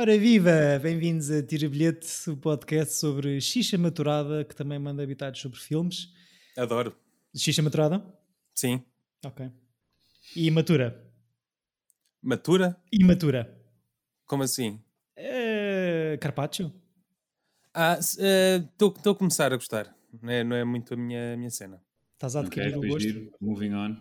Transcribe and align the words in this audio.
Ora 0.00 0.16
viva! 0.16 0.78
Bem-vindos 0.80 1.28
a 1.28 1.42
Tira 1.42 1.68
Bilhete, 1.68 2.30
o 2.30 2.36
podcast 2.36 2.94
sobre 2.94 3.40
xixa 3.40 3.76
maturada, 3.76 4.44
que 4.44 4.54
também 4.54 4.78
manda 4.78 5.02
habitados 5.02 5.40
sobre 5.40 5.58
filmes. 5.58 6.14
Adoro. 6.56 6.96
Xixa 7.34 7.60
maturada? 7.62 8.00
Sim. 8.54 8.80
Ok. 9.26 9.50
E 10.36 10.48
matura? 10.52 11.04
Matura? 12.22 12.80
Imatura? 12.92 13.60
Como 14.24 14.44
assim? 14.44 14.80
Uh, 15.18 16.16
Carpaccio? 16.20 16.72
Ah, 17.74 17.98
estou 17.98 18.94
uh, 19.04 19.10
a 19.10 19.14
começar 19.16 19.52
a 19.52 19.56
gostar. 19.56 19.92
Não 20.22 20.32
é, 20.32 20.44
não 20.44 20.54
é 20.54 20.62
muito 20.62 20.94
a 20.94 20.96
minha, 20.96 21.34
a 21.34 21.36
minha 21.36 21.50
cena. 21.50 21.82
Estás 22.18 22.34
a 22.34 22.40
adquirir 22.40 22.76
okay, 22.76 22.90
o 22.90 22.92
gosto? 22.92 23.08
Giro. 23.08 23.32
Moving 23.40 23.74
on. 23.74 23.96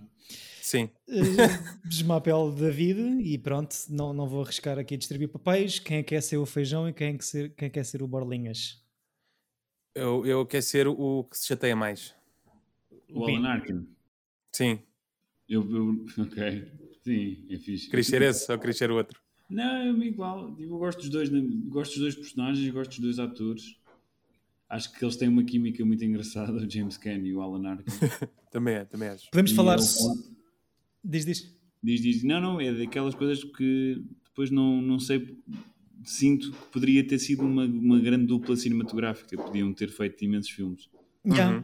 Sim. 0.60 0.90
Uh, 1.08 2.22
pele 2.22 2.52
da 2.60 2.72
vida 2.72 3.22
e 3.22 3.38
pronto, 3.38 3.76
não, 3.90 4.12
não 4.12 4.28
vou 4.28 4.42
arriscar 4.42 4.80
aqui 4.80 4.96
a 4.96 4.98
distribuir 4.98 5.30
papéis. 5.30 5.78
Quem 5.78 5.98
é 5.98 6.04
que 6.04 6.10
quer 6.10 6.22
ser 6.22 6.38
o 6.38 6.46
feijão 6.46 6.90
e 6.90 6.94
quem 6.94 7.14
é 7.14 7.18
que, 7.18 7.24
ser, 7.24 7.54
quem 7.54 7.68
é 7.68 7.70
quer 7.70 7.86
ser 7.86 8.02
o 8.02 8.08
borlinhas? 8.08 8.84
Eu, 9.94 10.26
eu 10.26 10.48
quero 10.48 10.64
ser 10.64 10.88
o 10.88 11.26
que 11.26 11.38
se 11.38 11.46
chateia 11.46 11.76
mais. 11.76 12.16
O 13.12 13.24
Alan 13.24 13.48
Arkin. 13.48 13.88
Sim. 14.52 14.80
Eu, 15.48 15.62
eu, 15.72 16.06
ok. 16.24 16.72
Sim, 17.04 17.46
é 17.52 17.58
fixe. 17.58 17.88
Queres 17.88 18.08
ser 18.08 18.24
esse 18.24 18.52
ou 18.52 18.58
queres 18.58 18.80
ser 18.80 18.90
outro? 18.90 19.22
Não, 19.48 20.02
é 20.02 20.06
igual. 20.08 20.56
Eu 20.60 20.70
gosto 20.80 21.02
dos 21.02 21.10
dois, 21.10 21.30
gosto 21.70 21.92
dos 21.92 22.00
dois 22.00 22.16
personagens, 22.16 22.68
gosto 22.72 22.90
dos 22.90 23.16
dois 23.16 23.20
atores. 23.20 23.80
Acho 24.70 24.92
que 24.92 25.04
eles 25.04 25.16
têm 25.16 25.30
uma 25.30 25.44
química 25.44 25.84
muito 25.86 26.04
engraçada, 26.04 26.52
o 26.52 26.70
James 26.70 26.98
Caan 26.98 27.20
e 27.20 27.34
o 27.34 27.42
Alan 27.42 27.70
Arkin. 27.70 27.86
também 28.52 28.76
é, 28.76 28.86
também 28.86 29.10
acho. 29.10 29.30
Podemos 29.32 29.52
E 29.52 29.56
falar. 29.56 29.78
eu- 29.78 30.38
Diz, 31.04 31.26
diz. 31.26 31.56
Diz, 31.82 32.02
diz, 32.02 32.24
não, 32.24 32.42
não, 32.42 32.60
é 32.60 32.74
daquelas 32.74 33.16
coisas 33.16 33.44
que 33.44 34.04
depois 34.26 34.52
não, 34.52 34.82
não 34.82 35.00
sei, 35.00 35.38
sinto 36.04 36.52
que 36.52 36.58
poderia 36.72 37.06
ter 37.08 37.18
sido 37.20 37.44
uma, 37.44 37.64
uma 37.66 38.00
grande 38.00 38.26
dupla 38.26 38.56
cinematográfica, 38.58 39.38
podiam 39.38 39.72
ter 39.74 39.90
feito 39.90 40.26
imensos 40.26 40.52
filmes. 40.52 40.90
Yeah. 41.26 41.64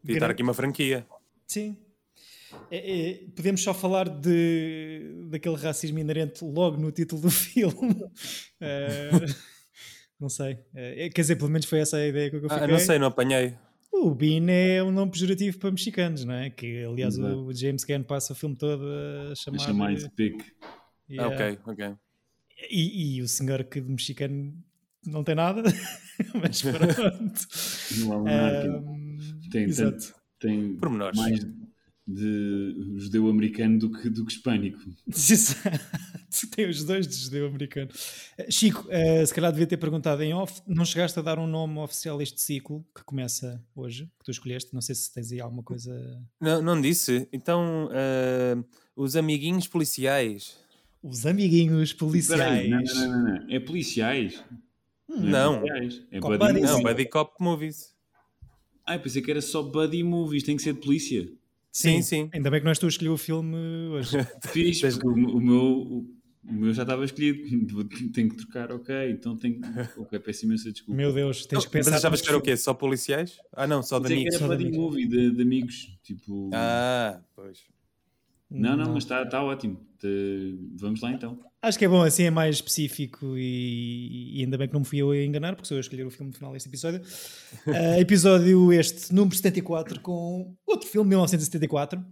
Podia 0.00 0.16
estar 0.16 0.30
aqui 0.30 0.42
uma 0.42 0.54
franquia. 0.54 1.04
Sim. 1.48 1.76
É, 2.70 3.10
é, 3.10 3.14
podemos 3.34 3.60
só 3.60 3.74
falar 3.74 4.08
de, 4.08 5.26
daquele 5.30 5.56
racismo 5.56 5.98
inerente 5.98 6.44
logo 6.44 6.76
no 6.76 6.92
título 6.92 7.22
do 7.22 7.30
filme. 7.30 7.96
Eh, 8.60 9.10
não 10.20 10.28
sei. 10.28 10.58
Eh, 10.74 11.08
quer 11.10 11.20
dizer, 11.22 11.36
pelo 11.36 11.50
menos 11.50 11.66
foi 11.66 11.80
essa 11.80 11.96
a 11.96 12.06
ideia 12.06 12.30
que 12.30 12.36
eu 12.36 12.42
fiquei. 12.42 12.56
Ah, 12.56 12.66
não 12.66 12.78
sei, 12.78 12.98
não 12.98 13.08
apanhei. 13.08 13.54
O 13.92 14.14
Bean 14.14 14.50
é 14.50 14.82
um 14.82 14.90
nome 14.90 15.10
pejorativo 15.10 15.58
para 15.58 15.70
mexicanos, 15.70 16.24
não 16.24 16.34
é? 16.34 16.50
Que 16.50 16.84
aliás 16.84 17.16
Exato. 17.16 17.46
o 17.46 17.54
James 17.54 17.84
Gunn 17.84 18.02
passa 18.02 18.32
o 18.32 18.36
filme 18.36 18.54
todo 18.56 18.84
a 19.30 19.34
chamar. 19.34 19.56
A 19.56 19.60
chamar 19.60 19.94
de 19.94 20.10
pick. 20.10 20.44
Yeah. 21.08 21.34
Ah, 21.34 21.34
ok, 21.34 21.58
ok. 21.66 21.94
E, 22.70 23.16
e 23.16 23.22
o 23.22 23.28
senhor 23.28 23.64
que 23.64 23.80
de 23.80 23.90
mexicano 23.90 24.52
não 25.06 25.22
tem 25.22 25.34
nada, 25.34 25.62
mas 26.34 26.62
pronto. 26.62 27.48
No 27.98 28.12
Alan 28.12 28.30
Arkin. 28.30 28.68
Ahm, 28.68 29.40
Tem, 29.50 29.64
exato. 29.64 29.92
tanto, 29.92 30.14
tem 30.40 30.78
mais 31.14 31.46
de 32.06 32.74
judeu-americano 32.98 33.78
do 33.78 33.90
que, 33.90 34.08
do 34.10 34.24
que 34.24 34.32
hispânico. 34.32 34.78
Exato. 35.08 35.80
Tem 36.54 36.68
os 36.68 36.84
dois 36.84 37.06
de 37.06 37.14
judeu 37.14 37.46
americano. 37.46 37.90
Eh, 38.36 38.50
Chico, 38.50 38.86
eh, 38.90 39.24
se 39.24 39.34
calhar 39.34 39.50
devia 39.52 39.66
ter 39.66 39.76
perguntado 39.76 40.22
em 40.22 40.34
off, 40.34 40.60
não 40.66 40.84
chegaste 40.84 41.18
a 41.18 41.22
dar 41.22 41.38
um 41.38 41.46
nome 41.46 41.78
oficial 41.78 42.18
a 42.18 42.22
este 42.22 42.40
ciclo 42.40 42.84
que 42.94 43.02
começa 43.04 43.62
hoje, 43.74 44.10
que 44.18 44.24
tu 44.24 44.30
escolheste? 44.30 44.74
Não 44.74 44.80
sei 44.80 44.94
se 44.94 45.12
tens 45.12 45.32
aí 45.32 45.40
alguma 45.40 45.62
coisa. 45.62 45.94
Não, 46.40 46.62
não 46.62 46.80
disse. 46.80 47.28
Então, 47.32 47.88
ah, 47.92 48.62
os 48.94 49.16
amiguinhos 49.16 49.68
policiais. 49.68 50.56
Os 51.02 51.24
amiguinhos 51.26 51.92
policiais. 51.92 52.68
não, 52.68 52.80
não, 52.80 52.94
não, 52.94 53.22
não, 53.22 53.46
não. 53.46 53.54
É 53.54 53.60
policiais. 53.60 54.42
Não. 55.08 55.54
É, 55.54 55.58
policiais. 55.58 56.02
é 56.10 56.20
Cop 56.20 56.38
buddy. 56.38 56.60
Não, 56.60 56.68
movies. 56.68 56.82
Buddy 56.82 57.08
Cop 57.08 57.34
Movies. 57.40 57.96
Ah, 58.84 58.98
pensei 58.98 59.20
que 59.20 59.30
era 59.30 59.40
só 59.40 59.62
buddy 59.62 60.02
movies, 60.02 60.44
tem 60.44 60.56
que 60.56 60.62
ser 60.62 60.74
de 60.74 60.80
polícia. 60.80 61.28
Sim, 61.72 62.00
sim. 62.00 62.30
Ainda 62.32 62.50
bem 62.50 62.60
que 62.60 62.64
nós 62.64 62.78
tu 62.78 62.88
escolheu 62.88 63.12
o 63.12 63.18
filme 63.18 63.54
hoje. 63.90 64.16
Fiz, 64.50 64.80
porque 64.80 65.06
o, 65.06 65.12
o 65.12 65.40
meu, 65.40 66.06
o, 66.48 66.52
meu 66.52 66.72
já 66.74 66.82
estava 66.82 67.04
escolhido. 67.04 67.84
Tenho 68.12 68.28
que 68.30 68.36
trocar, 68.36 68.72
ok. 68.72 69.10
Então 69.10 69.36
tenho. 69.36 69.60
Ok, 69.98 70.18
peço 70.20 70.44
imensa 70.44 70.70
desculpa. 70.70 70.96
Meu 70.96 71.12
Deus, 71.12 71.46
tens 71.46 71.64
que 71.66 71.76
Mas 71.76 71.84
pensar. 71.86 71.96
achavas 71.96 72.20
que 72.20 72.28
era 72.28 72.36
o 72.38 72.40
quê? 72.42 72.56
Só 72.56 72.72
policiais? 72.74 73.38
Ah, 73.52 73.66
não, 73.66 73.82
só 73.82 73.98
de 73.98 74.08
que 74.08 74.12
amigos. 74.14 74.34
era 74.36 74.46
só 74.46 74.54
de 74.54 74.70
movie 74.70 75.06
de, 75.06 75.30
de 75.30 75.42
amigos. 75.42 75.98
Tipo. 76.02 76.50
Ah, 76.54 77.20
pois. 77.34 77.58
não, 78.50 78.76
não, 78.76 78.92
mas 78.94 79.04
está 79.04 79.24
tá 79.26 79.42
ótimo. 79.42 79.80
Te- 79.98 80.58
Vamos 80.76 81.00
lá 81.00 81.10
então. 81.12 81.38
Acho 81.62 81.78
que 81.78 81.84
é 81.84 81.88
bom, 81.88 82.02
assim 82.02 82.24
é 82.24 82.30
mais 82.30 82.56
específico 82.56 83.36
e, 83.36 84.38
e 84.38 84.44
ainda 84.44 84.56
bem 84.56 84.68
que 84.68 84.74
não 84.74 84.80
me 84.80 84.86
fui 84.86 84.98
eu 84.98 85.10
a 85.10 85.16
enganar, 85.24 85.56
porque 85.56 85.66
sou 85.66 85.76
eu 85.76 85.80
a 85.80 85.80
escolher 85.80 86.06
o 86.06 86.10
filme 86.10 86.32
final 86.32 86.52
deste 86.52 86.68
episódio. 86.68 87.00
Ah, 87.66 87.98
episódio 87.98 88.72
este, 88.72 89.12
número 89.12 89.34
74, 89.34 90.00
com 90.00 90.54
outro 90.66 90.88
filme, 90.88 91.08
1974. 91.08 92.04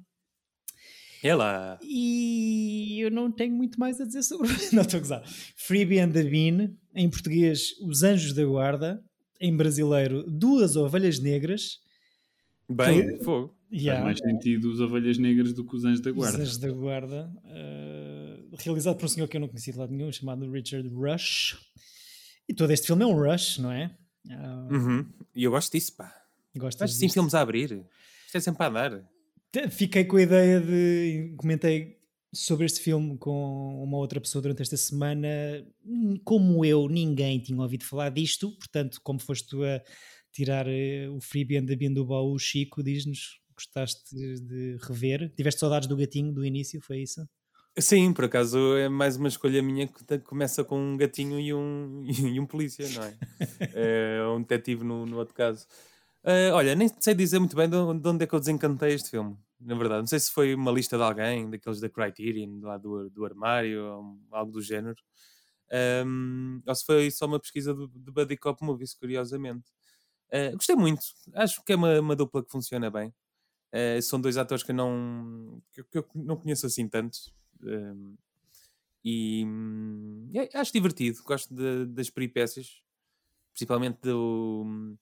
Lá. 1.32 1.78
E 1.82 2.98
eu 3.00 3.10
não 3.10 3.32
tenho 3.32 3.54
muito 3.54 3.78
mais 3.80 4.00
a 4.00 4.04
dizer 4.04 4.22
sobre. 4.22 4.48
Não 4.74 4.82
estou 4.82 4.98
a 4.98 5.00
gozar. 5.00 5.22
Freebie 5.56 5.98
and 6.00 6.10
the 6.12 6.24
Bean, 6.24 6.74
em 6.94 7.08
português, 7.08 7.70
Os 7.80 8.02
Anjos 8.02 8.34
da 8.34 8.44
Guarda, 8.44 9.02
em 9.40 9.56
brasileiro, 9.56 10.22
Duas 10.28 10.76
Ovelhas 10.76 11.18
Negras. 11.20 11.78
Bem, 12.68 13.18
fogo. 13.22 13.54
Yeah. 13.72 14.02
Faz 14.04 14.20
mais 14.20 14.32
sentido 14.32 14.70
os 14.70 14.80
ovelhas 14.80 15.18
negras 15.18 15.52
do 15.52 15.64
que 15.66 15.74
os 15.74 15.84
anjos 15.84 16.00
da 16.00 16.10
Os 16.10 16.16
guarda. 16.16 16.38
Anjos 16.38 16.58
da 16.58 16.70
Guarda, 16.70 17.32
ah, 17.44 18.36
realizado 18.58 18.96
por 18.96 19.06
um 19.06 19.08
senhor 19.08 19.26
que 19.28 19.36
eu 19.36 19.40
não 19.40 19.48
conhecia 19.48 19.72
de 19.72 19.78
lado 19.78 19.92
nenhum, 19.92 20.12
chamado 20.12 20.48
Richard 20.50 20.88
Rush. 20.88 21.56
E 22.48 22.54
todo 22.54 22.70
este 22.70 22.86
filme 22.86 23.02
é 23.02 23.06
um 23.06 23.14
rush, 23.14 23.58
não 23.58 23.72
é? 23.72 23.90
Ah, 24.30 24.68
Uhum. 24.70 25.06
E 25.34 25.42
eu 25.44 25.50
gosto 25.50 25.72
disso, 25.72 25.94
pá. 25.96 26.14
Gostas 26.56 26.90
Gosto 26.90 26.94
sim 27.00 27.06
disto? 27.06 27.14
filmes 27.14 27.34
a 27.34 27.40
abrir. 27.40 27.84
Isto 28.26 28.36
é 28.36 28.40
sempre 28.40 28.64
a 28.64 28.68
dar. 28.70 29.04
Fiquei 29.70 30.04
com 30.04 30.16
a 30.16 30.22
ideia 30.22 30.60
de. 30.60 31.34
Comentei 31.36 31.96
sobre 32.34 32.66
este 32.66 32.80
filme 32.80 33.16
com 33.16 33.82
uma 33.82 33.96
outra 33.98 34.20
pessoa 34.20 34.42
durante 34.42 34.62
esta 34.62 34.76
semana. 34.76 35.28
Como 36.24 36.64
eu, 36.64 36.88
ninguém 36.88 37.38
tinha 37.40 37.60
ouvido 37.60 37.84
falar 37.84 38.10
disto, 38.10 38.50
portanto, 38.56 39.00
como 39.02 39.20
foste 39.20 39.48
tu 39.48 39.62
a 39.62 39.80
tirar 40.32 40.66
eh, 40.66 41.08
o 41.08 41.20
freebie 41.20 41.60
bean 41.76 41.92
do 41.92 42.04
baú, 42.04 42.36
Chico, 42.38 42.82
diz-nos, 42.82 43.40
gostaste 43.54 44.14
de, 44.14 44.76
rever? 44.82 45.32
Tiveste 45.36 45.60
saudades 45.60 45.88
do 45.88 45.96
gatinho 45.96 46.32
do 46.32 46.44
início, 46.44 46.80
foi 46.82 47.02
isso? 47.02 47.24
Sim, 47.78 48.12
por 48.12 48.24
acaso 48.26 48.76
é 48.76 48.88
mais 48.88 49.16
uma 49.16 49.28
escolha 49.28 49.62
minha 49.62 49.86
que 49.86 50.18
começa 50.20 50.62
com 50.64 50.78
um 50.78 50.96
gatinho 50.96 51.40
e 51.40 51.54
um, 51.54 52.04
e 52.34 52.38
um 52.38 52.46
polícia, 52.46 52.88
não 52.90 53.04
é? 53.04 53.16
é 54.18 54.26
um 54.28 54.40
detetive 54.40 54.84
no, 54.84 55.06
no 55.06 55.18
outro 55.18 55.34
caso. 55.34 55.66
Ah, 56.24 56.54
olha, 56.54 56.74
nem 56.74 56.88
sei 57.00 57.14
dizer 57.14 57.38
muito 57.38 57.54
bem 57.56 57.68
de 57.68 57.76
onde 57.76 58.00
de 58.02 58.08
onde 58.08 58.24
é 58.24 58.26
que 58.26 58.34
eu 58.34 58.40
desencantei 58.40 58.94
este 58.94 59.10
filme, 59.10 59.36
na 59.60 59.74
verdade. 59.74 60.00
Não 60.00 60.06
sei 60.06 60.18
se 60.20 60.30
foi 60.30 60.54
uma 60.54 60.70
lista 60.72 60.96
de 60.96 61.02
alguém, 61.02 61.50
daqueles 61.50 61.80
da 61.80 61.88
Criterion, 61.88 62.60
lá 62.62 62.78
do, 62.78 63.10
do 63.10 63.24
armário, 63.24 63.84
ou 63.84 64.18
algo 64.30 64.52
do 64.52 64.62
género. 64.62 64.96
Ahm, 65.72 66.62
ou 66.66 66.74
se 66.74 66.84
foi 66.86 67.10
só 67.10 67.26
uma 67.26 67.40
pesquisa 67.40 67.74
de, 67.74 67.86
de 67.88 68.10
Buddy 68.12 68.36
Cop 68.38 68.62
Movies, 68.64 68.94
curiosamente. 68.94 69.64
Ah, 70.32 70.52
gostei 70.54 70.76
muito. 70.76 71.02
Acho 71.34 71.62
que 71.64 71.72
é 71.74 71.76
uma, 71.76 72.00
uma 72.00 72.16
dupla 72.16 72.44
que 72.44 72.50
funciona 72.52 72.90
bem. 72.90 73.14
Ah, 73.72 74.00
são 74.02 74.20
dois 74.20 74.36
atores 74.38 74.64
que 74.64 74.72
eu 74.72 74.76
não, 74.76 75.62
que, 75.72 75.84
que 75.84 75.98
eu 75.98 76.06
não 76.16 76.36
conheço 76.36 76.66
assim 76.66 76.88
tantos. 76.88 77.34
Ahm, 77.64 78.16
e 79.04 79.44
hum, 79.46 80.30
é- 80.34 80.50
acho 80.58 80.72
divertido. 80.72 81.22
Gosto 81.24 81.54
de- 81.54 81.86
das 81.86 82.10
peripécias, 82.10 82.82
principalmente 83.52 84.00
do, 84.02 84.96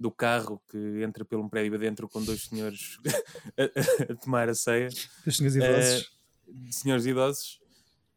do 0.00 0.10
carro 0.10 0.60
que 0.70 1.02
entra 1.04 1.24
pelo 1.26 1.42
um 1.44 1.48
prédio 1.48 1.74
adentro 1.74 2.08
com 2.08 2.24
dois 2.24 2.44
senhores 2.44 2.96
a, 4.08 4.12
a 4.12 4.16
tomar 4.16 4.48
a 4.48 4.54
ceia 4.54 4.88
Os 5.26 5.36
senhores 5.36 5.54
idosos. 5.56 6.10
de 6.48 6.74
senhores 6.74 7.04
idosos. 7.06 7.60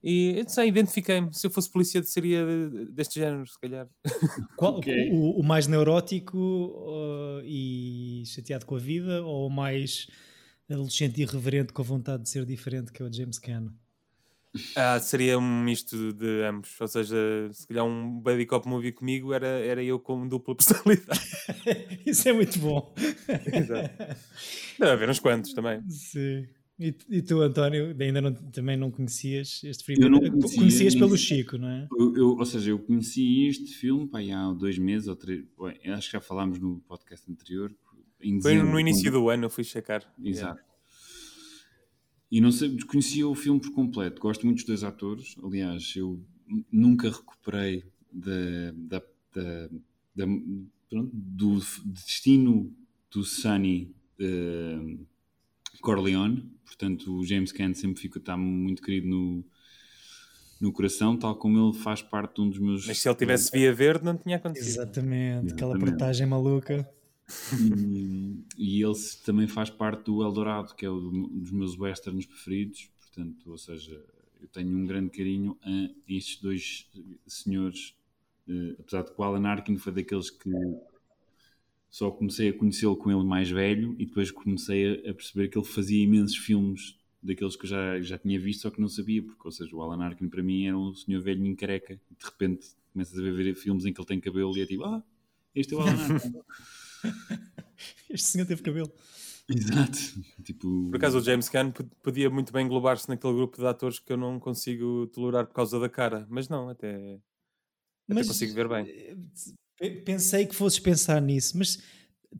E 0.01 0.33
eu 0.37 0.43
não 0.43 0.49
sei, 0.49 0.67
identifiquei-me. 0.67 1.33
Se 1.33 1.45
eu 1.47 1.51
fosse 1.51 1.69
polícia, 1.71 2.01
seria 2.03 2.45
de- 2.45 2.85
deste 2.91 3.19
género, 3.19 3.45
se 3.47 3.57
calhar. 3.59 3.87
Qual- 4.57 4.77
ok. 4.77 5.09
o, 5.11 5.39
o 5.39 5.43
mais 5.43 5.67
neurótico 5.67 6.37
uh, 6.37 7.41
e 7.45 8.23
chateado 8.25 8.65
com 8.65 8.75
a 8.75 8.79
vida 8.79 9.21
ou 9.23 9.47
o 9.47 9.49
mais 9.49 10.07
adolescente 10.69 11.19
e 11.19 11.23
irreverente 11.23 11.71
com 11.73 11.81
a 11.81 11.85
vontade 11.85 12.23
de 12.23 12.29
ser 12.29 12.45
diferente 12.45 12.91
que 12.91 13.01
é 13.01 13.05
o 13.05 13.13
James 13.13 13.39
Caan? 13.39 13.73
Ah, 14.75 14.99
seria 14.99 15.37
um 15.39 15.63
misto 15.63 16.13
de 16.13 16.43
ambos. 16.43 16.79
Ou 16.79 16.87
seja, 16.87 17.15
se 17.51 17.67
calhar 17.67 17.83
um 17.85 18.19
buddy 18.19 18.45
cop 18.45 18.67
movie 18.67 18.91
comigo 18.91 19.33
era, 19.33 19.47
era 19.47 19.83
eu 19.83 19.99
com 19.99 20.27
dupla 20.27 20.55
personalidade. 20.57 21.19
Isso 22.05 22.29
é 22.29 22.33
muito 22.33 22.59
bom. 22.59 22.93
Exato. 23.51 24.15
Deve 24.79 24.91
haver 24.91 25.09
uns 25.09 25.19
quantos 25.19 25.53
também. 25.53 25.81
Sim. 25.89 26.47
E, 26.79 26.93
e 27.09 27.21
tu, 27.21 27.39
António, 27.41 27.95
ainda 27.99 28.19
não, 28.19 28.33
também 28.33 28.75
não 28.75 28.89
conhecias 28.89 29.61
este 29.63 29.83
filme? 29.85 30.03
Eu 30.03 30.09
não 30.09 30.19
conhecia, 30.19 30.59
Conhecias 30.59 30.95
pelo. 30.95 31.15
Chico, 31.17 31.57
não 31.57 31.69
é? 31.69 31.87
Eu, 31.97 32.15
eu- 32.15 32.29
ou 32.37 32.45
seja, 32.45 32.71
eu 32.71 32.79
conheci 32.79 33.45
este 33.47 33.75
filme 33.75 34.07
pá, 34.07 34.19
há 34.19 34.51
dois 34.53 34.77
meses 34.79 35.07
ou 35.07 35.15
três. 35.15 35.43
bem, 35.59 35.93
acho 35.93 36.07
que 36.09 36.13
já 36.13 36.21
falámos 36.21 36.59
no 36.59 36.79
podcast 36.87 37.31
anterior. 37.31 37.71
Em 38.21 38.41
Foi 38.41 38.51
dezembro, 38.53 38.71
no 38.73 38.79
início 38.79 39.03
quando- 39.11 39.21
do 39.21 39.29
ano, 39.29 39.45
eu 39.45 39.49
fui 39.51 39.63
checar. 39.63 40.03
Exato. 40.23 40.61
E 42.33 42.41
não 42.41 42.51
sei, 42.51 42.67
desconhecia 42.69 43.27
o 43.27 43.35
filme 43.35 43.59
por 43.59 43.71
completo. 43.73 44.19
Gosto 44.19 44.43
muito 44.43 44.57
dos 44.57 44.65
dois 44.65 44.83
atores. 44.83 45.35
Aliás, 45.43 45.93
eu 45.95 46.19
nunca 46.71 47.07
recuperei 47.07 47.83
da, 48.11 48.71
da, 48.73 49.03
da, 49.35 49.69
da 50.15 50.25
pronto, 50.89 51.11
do 51.13 51.59
destino 51.85 52.73
do 53.11 53.23
Sunny 53.23 53.93
uh, 54.19 55.05
Corleone. 55.79 56.51
Portanto, 56.65 57.19
o 57.19 57.23
James 57.23 57.51
Caan 57.51 57.75
sempre 57.75 58.01
fica, 58.01 58.17
está 58.17 58.35
muito 58.35 58.81
querido 58.81 59.07
no, 59.07 59.45
no 60.59 60.73
coração, 60.73 61.15
tal 61.15 61.35
como 61.35 61.69
ele 61.69 61.77
faz 61.77 62.01
parte 62.01 62.37
de 62.37 62.41
um 62.41 62.49
dos 62.49 62.57
meus. 62.57 62.87
Mas 62.87 62.97
se 62.97 63.07
ele 63.07 63.15
tivesse 63.15 63.51
via 63.51 63.71
verde, 63.71 64.05
não 64.05 64.17
tinha 64.17 64.37
acontecido. 64.37 64.69
Exatamente, 64.69 65.53
aquela 65.53 65.77
portagem 65.77 66.25
maluca. 66.25 66.89
E, 68.57 68.83
ele 68.83 68.93
também 69.25 69.47
faz 69.47 69.69
parte 69.69 70.05
do 70.05 70.23
Eldorado, 70.23 70.75
que 70.75 70.85
é 70.85 70.91
um 70.91 71.39
dos 71.39 71.51
meus 71.51 71.77
westerns 71.77 72.25
preferidos. 72.25 72.89
Portanto, 72.99 73.49
ou 73.49 73.57
seja, 73.57 74.03
eu 74.41 74.47
tenho 74.47 74.75
um 74.75 74.85
grande 74.85 75.09
carinho 75.09 75.57
a 75.63 75.89
estes 76.07 76.41
dois 76.41 76.89
senhores. 77.25 77.95
Uh, 78.47 78.75
apesar 78.77 79.03
de 79.03 79.13
que 79.13 79.21
o 79.21 79.23
Alan 79.23 79.47
Arkin 79.47 79.77
foi 79.77 79.93
daqueles 79.93 80.29
que 80.29 80.49
só 81.89 82.11
comecei 82.11 82.49
a 82.49 82.53
conhecê-lo 82.53 82.97
com 82.97 83.09
ele 83.09 83.23
mais 83.23 83.49
velho 83.49 83.95
e 83.97 84.05
depois 84.05 84.31
comecei 84.31 85.07
a, 85.07 85.13
perceber 85.13 85.47
que 85.47 85.57
ele 85.57 85.65
fazia 85.65 86.03
imensos 86.03 86.35
filmes 86.35 86.99
daqueles 87.21 87.55
que 87.55 87.65
eu 87.65 87.69
já, 87.69 88.01
já 88.01 88.17
tinha 88.17 88.37
visto, 88.37 88.63
só 88.63 88.69
que 88.69 88.81
não 88.81 88.89
sabia, 88.89 89.23
porque, 89.23 89.41
ou 89.45 89.51
seja, 89.51 89.73
o 89.73 89.81
Alan 89.81 90.03
Arkin 90.03 90.27
para 90.27 90.43
mim 90.43 90.65
era 90.65 90.77
um 90.77 90.93
senhor 90.93 91.21
velhinho 91.21 91.55
careca, 91.55 91.93
e 91.93 92.15
de 92.15 92.25
repente 92.25 92.67
começas 92.91 93.17
a 93.17 93.21
ver 93.21 93.55
filmes 93.55 93.85
em 93.85 93.93
que 93.93 94.01
ele 94.01 94.07
tem 94.07 94.19
cabelo 94.19 94.57
e 94.57 94.61
é 94.61 94.65
tipo, 94.65 94.83
ah, 94.83 95.01
este 95.55 95.73
é 95.73 95.77
o 95.77 95.81
Alan 95.81 95.91
Arkin. 95.91 96.33
este 98.09 98.27
senhor 98.27 98.45
teve 98.45 98.61
cabelo. 98.61 98.91
Exato. 99.49 99.99
Tipo... 100.43 100.89
Por 100.89 100.95
acaso 100.97 101.17
o 101.17 101.21
James 101.21 101.49
Caan 101.49 101.71
podia 102.01 102.29
muito 102.29 102.53
bem 102.53 102.65
englobar-se 102.65 103.09
naquele 103.09 103.33
grupo 103.33 103.57
de 103.57 103.67
atores 103.67 103.99
que 103.99 104.11
eu 104.11 104.17
não 104.17 104.39
consigo 104.39 105.07
tolerar 105.07 105.45
por 105.45 105.53
causa 105.53 105.79
da 105.79 105.89
cara, 105.89 106.25
mas 106.29 106.47
não, 106.47 106.69
até, 106.69 106.95
até 106.95 107.19
mas, 108.07 108.27
consigo 108.27 108.53
ver 108.53 108.69
bem. 108.69 108.87
Eh, 109.79 109.89
Pensei 110.05 110.45
que 110.45 110.55
fosses 110.55 110.79
pensar 110.79 111.21
nisso, 111.21 111.57
mas 111.57 111.81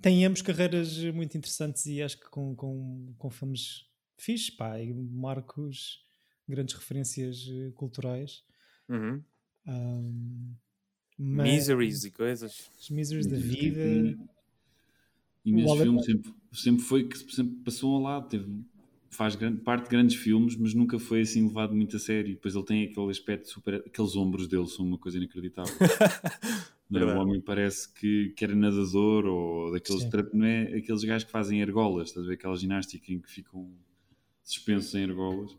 tem 0.01 0.25
ambos 0.25 0.42
carreiras 0.42 0.98
muito 1.13 1.38
interessantes 1.38 1.86
e 1.86 2.01
acho 2.01 2.18
que 2.19 2.30
com, 2.30 2.56
com, 2.56 3.13
com 3.18 3.30
filmes 3.30 3.86
fixes, 4.18 4.50
pá, 4.50 4.80
e 4.80 4.94
marcos, 4.94 6.00
grandes 6.48 6.75
referências 6.75 7.45
eh, 7.50 7.71
culturais. 7.75 8.44
Uhum. 8.88 9.21
Um, 9.68 10.56
Miseries 11.18 12.06
e 12.06 12.12
coisas. 12.12 12.69
Os 12.80 12.89
miseries 12.89 13.27
da 13.27 13.38
vida. 13.38 14.18
E 15.45 15.51
nesses 15.51 15.81
filmes 15.81 16.06
sempre, 16.06 16.34
sempre 16.51 16.84
foi 16.84 17.04
que 17.07 17.18
sempre 17.18 17.56
passou 17.63 17.95
ao 17.95 18.01
lado. 18.01 18.30
Teve, 18.30 18.45
faz 19.10 19.36
grande, 19.36 19.62
parte 19.62 19.86
de 19.86 19.90
grandes 19.90 20.16
filmes, 20.16 20.56
mas 20.56 20.74
nunca 20.74 20.98
foi 20.98 21.22
assim 21.22 21.45
levado 21.48 21.75
muito 21.75 21.95
a 21.95 22.00
sério. 22.00 22.34
Depois 22.34 22.56
ele 22.56 22.66
tem 22.66 22.84
aquele 22.84 23.10
aspecto 23.10 23.50
super. 23.50 23.75
Aqueles 23.75 24.16
ombros 24.16 24.48
dele 24.48 24.68
são 24.68 24.86
uma 24.86 24.98
coisa 24.98 25.18
inacreditável. 25.18 25.74
Não, 26.90 27.18
o 27.18 27.22
homem 27.22 27.42
parece 27.42 27.92
que, 27.92 28.30
que 28.36 28.44
era 28.44 28.56
nadador 28.56 29.25
ou 29.25 29.72
daqueles. 29.72 30.07
Não 30.31 30.45
é 30.45 30.75
aqueles 30.75 31.04
gajos 31.04 31.24
que 31.24 31.31
fazem 31.31 31.62
argolas, 31.62 32.10
estás 32.10 32.25
a 32.25 32.30
ver? 32.30 32.36
Aquela 32.36 32.56
ginástica 32.56 33.12
em 33.12 33.19
que 33.19 33.30
ficam 33.30 33.72
suspensos 34.44 34.94
em 34.94 35.04
argolas. 35.04 35.57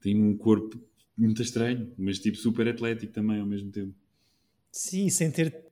Tem 0.00 0.20
um 0.20 0.36
corpo 0.36 0.80
muito 1.16 1.42
estranho, 1.42 1.92
mas 1.96 2.18
tipo 2.18 2.36
super 2.36 2.66
atlético 2.68 3.12
também 3.12 3.40
ao 3.40 3.46
mesmo 3.46 3.70
tempo. 3.70 3.94
Sim, 4.72 5.08
sem 5.08 5.30
ter, 5.30 5.67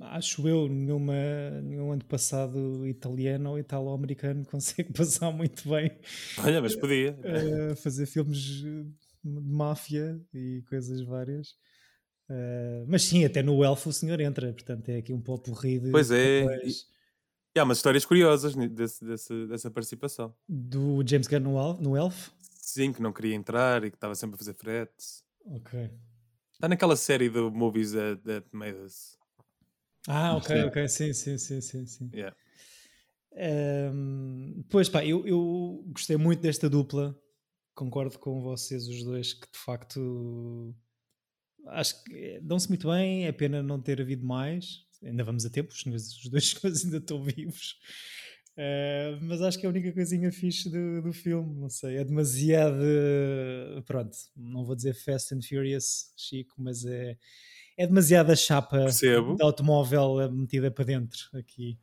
acho 0.00 0.46
eu, 0.46 0.68
nenhuma, 0.68 1.14
nenhum 1.62 1.98
passado 2.00 2.86
italiano 2.86 3.50
ou 3.50 3.58
italo-americano 3.58 4.44
consegue 4.50 4.92
passar 4.92 5.30
muito 5.30 5.68
bem. 5.68 5.90
Olha, 6.38 6.60
mas 6.60 6.76
podia. 6.76 7.16
Uh, 7.20 7.76
fazer 7.76 8.06
filmes 8.06 8.38
de 8.38 8.86
máfia 9.24 10.20
e 10.32 10.62
coisas 10.68 11.00
várias. 11.02 11.50
Uh, 12.28 12.86
mas 12.86 13.02
sim, 13.02 13.24
até 13.24 13.42
no 13.42 13.64
Elf 13.64 13.86
o 13.86 13.92
senhor 13.92 14.20
entra, 14.20 14.52
portanto 14.52 14.88
é 14.88 14.98
aqui 14.98 15.12
um 15.12 15.20
pouco 15.20 15.50
de. 15.50 15.90
Pois 15.90 16.10
é. 16.10 16.44
E, 16.64 16.72
e 17.56 17.58
há 17.58 17.64
umas 17.64 17.78
histórias 17.78 18.04
curiosas 18.04 18.54
desse, 18.54 19.04
desse, 19.04 19.46
dessa 19.46 19.70
participação. 19.70 20.34
Do 20.48 21.02
James 21.04 21.26
Gunn 21.26 21.40
no, 21.40 21.74
no 21.80 21.96
Elf? 21.96 22.30
Sim, 22.40 22.92
que 22.92 23.02
não 23.02 23.12
queria 23.12 23.34
entrar 23.34 23.84
e 23.84 23.90
que 23.90 23.96
estava 23.96 24.14
sempre 24.14 24.36
a 24.36 24.38
fazer 24.38 24.54
fretes. 24.54 25.24
Ok. 25.44 25.90
Está 26.52 26.68
naquela 26.68 26.94
série 26.94 27.28
do 27.28 27.50
Movies 27.50 27.92
that, 27.92 28.22
that 28.22 28.46
Made 28.52 28.78
Us. 28.78 29.19
Ah, 30.08 30.36
ok, 30.36 30.64
ok, 30.64 30.88
sim, 30.88 31.12
sim, 31.12 31.38
sim, 31.38 31.60
sim. 31.60 31.86
sim. 31.86 32.10
Yeah. 32.12 32.36
Um, 33.32 34.64
pois 34.68 34.88
pá, 34.88 35.04
eu, 35.04 35.26
eu 35.26 35.84
gostei 35.88 36.16
muito 36.16 36.40
desta 36.40 36.68
dupla. 36.68 37.16
Concordo 37.74 38.18
com 38.18 38.40
vocês 38.40 38.88
os 38.88 39.04
dois 39.04 39.32
que 39.32 39.46
de 39.50 39.58
facto 39.58 40.74
acho 41.68 42.02
que 42.04 42.40
dão-se 42.42 42.68
muito 42.68 42.88
bem, 42.88 43.26
é 43.26 43.32
pena 43.32 43.62
não 43.62 43.80
ter 43.80 44.00
havido 44.00 44.24
mais. 44.24 44.84
Ainda 45.02 45.24
vamos 45.24 45.46
a 45.46 45.50
tempo, 45.50 45.72
os 45.72 46.28
dois 46.28 46.54
ainda 46.84 46.98
estão 46.98 47.22
vivos. 47.22 47.76
Uh, 48.56 49.16
mas 49.22 49.40
acho 49.40 49.58
que 49.58 49.64
é 49.64 49.68
a 49.68 49.70
única 49.70 49.92
coisinha 49.92 50.30
fixe 50.30 50.68
do, 50.68 51.00
do 51.00 51.12
filme, 51.12 51.58
não 51.58 51.70
sei, 51.70 51.96
é 51.96 52.04
demasiado. 52.04 52.82
Pronto, 53.86 54.14
não 54.36 54.64
vou 54.64 54.74
dizer 54.74 54.94
Fast 54.94 55.34
and 55.34 55.40
Furious, 55.40 56.12
Chico, 56.16 56.54
mas 56.58 56.84
é, 56.84 57.16
é 57.80 57.86
demasiada 57.86 58.36
chapa 58.36 58.76
Percebo. 58.76 59.36
de 59.36 59.42
automóvel 59.42 60.30
metida 60.30 60.70
para 60.70 60.84
dentro 60.84 61.30
aqui. 61.32 61.78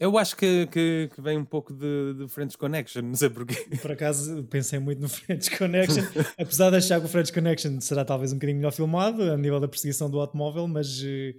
Eu 0.00 0.16
acho 0.16 0.34
que, 0.34 0.66
que, 0.68 1.10
que, 1.14 1.20
vem 1.20 1.36
um 1.36 1.44
pouco 1.44 1.74
de, 1.74 2.14
de 2.14 2.28
French 2.28 2.56
Connection, 2.56 3.02
não 3.02 3.14
sei 3.14 3.28
porquê. 3.28 3.76
Por 3.76 3.92
acaso 3.92 4.44
pensei 4.48 4.78
muito 4.78 5.00
no 5.00 5.10
French 5.10 5.54
Connection, 5.58 6.02
apesar 6.40 6.70
de 6.70 6.76
achar 6.76 7.00
que 7.00 7.06
o 7.06 7.08
French 7.08 7.30
Connection 7.32 7.78
será 7.82 8.02
talvez 8.02 8.32
um 8.32 8.36
bocadinho 8.36 8.58
melhor 8.58 8.72
filmado 8.72 9.30
a 9.30 9.36
nível 9.36 9.60
da 9.60 9.68
perseguição 9.68 10.08
do 10.08 10.18
automóvel, 10.18 10.66
mas 10.66 11.02
uh, 11.02 11.34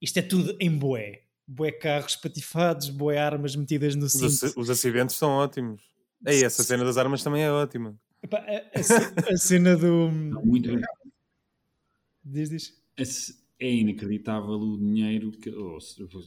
isto 0.00 0.16
é 0.18 0.22
tudo 0.22 0.56
em 0.60 0.70
boé. 0.70 1.22
Boé 1.44 1.72
carros 1.72 2.14
patifados, 2.14 2.90
boé 2.90 3.18
armas 3.18 3.56
metidas 3.56 3.96
no 3.96 4.08
cinto. 4.08 4.46
Os, 4.46 4.56
os 4.56 4.70
acidentes 4.70 5.16
são 5.16 5.30
ótimos. 5.30 5.82
Ei, 6.24 6.44
essa 6.44 6.62
cena 6.62 6.84
das 6.84 6.96
armas 6.96 7.24
também 7.24 7.42
é 7.42 7.50
ótima. 7.50 7.96
Epá, 8.22 8.38
a, 8.38 9.30
a, 9.30 9.32
a, 9.32 9.36
cena 9.36 9.76
do. 9.76 10.08
Muito 10.44 10.68
bem. 10.68 10.80
Diz, 12.24 12.48
diz 12.48 12.81
é 12.96 13.72
inacreditável 13.72 14.54
o 14.54 14.76
dinheiro 14.76 15.30
que, 15.30 15.48
ou, 15.50 15.78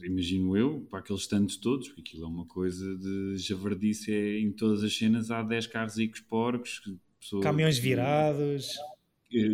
imagino 0.02 0.56
eu, 0.56 0.86
para 0.90 1.00
aqueles 1.00 1.26
tantos 1.26 1.56
todos, 1.56 1.88
porque 1.88 2.00
aquilo 2.00 2.24
é 2.24 2.28
uma 2.28 2.46
coisa 2.46 2.96
de 2.96 3.36
javardice 3.36 4.12
é, 4.12 4.40
em 4.40 4.50
todas 4.50 4.82
as 4.82 4.96
cenas 4.96 5.30
há 5.30 5.42
10 5.42 5.66
carros 5.66 5.98
ricos 5.98 6.20
porcos, 6.20 6.80
pessoas, 7.20 7.42
caminhões 7.42 7.78
virados, 7.78 8.68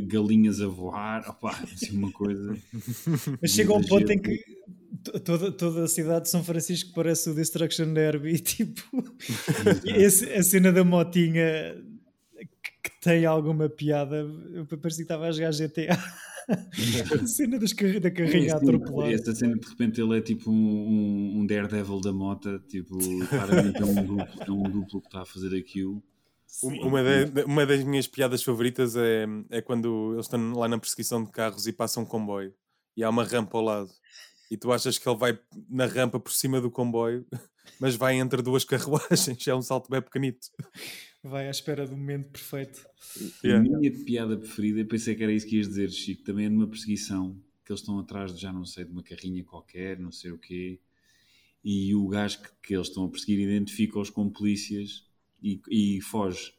galinhas 0.06 0.60
a 0.60 0.68
voar, 0.68 1.28
opá, 1.28 1.58
assim 1.74 1.96
uma 1.96 2.12
coisa. 2.12 2.56
Mas 3.40 3.50
chega 3.50 3.72
um 3.74 3.82
ponto 3.82 4.10
em 4.12 4.18
que 4.20 4.38
toda, 5.24 5.50
toda 5.50 5.84
a 5.84 5.88
cidade 5.88 6.24
de 6.24 6.30
São 6.30 6.44
Francisco 6.44 6.92
parece 6.94 7.30
o 7.30 7.34
Destruction 7.34 7.92
Derby, 7.92 8.38
tipo, 8.40 9.04
esse, 9.84 10.32
a 10.32 10.42
cena 10.42 10.70
da 10.70 10.84
motinha 10.84 11.76
que, 12.82 12.90
tem 13.00 13.24
alguma 13.24 13.68
piada, 13.68 14.16
eu 14.52 14.66
parecia 14.66 14.98
que 14.98 15.02
estava 15.02 15.26
a 15.26 15.32
jogar 15.32 15.52
GTA 15.52 15.98
a 17.22 17.26
cena 17.26 17.58
das 17.58 17.72
car 17.72 18.00
da 18.00 18.10
carrinha 18.10 18.56
atropelada. 18.56 19.12
Esta 19.12 19.34
cena, 19.34 19.56
de 19.56 19.68
repente, 19.68 20.00
ele 20.00 20.18
é 20.18 20.20
tipo 20.20 20.50
um, 20.50 21.40
um 21.40 21.46
Daredevil 21.46 22.00
da 22.00 22.12
mota, 22.12 22.58
tipo, 22.68 22.98
claramente 23.28 23.80
é 23.80 23.84
um 23.84 23.94
duplo, 23.94 24.44
é 24.46 24.50
um 24.50 24.62
duplo 24.62 25.00
que 25.00 25.06
está 25.06 25.22
a 25.22 25.26
fazer 25.26 25.56
aquilo. 25.56 26.02
Uma, 26.62 27.02
de, 27.02 27.44
uma 27.44 27.64
das 27.64 27.82
minhas 27.82 28.06
piadas 28.06 28.42
favoritas 28.42 28.94
é, 28.94 29.26
é 29.50 29.62
quando 29.62 30.12
eles 30.12 30.26
estão 30.26 30.52
lá 30.52 30.68
na 30.68 30.78
perseguição 30.78 31.24
de 31.24 31.30
carros 31.30 31.66
e 31.66 31.72
passam 31.72 32.02
um 32.02 32.06
comboio 32.06 32.52
e 32.94 33.02
há 33.02 33.08
uma 33.08 33.24
rampa 33.24 33.56
ao 33.56 33.64
lado 33.64 33.90
e 34.52 34.56
tu 34.58 34.70
achas 34.70 34.98
que 34.98 35.08
ele 35.08 35.16
vai 35.16 35.38
na 35.66 35.86
rampa 35.86 36.20
por 36.20 36.30
cima 36.30 36.60
do 36.60 36.70
comboio, 36.70 37.24
mas 37.80 37.94
vai 37.94 38.16
entre 38.16 38.42
duas 38.42 38.64
carruagens, 38.66 39.46
é 39.46 39.54
um 39.54 39.62
salto 39.62 39.90
bem 39.90 40.02
pequenito 40.02 40.48
vai 41.22 41.46
à 41.46 41.50
espera 41.50 41.86
do 41.86 41.96
momento 41.96 42.30
perfeito. 42.30 42.84
Yeah. 43.44 43.60
A 43.60 43.78
minha 43.78 44.04
piada 44.04 44.36
preferida, 44.36 44.80
eu 44.80 44.86
pensei 44.86 45.14
que 45.14 45.22
era 45.22 45.32
isso 45.32 45.46
que 45.46 45.56
ias 45.56 45.68
dizer, 45.68 45.90
Chico, 45.90 46.24
também 46.24 46.46
é 46.46 46.48
numa 46.48 46.66
perseguição, 46.66 47.40
que 47.64 47.70
eles 47.70 47.80
estão 47.80 47.98
atrás 47.98 48.34
de 48.34 48.40
já 48.40 48.52
não 48.52 48.64
sei, 48.64 48.84
de 48.84 48.90
uma 48.90 49.02
carrinha 49.02 49.44
qualquer, 49.44 49.98
não 49.98 50.10
sei 50.10 50.32
o 50.32 50.38
quê, 50.38 50.80
e 51.64 51.94
o 51.94 52.08
gajo 52.08 52.42
que, 52.42 52.48
que 52.62 52.74
eles 52.74 52.88
estão 52.88 53.04
a 53.04 53.08
perseguir 53.08 53.38
identifica-os 53.38 54.10
como 54.10 54.32
polícias 54.32 55.06
e, 55.40 55.60
e 55.70 56.00
foge. 56.00 56.52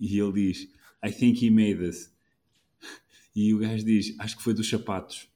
E 0.00 0.18
ele 0.18 0.32
diz: 0.32 0.62
I 1.04 1.12
think 1.12 1.44
he 1.44 1.50
made 1.50 1.82
us. 1.82 2.10
E 3.34 3.52
o 3.52 3.58
gajo 3.58 3.84
diz: 3.84 4.18
Acho 4.18 4.38
que 4.38 4.42
foi 4.42 4.54
dos 4.54 4.68
sapatos. 4.68 5.28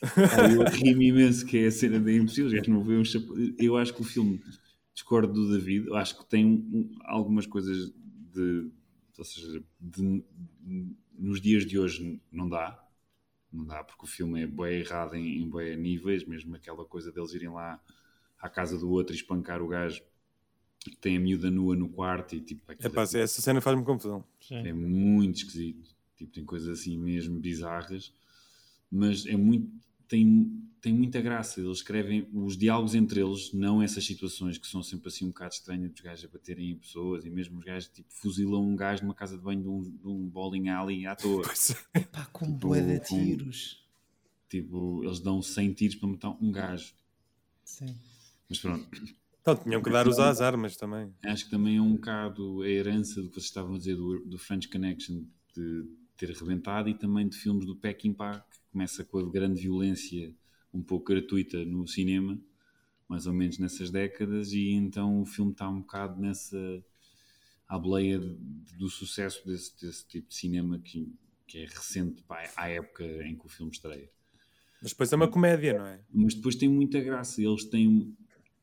Aí 0.38 0.54
eu 0.54 0.64
ri-me 0.64 1.08
imenso 1.08 1.44
que 1.44 1.58
é 1.58 1.66
a 1.66 1.70
cena 1.70 2.00
da 2.00 2.12
impossível. 2.12 2.50
Não 2.68 2.80
um 2.80 3.02
Eu 3.58 3.76
acho 3.76 3.94
que 3.94 4.00
o 4.00 4.04
filme 4.04 4.42
discordo 4.94 5.32
do 5.32 5.52
David. 5.52 5.88
Eu 5.88 5.96
acho 5.96 6.18
que 6.18 6.24
tem 6.28 6.44
um, 6.44 6.96
algumas 7.04 7.46
coisas 7.46 7.92
de. 8.32 8.70
Ou 9.18 9.24
seja, 9.24 9.62
de, 9.78 10.24
nos 11.18 11.40
dias 11.40 11.66
de 11.66 11.78
hoje 11.78 12.20
não 12.32 12.48
dá. 12.48 12.82
Não 13.52 13.66
dá, 13.66 13.82
porque 13.82 14.04
o 14.04 14.08
filme 14.08 14.42
é 14.42 14.46
bem 14.46 14.78
errado 14.78 15.16
em, 15.16 15.42
em 15.42 15.50
bem 15.50 15.76
níveis, 15.76 16.24
mesmo 16.24 16.54
aquela 16.54 16.84
coisa 16.84 17.10
deles 17.10 17.34
irem 17.34 17.48
lá 17.48 17.80
à 18.38 18.48
casa 18.48 18.78
do 18.78 18.88
outro 18.88 19.12
e 19.12 19.16
espancar 19.16 19.60
o 19.60 19.66
gajo 19.66 20.00
que 20.80 20.96
tem 20.96 21.16
a 21.16 21.20
miúda 21.20 21.50
nua 21.50 21.76
no 21.76 21.88
quarto 21.88 22.34
e 22.34 22.40
tipo. 22.40 22.62
É 22.66 22.88
pá, 22.88 23.02
essa 23.02 23.42
cena 23.42 23.60
faz-me 23.60 23.84
confusão. 23.84 24.24
É 24.50 24.72
muito 24.72 25.36
esquisito. 25.36 25.94
Tipo, 26.16 26.32
tem 26.32 26.44
coisas 26.44 26.80
assim 26.80 26.98
mesmo 26.98 27.38
bizarras, 27.38 28.12
mas 28.90 29.26
é 29.26 29.36
muito. 29.36 29.70
Tem, 30.10 30.50
tem 30.80 30.92
muita 30.92 31.20
graça. 31.20 31.60
Eles 31.60 31.78
escrevem 31.78 32.28
os 32.32 32.56
diálogos 32.56 32.96
entre 32.96 33.20
eles, 33.20 33.52
não 33.52 33.80
essas 33.80 34.04
situações 34.04 34.58
que 34.58 34.66
são 34.66 34.82
sempre 34.82 35.06
assim 35.06 35.24
um 35.24 35.28
bocado 35.28 35.54
estranhas 35.54 35.92
dos 35.92 36.00
gajos 36.00 36.24
a 36.24 36.28
baterem 36.28 36.72
em 36.72 36.76
pessoas 36.76 37.24
e 37.24 37.30
mesmo 37.30 37.58
os 37.58 37.64
gajos 37.64 37.88
tipo 37.88 38.08
fuzilam 38.12 38.60
um 38.60 38.74
gajo 38.74 39.02
numa 39.02 39.14
casa 39.14 39.38
de 39.38 39.42
banho 39.44 39.62
de 39.62 39.68
um, 39.68 39.82
de 39.82 40.08
um 40.08 40.28
bowling 40.28 40.68
alley 40.68 41.06
à 41.06 41.14
toa. 41.14 41.44
Epá, 41.94 42.26
com 42.32 42.46
tipo, 42.46 42.68
bué 42.68 42.80
de 42.82 42.98
tiros. 42.98 43.88
tipo, 44.48 45.04
eles 45.04 45.20
dão 45.20 45.40
100 45.40 45.72
tiros 45.74 45.94
para 45.94 46.08
matar 46.08 46.36
um 46.40 46.50
gajo. 46.50 46.92
Sim. 47.64 47.94
Mas 48.48 48.58
pronto. 48.58 48.88
Então 49.40 49.56
tinham 49.56 49.80
que 49.80 49.90
dar 49.90 50.08
os 50.08 50.18
às 50.18 50.40
armas 50.40 50.76
também. 50.76 51.14
Acho 51.24 51.44
que 51.44 51.50
também 51.52 51.76
é 51.76 51.80
um 51.80 51.92
bocado 51.92 52.62
a 52.62 52.68
herança 52.68 53.22
do 53.22 53.28
que 53.28 53.34
vocês 53.34 53.46
estavam 53.46 53.76
a 53.76 53.78
dizer 53.78 53.94
do, 53.94 54.24
do 54.26 54.38
French 54.38 54.68
Connection 54.68 55.22
de 55.54 55.86
ter 56.16 56.30
arrebentado 56.30 56.88
e 56.88 56.94
também 56.94 57.28
de 57.28 57.36
filmes 57.36 57.64
do 57.64 57.74
Peckinpah, 57.74 58.40
que 58.50 58.59
começa 58.72 59.04
com 59.04 59.18
a 59.18 59.30
grande 59.30 59.60
violência 59.60 60.34
um 60.72 60.82
pouco 60.82 61.12
gratuita 61.12 61.64
no 61.64 61.86
cinema, 61.86 62.38
mais 63.08 63.26
ou 63.26 63.32
menos 63.32 63.58
nessas 63.58 63.90
décadas, 63.90 64.52
e 64.52 64.70
então 64.70 65.20
o 65.20 65.26
filme 65.26 65.52
está 65.52 65.68
um 65.68 65.80
bocado 65.80 66.20
nessa 66.20 66.82
à 67.70 67.78
boleia 67.78 68.18
do 68.18 68.88
sucesso 68.88 69.46
desse, 69.46 69.80
desse, 69.80 70.04
tipo 70.06 70.28
de 70.28 70.34
cinema 70.34 70.76
que, 70.80 71.12
que 71.46 71.58
é 71.58 71.66
recente 71.66 72.20
pá, 72.24 72.50
à 72.56 72.68
época 72.68 73.04
em 73.24 73.36
que 73.36 73.46
o 73.46 73.48
filme 73.48 73.70
estreia. 73.70 74.10
Mas 74.82 74.90
depois 74.90 75.12
é 75.12 75.16
uma 75.16 75.28
comédia, 75.28 75.78
não 75.78 75.86
é? 75.86 76.00
Mas 76.12 76.34
depois 76.34 76.56
tem 76.56 76.68
muita 76.68 77.00
graça. 77.00 77.40
Eles 77.40 77.64
têm, 77.64 78.12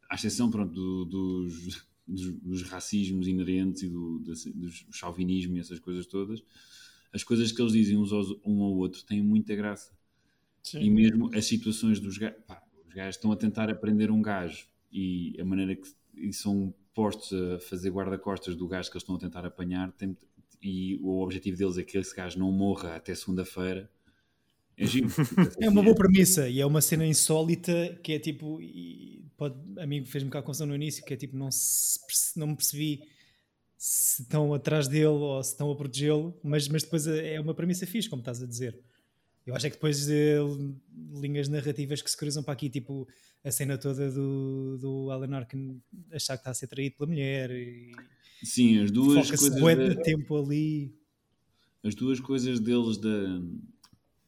à 0.09 0.15
exceção 0.15 0.51
pronto, 0.51 0.73
do, 0.73 1.05
dos, 1.05 1.85
dos, 2.05 2.31
dos, 2.33 2.61
racismos 2.63 3.27
inerentes 3.27 3.83
e 3.83 3.89
do, 3.89 4.19
do, 4.19 4.33
do 4.33 4.69
chauvinismo 4.91 5.55
e 5.55 5.59
essas 5.59 5.79
coisas 5.79 6.05
todas, 6.05 6.43
as 7.13 7.23
coisas 7.23 7.51
que 7.51 7.61
eles 7.61 7.71
dizem 7.71 7.97
uns 7.97 8.11
aos, 8.11 8.29
um 8.45 8.61
ao 8.61 8.75
outro 8.75 9.03
têm 9.05 9.21
muita 9.21 9.55
graça. 9.55 9.96
Sim. 10.71 10.81
E 10.81 10.89
mesmo 10.89 11.33
as 11.33 11.45
situações 11.45 11.99
dos 11.99 12.17
gajos, 12.17 12.37
os 12.85 12.93
gajos 12.93 13.15
estão 13.15 13.31
a 13.31 13.37
tentar 13.37 13.69
aprender 13.69 14.11
um 14.11 14.21
gajo 14.21 14.67
e 14.91 15.35
a 15.39 15.45
maneira 15.45 15.75
que 15.75 15.87
e 16.13 16.33
são 16.33 16.73
postos 16.93 17.31
a 17.31 17.59
fazer 17.59 17.91
guarda-costas 17.91 18.55
do 18.55 18.67
gajo 18.67 18.89
que 18.89 18.97
eles 18.97 19.03
estão 19.03 19.15
a 19.15 19.19
tentar 19.19 19.45
apanhar 19.45 19.91
tem, 19.91 20.17
e 20.61 20.95
o 20.95 21.21
objetivo 21.21 21.55
deles 21.55 21.77
é 21.77 21.83
que 21.83 21.97
esse 21.97 22.15
gajo 22.15 22.39
não 22.39 22.51
morra 22.51 22.95
até 22.95 23.13
segunda-feira. 23.13 23.89
É, 24.75 24.83
é 25.65 25.69
uma 25.69 25.83
boa 25.83 25.95
premissa 25.95 26.49
e 26.49 26.59
é 26.59 26.65
uma 26.65 26.81
cena 26.81 27.05
insólita 27.05 27.97
que 28.03 28.13
é 28.13 28.19
tipo, 28.19 28.59
pode, 29.37 29.55
a 29.79 29.85
mim 29.85 30.03
fez-me 30.03 30.29
cá 30.29 30.41
confusão 30.41 30.67
no 30.67 30.75
início, 30.75 31.05
que 31.05 31.13
é 31.13 31.17
tipo, 31.17 31.37
não, 31.37 31.49
se, 31.51 31.99
não 32.35 32.47
me 32.47 32.55
percebi 32.55 33.03
se 33.77 34.23
estão 34.23 34.53
atrás 34.53 34.87
dele 34.87 35.05
ou 35.05 35.41
se 35.43 35.51
estão 35.51 35.71
a 35.71 35.75
protegê-lo, 35.75 36.37
mas, 36.43 36.67
mas 36.67 36.83
depois 36.83 37.05
é 37.07 37.39
uma 37.39 37.53
premissa 37.53 37.85
fixe, 37.85 38.09
como 38.09 38.21
estás 38.21 38.41
a 38.41 38.47
dizer. 38.47 38.77
Eu 39.47 39.55
acho 39.55 39.65
é 39.65 39.69
que 39.69 39.77
depois 39.77 40.05
de 40.05 40.35
linhas 41.13 41.47
narrativas 41.47 42.01
que 42.01 42.11
se 42.11 42.17
cruzam 42.17 42.43
para 42.43 42.53
aqui, 42.53 42.69
tipo 42.69 43.07
a 43.43 43.51
cena 43.51 43.77
toda 43.77 44.11
do, 44.11 44.77
do 44.77 45.09
Alan 45.09 45.37
Arkin 45.37 45.81
achar 46.11 46.35
que 46.35 46.41
está 46.41 46.51
a 46.51 46.53
ser 46.53 46.67
traído 46.67 46.97
pela 46.97 47.09
mulher 47.09 47.49
e 47.51 47.93
Sim, 48.43 48.83
as 48.83 48.91
duas 48.91 49.29
coisas 49.31 49.95
de 49.95 50.03
tempo 50.03 50.37
ali. 50.37 50.93
As 51.83 51.95
duas 51.95 52.19
coisas 52.19 52.59
deles 52.59 52.97
da, 52.97 53.41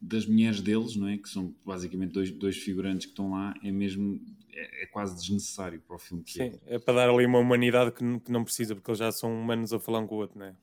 das 0.00 0.26
mulheres 0.26 0.60
deles, 0.60 0.96
não 0.96 1.06
é? 1.06 1.18
Que 1.18 1.28
são 1.28 1.54
basicamente 1.64 2.12
dois, 2.12 2.30
dois 2.30 2.56
figurantes 2.56 3.06
que 3.06 3.12
estão 3.12 3.32
lá, 3.32 3.54
é 3.62 3.70
mesmo 3.70 4.20
é, 4.52 4.84
é 4.84 4.86
quase 4.86 5.14
desnecessário 5.16 5.80
para 5.80 5.96
o 5.96 5.98
filme 5.98 6.24
que 6.24 6.32
Sim, 6.32 6.42
é. 6.42 6.74
é 6.74 6.78
para 6.78 6.94
dar 6.94 7.10
ali 7.10 7.26
uma 7.26 7.38
humanidade 7.38 7.92
que, 7.92 8.20
que 8.20 8.32
não 8.32 8.42
precisa, 8.42 8.74
porque 8.74 8.90
eles 8.90 8.98
já 8.98 9.12
são 9.12 9.32
humanos 9.32 9.72
a 9.72 9.78
falar 9.78 10.00
um 10.00 10.06
com 10.06 10.16
o 10.16 10.18
outro, 10.18 10.38
não 10.38 10.46
é? 10.46 10.54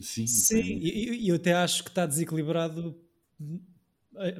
Sim, 0.00 0.26
Sim 0.26 0.60
e 0.60 1.28
eu 1.28 1.36
até 1.36 1.52
acho 1.52 1.84
que 1.84 1.90
está 1.90 2.06
desequilibrado 2.06 2.98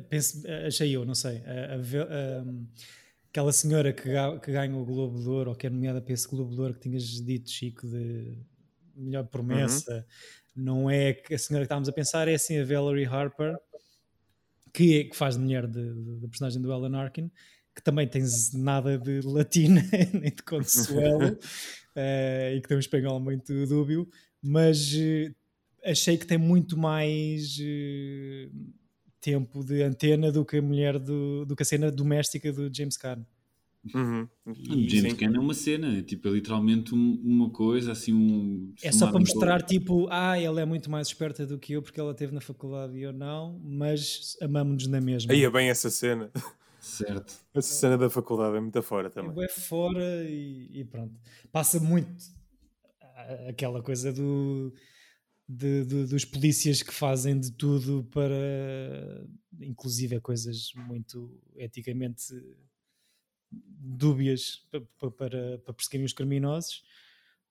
penso, 0.08 0.46
eh, 0.46 0.66
achei 0.66 0.94
eu, 0.94 1.04
não 1.04 1.14
sei, 1.14 1.42
a, 1.44 1.74
a, 1.74 1.76
a, 1.76 2.44
aquela 3.30 3.52
senhora 3.52 3.92
que, 3.92 4.10
que 4.42 4.52
ganha 4.52 4.76
o 4.76 4.84
Globo 4.84 5.20
de 5.20 5.28
Ouro, 5.28 5.50
ou 5.50 5.56
que 5.56 5.66
é 5.66 5.70
nomeada 5.70 6.00
para 6.00 6.12
esse 6.12 6.28
Globo 6.28 6.54
de 6.54 6.60
Ouro 6.60 6.74
que 6.74 6.80
tinhas 6.80 7.04
dito, 7.04 7.50
Chico, 7.50 7.86
de 7.86 8.38
melhor 8.94 9.26
promessa, 9.26 10.06
uhum. 10.56 10.64
não 10.64 10.90
é 10.90 11.22
a 11.32 11.38
senhora 11.38 11.64
que 11.64 11.66
estávamos 11.66 11.88
a 11.88 11.92
pensar, 11.92 12.28
é 12.28 12.34
assim 12.34 12.58
a 12.58 12.64
Valerie 12.64 13.06
Harper, 13.06 13.56
que, 14.72 15.00
é, 15.00 15.04
que 15.04 15.16
faz 15.16 15.36
de 15.36 15.42
mulher 15.42 15.66
da 15.66 16.28
personagem 16.28 16.60
do 16.60 16.72
Alan 16.72 16.96
Arkin, 16.96 17.30
que 17.74 17.82
também 17.82 18.06
tem 18.06 18.22
nada 18.54 18.98
de 18.98 19.20
latina 19.22 19.82
nem 20.12 20.30
de 20.30 20.42
consuelo, 20.42 21.32
uh, 21.32 21.36
e 22.56 22.60
que 22.60 22.68
tem 22.68 22.76
um 22.76 22.80
espanhol 22.80 23.20
muito 23.20 23.66
dúbio, 23.66 24.08
mas 24.42 24.92
uh, 24.94 25.34
achei 25.84 26.16
que 26.16 26.26
tem 26.26 26.38
muito 26.38 26.76
mais. 26.78 27.58
Uh, 27.58 28.81
tempo 29.22 29.64
de 29.64 29.82
antena 29.82 30.32
do 30.32 30.44
que 30.44 30.56
a 30.56 30.62
mulher 30.62 30.98
do, 30.98 31.46
do 31.46 31.54
que 31.54 31.62
a 31.62 31.66
cena 31.66 31.90
doméstica 31.90 32.52
do 32.52 32.68
James 32.74 32.96
Caan. 32.96 33.24
Uhum. 33.94 34.28
E, 34.46 34.88
James 34.88 35.14
Caan 35.14 35.34
é 35.34 35.38
uma 35.38 35.54
cena, 35.54 35.98
é 35.98 36.02
tipo, 36.02 36.28
é 36.28 36.32
literalmente 36.32 36.94
um, 36.94 37.20
uma 37.24 37.48
coisa, 37.48 37.92
assim, 37.92 38.12
um... 38.12 38.74
É 38.82 38.90
só 38.90 39.10
para 39.10 39.20
mostrar, 39.20 39.62
tipo, 39.62 40.08
ah, 40.10 40.38
ela 40.38 40.60
é 40.60 40.64
muito 40.64 40.90
mais 40.90 41.06
esperta 41.06 41.46
do 41.46 41.58
que 41.58 41.72
eu 41.72 41.82
porque 41.82 42.00
ela 42.00 42.10
esteve 42.10 42.34
na 42.34 42.40
faculdade 42.40 42.98
e 42.98 43.02
eu 43.02 43.12
não, 43.12 43.60
mas 43.64 44.36
amamos-nos 44.42 44.88
na 44.88 45.00
mesma. 45.00 45.32
Aí 45.32 45.44
é 45.44 45.50
bem 45.50 45.68
essa 45.68 45.88
cena. 45.88 46.30
Certo. 46.80 47.32
Essa 47.54 47.74
cena 47.74 47.96
da 47.96 48.10
faculdade 48.10 48.56
é 48.56 48.60
muito 48.60 48.82
fora 48.82 49.08
também. 49.08 49.44
É 49.44 49.48
fora 49.48 50.24
e, 50.24 50.68
e 50.80 50.84
pronto. 50.84 51.14
Passa 51.52 51.78
muito 51.78 52.24
aquela 53.48 53.80
coisa 53.80 54.12
do 54.12 54.74
de, 55.52 55.84
de, 55.84 56.06
dos 56.06 56.24
polícias 56.24 56.82
que 56.82 56.92
fazem 56.92 57.38
de 57.38 57.52
tudo 57.52 58.04
para, 58.04 59.26
inclusive, 59.60 60.18
coisas 60.20 60.72
muito 60.74 61.38
eticamente 61.56 62.32
dúbias 63.50 64.66
para, 64.70 65.10
para, 65.10 65.58
para 65.58 65.74
perseguirem 65.74 66.06
os 66.06 66.14
criminosos, 66.14 66.82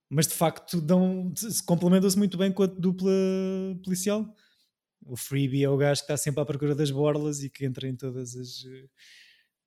mas 0.10 0.28
de 0.28 0.34
facto 0.34 0.82
dão, 0.82 1.32
se 1.36 1.64
complementam-se 1.64 2.18
muito 2.18 2.38
bem 2.38 2.52
com 2.52 2.64
a 2.64 2.68
dupla 2.68 3.12
policial. 3.84 4.36
O 5.06 5.16
Freebie 5.16 5.64
é 5.64 5.70
o 5.70 5.78
gajo 5.78 6.02
que 6.02 6.06
está 6.06 6.18
sempre 6.18 6.42
à 6.42 6.46
procura 6.46 6.76
das 6.76 6.92
borlas 6.92 7.44
e 7.44 7.50
que 7.50 7.66
entra 7.66 7.88
em 7.88 7.96
todas 7.96 8.36
as 8.36 8.64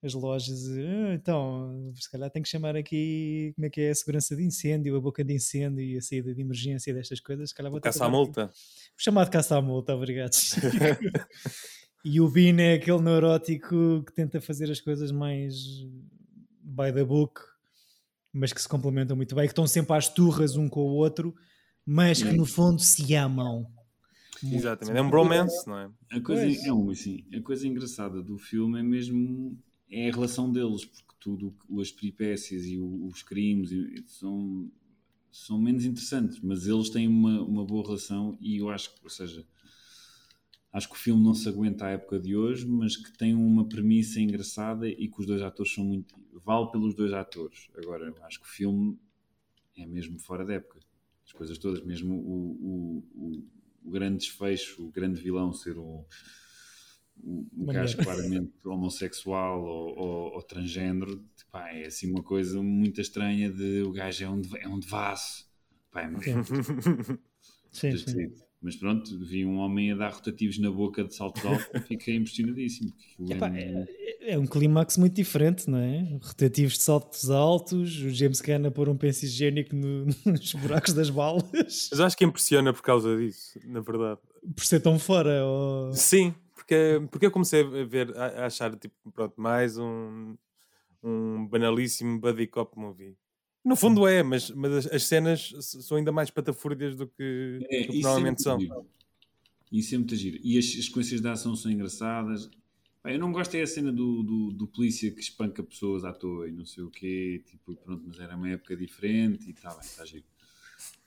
as 0.04 0.12
lojas, 0.12 0.68
ah, 0.68 1.14
então, 1.14 1.92
se 1.94 2.10
calhar 2.10 2.30
tem 2.30 2.42
que 2.42 2.48
chamar 2.48 2.76
aqui 2.76 3.52
como 3.54 3.66
é 3.66 3.70
que 3.70 3.80
é 3.80 3.90
a 3.90 3.94
segurança 3.94 4.36
de 4.36 4.44
incêndio, 4.44 4.94
a 4.96 5.00
boca 5.00 5.24
de 5.24 5.32
incêndio 5.32 5.82
e 5.82 5.96
a 5.96 6.02
saída 6.02 6.34
de 6.34 6.42
emergência 6.42 6.92
destas 6.92 7.20
coisas. 7.20 7.48
Se 7.48 7.54
calhar 7.54 7.72
vou 7.72 7.80
caça 7.80 8.04
à 8.04 8.08
multa. 8.08 8.50
O 8.98 9.02
chamado 9.02 9.30
caça 9.30 9.56
à 9.56 9.62
multa, 9.62 9.94
obrigado. 9.94 10.32
e 12.04 12.20
o 12.20 12.30
Bin 12.30 12.60
é 12.60 12.74
aquele 12.74 13.00
neurótico 13.00 14.04
que 14.04 14.12
tenta 14.12 14.42
fazer 14.42 14.70
as 14.70 14.78
coisas 14.78 15.10
mais 15.10 15.54
by 16.62 16.92
the 16.92 17.04
book, 17.04 17.40
mas 18.30 18.52
que 18.52 18.60
se 18.60 18.68
complementam 18.68 19.16
muito 19.16 19.34
bem, 19.34 19.46
que 19.46 19.52
estão 19.52 19.66
sempre 19.66 19.96
às 19.96 20.06
turras 20.06 20.54
um 20.54 20.68
com 20.68 20.80
o 20.80 20.94
outro, 20.96 21.34
mas 21.86 22.22
que 22.22 22.32
no 22.32 22.44
fundo 22.44 22.80
se 22.80 23.14
amam. 23.14 23.66
Exatamente, 24.42 24.98
é 24.98 25.00
um 25.00 25.08
bromance, 25.08 25.66
não 25.66 25.78
é? 25.78 25.90
A 26.10 26.20
coisa, 26.20 26.68
é 26.68 26.72
um, 26.72 26.90
assim, 26.90 27.24
a 27.34 27.40
coisa 27.40 27.66
engraçada 27.66 28.22
do 28.22 28.36
filme 28.36 28.78
é 28.78 28.82
mesmo 28.82 29.58
é 29.90 30.08
a 30.08 30.12
relação 30.12 30.50
deles, 30.50 30.84
porque 30.84 31.14
tudo, 31.20 31.54
as 31.80 31.90
peripécias 31.90 32.64
e 32.66 32.78
os 32.78 33.22
crimes 33.22 33.70
são, 34.06 34.70
são 35.30 35.58
menos 35.58 35.84
interessantes, 35.84 36.40
mas 36.40 36.66
eles 36.66 36.90
têm 36.90 37.08
uma, 37.08 37.42
uma 37.42 37.64
boa 37.64 37.84
relação 37.84 38.36
e 38.40 38.58
eu 38.58 38.68
acho 38.70 38.94
que, 38.94 39.00
ou 39.02 39.10
seja, 39.10 39.46
acho 40.72 40.88
que 40.88 40.94
o 40.94 40.98
filme 40.98 41.22
não 41.22 41.34
se 41.34 41.48
aguenta 41.48 41.86
à 41.86 41.90
época 41.90 42.18
de 42.18 42.36
hoje, 42.36 42.66
mas 42.66 42.96
que 42.96 43.16
tem 43.16 43.34
uma 43.34 43.64
premissa 43.66 44.20
engraçada 44.20 44.88
e 44.88 45.08
que 45.08 45.20
os 45.20 45.26
dois 45.26 45.40
atores 45.40 45.72
são 45.72 45.84
muito. 45.84 46.14
vale 46.32 46.70
pelos 46.70 46.94
dois 46.94 47.12
atores. 47.12 47.68
Agora, 47.76 48.12
acho 48.24 48.40
que 48.40 48.46
o 48.46 48.50
filme 48.50 48.98
é 49.76 49.86
mesmo 49.86 50.18
fora 50.18 50.44
da 50.44 50.54
época. 50.54 50.80
As 51.24 51.32
coisas 51.32 51.56
todas, 51.58 51.82
mesmo 51.84 52.14
o, 52.14 52.50
o, 52.60 53.04
o, 53.14 53.44
o 53.84 53.90
grande 53.90 54.18
desfecho, 54.18 54.84
o 54.84 54.90
grande 54.90 55.20
vilão 55.20 55.52
ser 55.52 55.78
um 55.78 56.04
o 57.22 57.66
gajo 57.66 57.96
claramente 57.98 58.52
homossexual 58.64 59.62
ou, 59.64 59.98
ou, 59.98 60.34
ou 60.34 60.42
transgênero, 60.42 61.24
pá, 61.50 61.70
é 61.70 61.86
assim 61.86 62.10
uma 62.10 62.22
coisa 62.22 62.62
muito 62.62 63.00
estranha 63.00 63.50
de 63.50 63.82
o 63.82 63.92
gajo 63.92 64.24
é 64.24 64.28
um, 64.28 64.42
é 64.60 64.68
um 64.68 64.78
devasso. 64.78 65.46
Pá, 65.90 66.02
é 66.02 66.08
muito... 66.08 67.20
sim, 67.70 67.96
sim. 67.96 68.32
Mas 68.64 68.76
pronto, 68.76 69.18
vi 69.18 69.44
um 69.44 69.58
homem 69.58 69.92
a 69.92 69.94
dar 69.94 70.10
rotativos 70.10 70.58
na 70.58 70.70
boca 70.70 71.04
de 71.04 71.14
salto 71.14 71.46
alto 71.46 71.66
e 71.74 71.80
fiquei 71.86 72.16
impressionadíssimo. 72.16 72.94
Epá, 73.28 73.54
é, 73.54 73.86
é, 74.22 74.38
um 74.38 74.46
clímax 74.46 74.96
muito 74.96 75.14
diferente, 75.14 75.68
não 75.68 75.76
é? 75.76 76.18
Rotativos 76.22 76.78
de 76.78 76.82
saltos 76.82 77.28
altos, 77.28 77.94
o 78.00 78.08
James 78.08 78.40
Gunn 78.40 78.66
a 78.66 78.70
pôr 78.70 78.88
um 78.88 78.96
penso 78.96 79.26
higiênico 79.26 79.76
no, 79.76 80.06
nos 80.24 80.54
buracos 80.54 80.94
das 80.94 81.10
balas. 81.10 81.44
Mas 81.90 82.00
acho 82.00 82.16
que 82.16 82.24
impressiona 82.24 82.72
por 82.72 82.80
causa 82.80 83.14
disso, 83.18 83.60
na 83.66 83.80
verdade. 83.80 84.18
Por 84.56 84.64
ser 84.64 84.80
tão 84.80 84.98
fora? 84.98 85.44
Ou... 85.44 85.92
Sim, 85.92 86.34
porque, 86.64 87.06
porque 87.10 87.26
eu 87.26 87.30
comecei 87.30 87.60
a 87.60 87.84
ver, 87.84 88.16
a, 88.16 88.46
achar 88.46 88.74
tipo, 88.76 88.94
pronto, 89.12 89.34
mais 89.36 89.76
um, 89.76 90.34
um 91.02 91.46
banalíssimo 91.46 92.18
buddy 92.18 92.46
cop 92.46 92.78
movie. 92.78 93.16
No 93.62 93.76
fundo 93.76 94.06
é, 94.06 94.22
mas, 94.22 94.50
mas 94.50 94.72
as, 94.72 94.92
as 94.92 95.04
cenas 95.04 95.52
são 95.60 95.96
ainda 95.98 96.10
mais 96.10 96.30
patafúrdias 96.30 96.96
do 96.96 97.06
que, 97.06 97.66
é, 97.70 97.86
do 97.86 97.92
que 97.92 98.00
normalmente 98.00 98.40
é 98.40 98.42
são. 98.42 98.58
Isso 99.70 99.94
é 99.94 99.98
muito 99.98 100.16
giro. 100.16 100.38
E 100.42 100.58
as, 100.58 100.64
as 100.64 100.86
sequências 100.86 101.20
de 101.20 101.28
ação 101.28 101.54
são 101.54 101.70
engraçadas. 101.70 102.50
Eu 103.04 103.18
não 103.18 103.32
gosto 103.32 103.54
é 103.54 103.62
a 103.62 103.66
cena 103.66 103.92
do, 103.92 104.22
do, 104.22 104.50
do, 104.52 104.66
polícia 104.66 105.10
que 105.10 105.20
espanca 105.20 105.62
pessoas 105.62 106.04
à 106.04 106.12
toa 106.12 106.48
e 106.48 106.52
não 106.52 106.64
sei 106.64 106.84
o 106.84 106.90
quê. 106.90 107.42
Tipo, 107.46 107.76
pronto, 107.76 108.04
mas 108.06 108.18
era 108.18 108.34
uma 108.36 108.48
época 108.48 108.74
diferente 108.74 109.46
e 109.48 109.50
está 109.50 109.70
bem, 109.70 109.80
está 109.80 110.04
giro. 110.06 110.24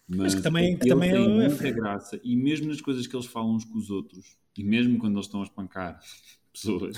Mas, 0.07 0.35
que 0.35 0.41
também, 0.41 0.77
que 0.77 0.87
também 0.87 1.11
tem 1.11 1.23
é... 1.23 1.27
muita 1.27 1.71
graça. 1.71 2.19
E 2.23 2.35
mesmo 2.35 2.67
nas 2.67 2.79
coisas 2.79 3.07
que 3.07 3.15
eles 3.15 3.25
falam 3.25 3.55
uns 3.55 3.65
com 3.65 3.77
os 3.77 3.89
outros, 3.89 4.37
e 4.57 4.63
mesmo 4.63 4.97
quando 4.97 5.15
eles 5.15 5.25
estão 5.25 5.41
a 5.41 5.43
espancar 5.43 6.01
pessoas, 6.51 6.97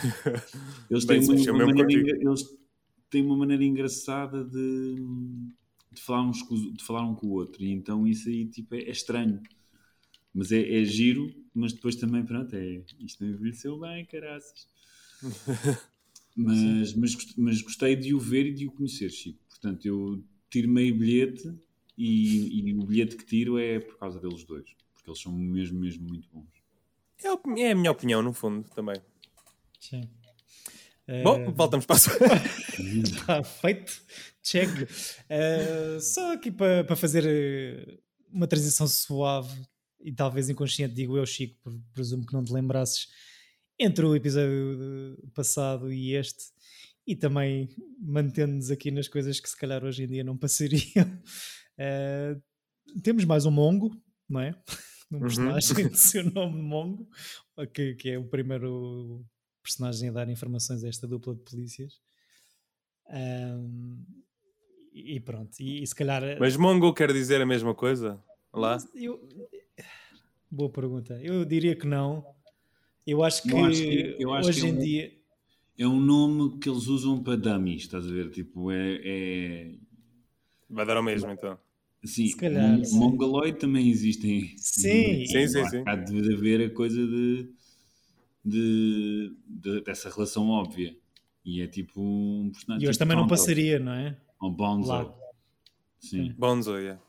eles 0.90 1.06
têm, 1.06 1.20
Bem, 1.20 1.50
uma, 1.50 1.66
uma 1.66 1.74
maneira, 1.74 2.18
eles 2.18 2.44
têm 3.10 3.26
uma 3.26 3.38
maneira 3.38 3.64
engraçada 3.64 4.44
de, 4.44 4.96
de, 5.92 6.02
falar 6.02 6.24
uns 6.24 6.42
com, 6.44 6.56
de 6.56 6.84
falar 6.84 7.06
um 7.06 7.16
com 7.16 7.28
o 7.28 7.32
outro. 7.32 7.64
E 7.64 7.72
então 7.72 8.08
isso 8.08 8.30
aí 8.30 8.46
tipo, 8.46 8.76
é, 8.76 8.84
é 8.84 8.92
estranho. 8.92 9.42
Mas 10.34 10.52
é, 10.52 10.82
é, 10.82 10.86
giro, 10.86 11.34
mas 11.54 11.74
depois 11.74 11.96
também, 11.96 12.24
pronto, 12.24 12.56
é, 12.56 12.84
isto 13.00 13.24
não 13.24 13.34
envelheceu 13.34 13.80
bem, 13.80 14.06
caraças. 14.06 14.68
mas, 16.38 16.94
mas, 16.94 17.36
mas 17.36 17.62
gostei 17.62 17.96
de 17.96 18.14
o 18.14 18.20
ver 18.20 18.46
e 18.46 18.54
de 18.54 18.68
o 18.68 18.72
conhecer, 18.72 19.10
Chico. 19.10 19.40
Portanto, 19.50 19.86
eu 19.86 20.24
tiro 20.50 20.70
meio 20.70 20.98
bilhete 20.98 21.54
e, 21.98 22.60
e, 22.60 22.74
o 22.74 22.86
bilhete 22.86 23.18
que 23.18 23.26
tiro 23.26 23.58
é 23.58 23.80
por 23.80 23.98
causa 23.98 24.20
deles 24.20 24.44
dois, 24.44 24.70
porque 24.94 25.10
eles 25.10 25.20
são 25.20 25.34
mesmo, 25.34 25.80
mesmo 25.80 26.08
muito 26.08 26.30
bons. 26.32 26.59
É, 27.24 27.62
é 27.62 27.72
a 27.72 27.76
minha 27.76 27.92
opinião, 27.92 28.22
no 28.22 28.34
fundo, 28.34 28.68
também. 28.70 28.96
Sim. 29.80 30.10
Bom, 31.24 31.48
uh... 31.48 31.52
voltamos 31.52 31.86
para 31.86 31.96
a 31.96 32.80
Está 32.80 33.44
feito. 33.62 34.02
Check. 34.44 34.70
Uh, 34.70 36.00
só 36.00 36.34
aqui 36.34 36.52
para, 36.52 36.84
para 36.84 36.96
fazer 36.96 37.26
eh, 37.26 38.00
uma 38.32 38.48
transição 38.48 38.88
suave 38.88 39.62
e 40.02 40.12
talvez 40.12 40.50
inconsciente, 40.50 40.94
digo 40.94 41.18
eu, 41.18 41.26
Chico, 41.26 41.56
presumo 41.94 42.26
que 42.26 42.34
não 42.34 42.44
te 42.44 42.54
lembrasses 42.54 43.08
entre 43.78 44.06
o 44.06 44.16
episódio 44.16 45.18
passado 45.34 45.92
e 45.92 46.16
este, 46.16 46.46
e 47.06 47.16
também 47.16 47.70
mantendo-nos 48.00 48.72
aqui 48.72 48.92
nas 48.92 49.08
coisas 49.08 49.40
que 49.40 49.50
se 49.50 49.58
calhar 49.58 49.84
hoje 49.84 50.04
em 50.04 50.08
dia 50.08 50.24
não 50.24 50.38
passariam. 50.38 51.06
Uh, 51.78 52.42
temos 53.04 53.26
mais 53.26 53.46
um 53.46 53.52
Mongo, 53.52 53.92
não 54.28 54.42
é? 54.42 54.52
Um 55.12 55.16
uhum. 55.16 55.22
personagem 55.22 55.86
uhum. 55.86 55.90
de 55.92 56.00
seu 56.00 56.24
nome 56.24 56.62
Mongo, 56.62 57.08
que, 57.74 57.96
que, 57.96 58.10
é 58.10 58.18
o 58.18 58.24
primeiro 58.24 59.26
personagem 59.64 60.10
a 60.10 60.14
dar 60.14 60.30
informações 60.30 60.84
a 60.84 60.88
esta 60.88 61.08
dupla 61.08 61.36
de 61.36 61.42
polícias. 61.42 62.00
Um, 63.10 64.04
e 64.94 65.20
pronto, 65.20 65.52
e, 65.60 65.82
e, 65.82 65.88
se 65.88 65.96
calhar. 65.96 66.22
Mas 66.40 66.56
Mongo 66.58 66.94
quer 66.94 67.12
dizer 67.12 67.42
a 67.42 67.46
mesma 67.46 67.74
coisa? 67.74 68.22
Lá? 68.54 68.78
Eu, 68.94 69.20
Boa 70.52 70.70
pergunta. 70.70 71.20
Eu 71.22 71.46
diria 71.46 71.76
que 71.76 71.86
não. 71.86 72.26
Eu 73.06 73.24
acho 73.24 73.44
que, 73.44 73.56
acho 73.56 73.82
que 73.82 74.16
eu 74.20 74.34
acho 74.34 74.50
hoje 74.50 74.62
que 74.62 74.68
é 74.68 74.72
um, 74.72 74.76
em 74.76 74.80
dia. 74.80 75.14
É 75.78 75.88
um 75.88 76.00
nome 76.00 76.58
que 76.58 76.68
eles 76.68 76.88
usam 76.88 77.22
para 77.22 77.36
dummies, 77.36 77.84
estás 77.84 78.06
a 78.08 78.12
ver? 78.12 78.32
Tipo, 78.32 78.72
é. 78.72 79.00
é... 79.04 79.76
Vai 80.68 80.86
dar 80.86 80.98
ao 80.98 81.04
mesmo 81.04 81.32
então. 81.32 81.58
Sim, 82.04 82.32
calhar, 82.38 82.80
Mon 82.92 83.10
Mongoloid 83.12 83.58
também 83.60 83.90
existem. 83.90 84.54
Sim, 84.58 85.26
sim, 85.26 85.48
sim, 85.48 85.70
sim. 85.70 85.84
Há 85.86 85.96
de 85.96 86.34
haver 86.34 86.62
a 86.62 86.74
coisa 86.74 87.06
de, 87.06 87.50
de, 88.44 89.36
de, 89.46 89.82
dessa 89.82 90.10
relação 90.10 90.48
óbvia. 90.50 90.96
E 91.44 91.62
é 91.62 91.68
tipo 91.68 92.02
um 92.02 92.52
personagem. 92.52 92.86
E 92.86 92.90
hoje 92.90 92.98
tipo 92.98 93.06
também 93.06 93.18
não 93.18 93.28
passaria, 93.28 93.80
não 93.80 93.92
é? 93.92 94.18
Ou 94.40 94.52
Bonzo. 94.52 95.14
Sim. 96.00 96.34
Bonzo, 96.38 96.78
yeah. 96.78 97.02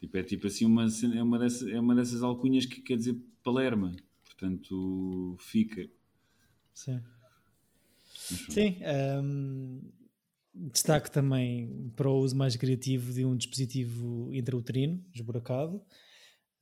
Tipo, 0.00 0.16
é 0.16 0.22
tipo 0.22 0.46
assim 0.46 0.64
uma, 0.64 0.86
é 0.86 1.22
uma, 1.22 1.38
dessas, 1.38 1.68
é 1.68 1.78
uma 1.78 1.94
dessas 1.94 2.22
alcunhas 2.22 2.64
que 2.64 2.80
quer 2.80 2.96
dizer 2.96 3.16
Palerma. 3.44 3.94
Portanto, 4.24 5.36
fica. 5.38 5.86
Sim. 6.72 7.02
Sim. 8.48 8.78
Um, 9.22 9.80
destaque 10.54 11.10
também 11.10 11.92
para 11.96 12.08
o 12.08 12.18
uso 12.18 12.36
mais 12.36 12.56
criativo 12.56 13.12
de 13.12 13.24
um 13.24 13.36
dispositivo 13.36 14.32
intrauterino, 14.32 15.04
esburacado. 15.14 15.82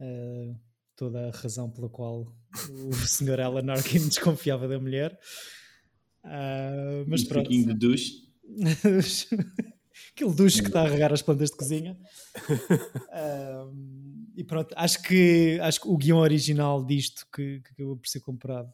Uh, 0.01 0.57
toda 0.94 1.29
a 1.29 1.31
razão 1.31 1.70
pela 1.70 1.88
qual 1.88 2.35
o 2.70 2.92
Sr. 3.07 3.40
Alan 3.40 3.72
Arkin 3.72 4.09
desconfiava 4.09 4.66
da 4.66 4.79
mulher. 4.79 5.18
Uh, 6.24 7.05
mas 7.07 7.22
um 7.22 7.27
pronto. 7.27 7.48
de 7.51 7.74
duche. 7.74 8.29
aquele 10.12 10.35
duche 10.35 10.61
que 10.61 10.68
está 10.68 10.83
a 10.83 10.88
regar 10.88 11.12
as 11.12 11.22
plantas 11.22 11.51
de 11.51 11.57
cozinha. 11.57 11.96
um, 13.70 14.27
e 14.37 14.44
pronto, 14.44 14.74
acho 14.77 15.03
que, 15.03 15.59
acho 15.62 15.81
que 15.81 15.88
o 15.88 15.96
guião 15.96 16.18
original 16.18 16.85
disto 16.85 17.27
que, 17.33 17.61
que 17.61 17.72
acabou 17.72 17.96
por 17.96 18.09
ser 18.09 18.20
comprado 18.20 18.72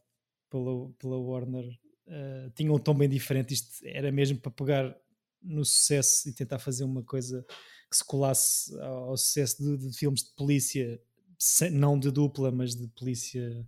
pela, 0.50 0.90
pela 0.98 1.18
Warner 1.18 1.66
uh, 2.06 2.50
tinha 2.54 2.72
um 2.72 2.78
tom 2.78 2.94
bem 2.94 3.08
diferente. 3.08 3.54
Isto 3.54 3.84
era 3.84 4.10
mesmo 4.10 4.38
para 4.38 4.52
pegar 4.52 4.96
no 5.44 5.64
sucesso 5.64 6.28
e 6.28 6.32
tentar 6.32 6.58
fazer 6.58 6.84
uma 6.84 7.02
coisa 7.02 7.44
que 7.90 7.96
se 7.96 8.04
colasse 8.04 8.76
ao 8.80 9.16
sucesso 9.16 9.62
de, 9.62 9.88
de 9.88 9.96
filmes 9.96 10.24
de 10.24 10.30
polícia, 10.34 11.00
não 11.72 11.98
de 11.98 12.10
dupla, 12.10 12.50
mas 12.50 12.74
de 12.74 12.88
polícia 12.88 13.66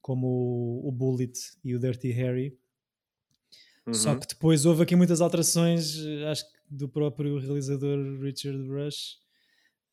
como 0.00 0.26
o, 0.26 0.88
o 0.88 0.92
Bullet 0.92 1.38
e 1.64 1.74
o 1.74 1.78
Dirty 1.78 2.10
Harry. 2.10 2.58
Uhum. 3.86 3.94
Só 3.94 4.14
que 4.16 4.26
depois 4.26 4.64
houve 4.64 4.82
aqui 4.82 4.94
muitas 4.94 5.20
alterações, 5.20 5.98
eh, 5.98 6.28
acho 6.30 6.44
que 6.44 6.58
do 6.70 6.88
próprio 6.88 7.38
realizador 7.38 8.20
Richard 8.20 8.68
Rush, 8.68 9.18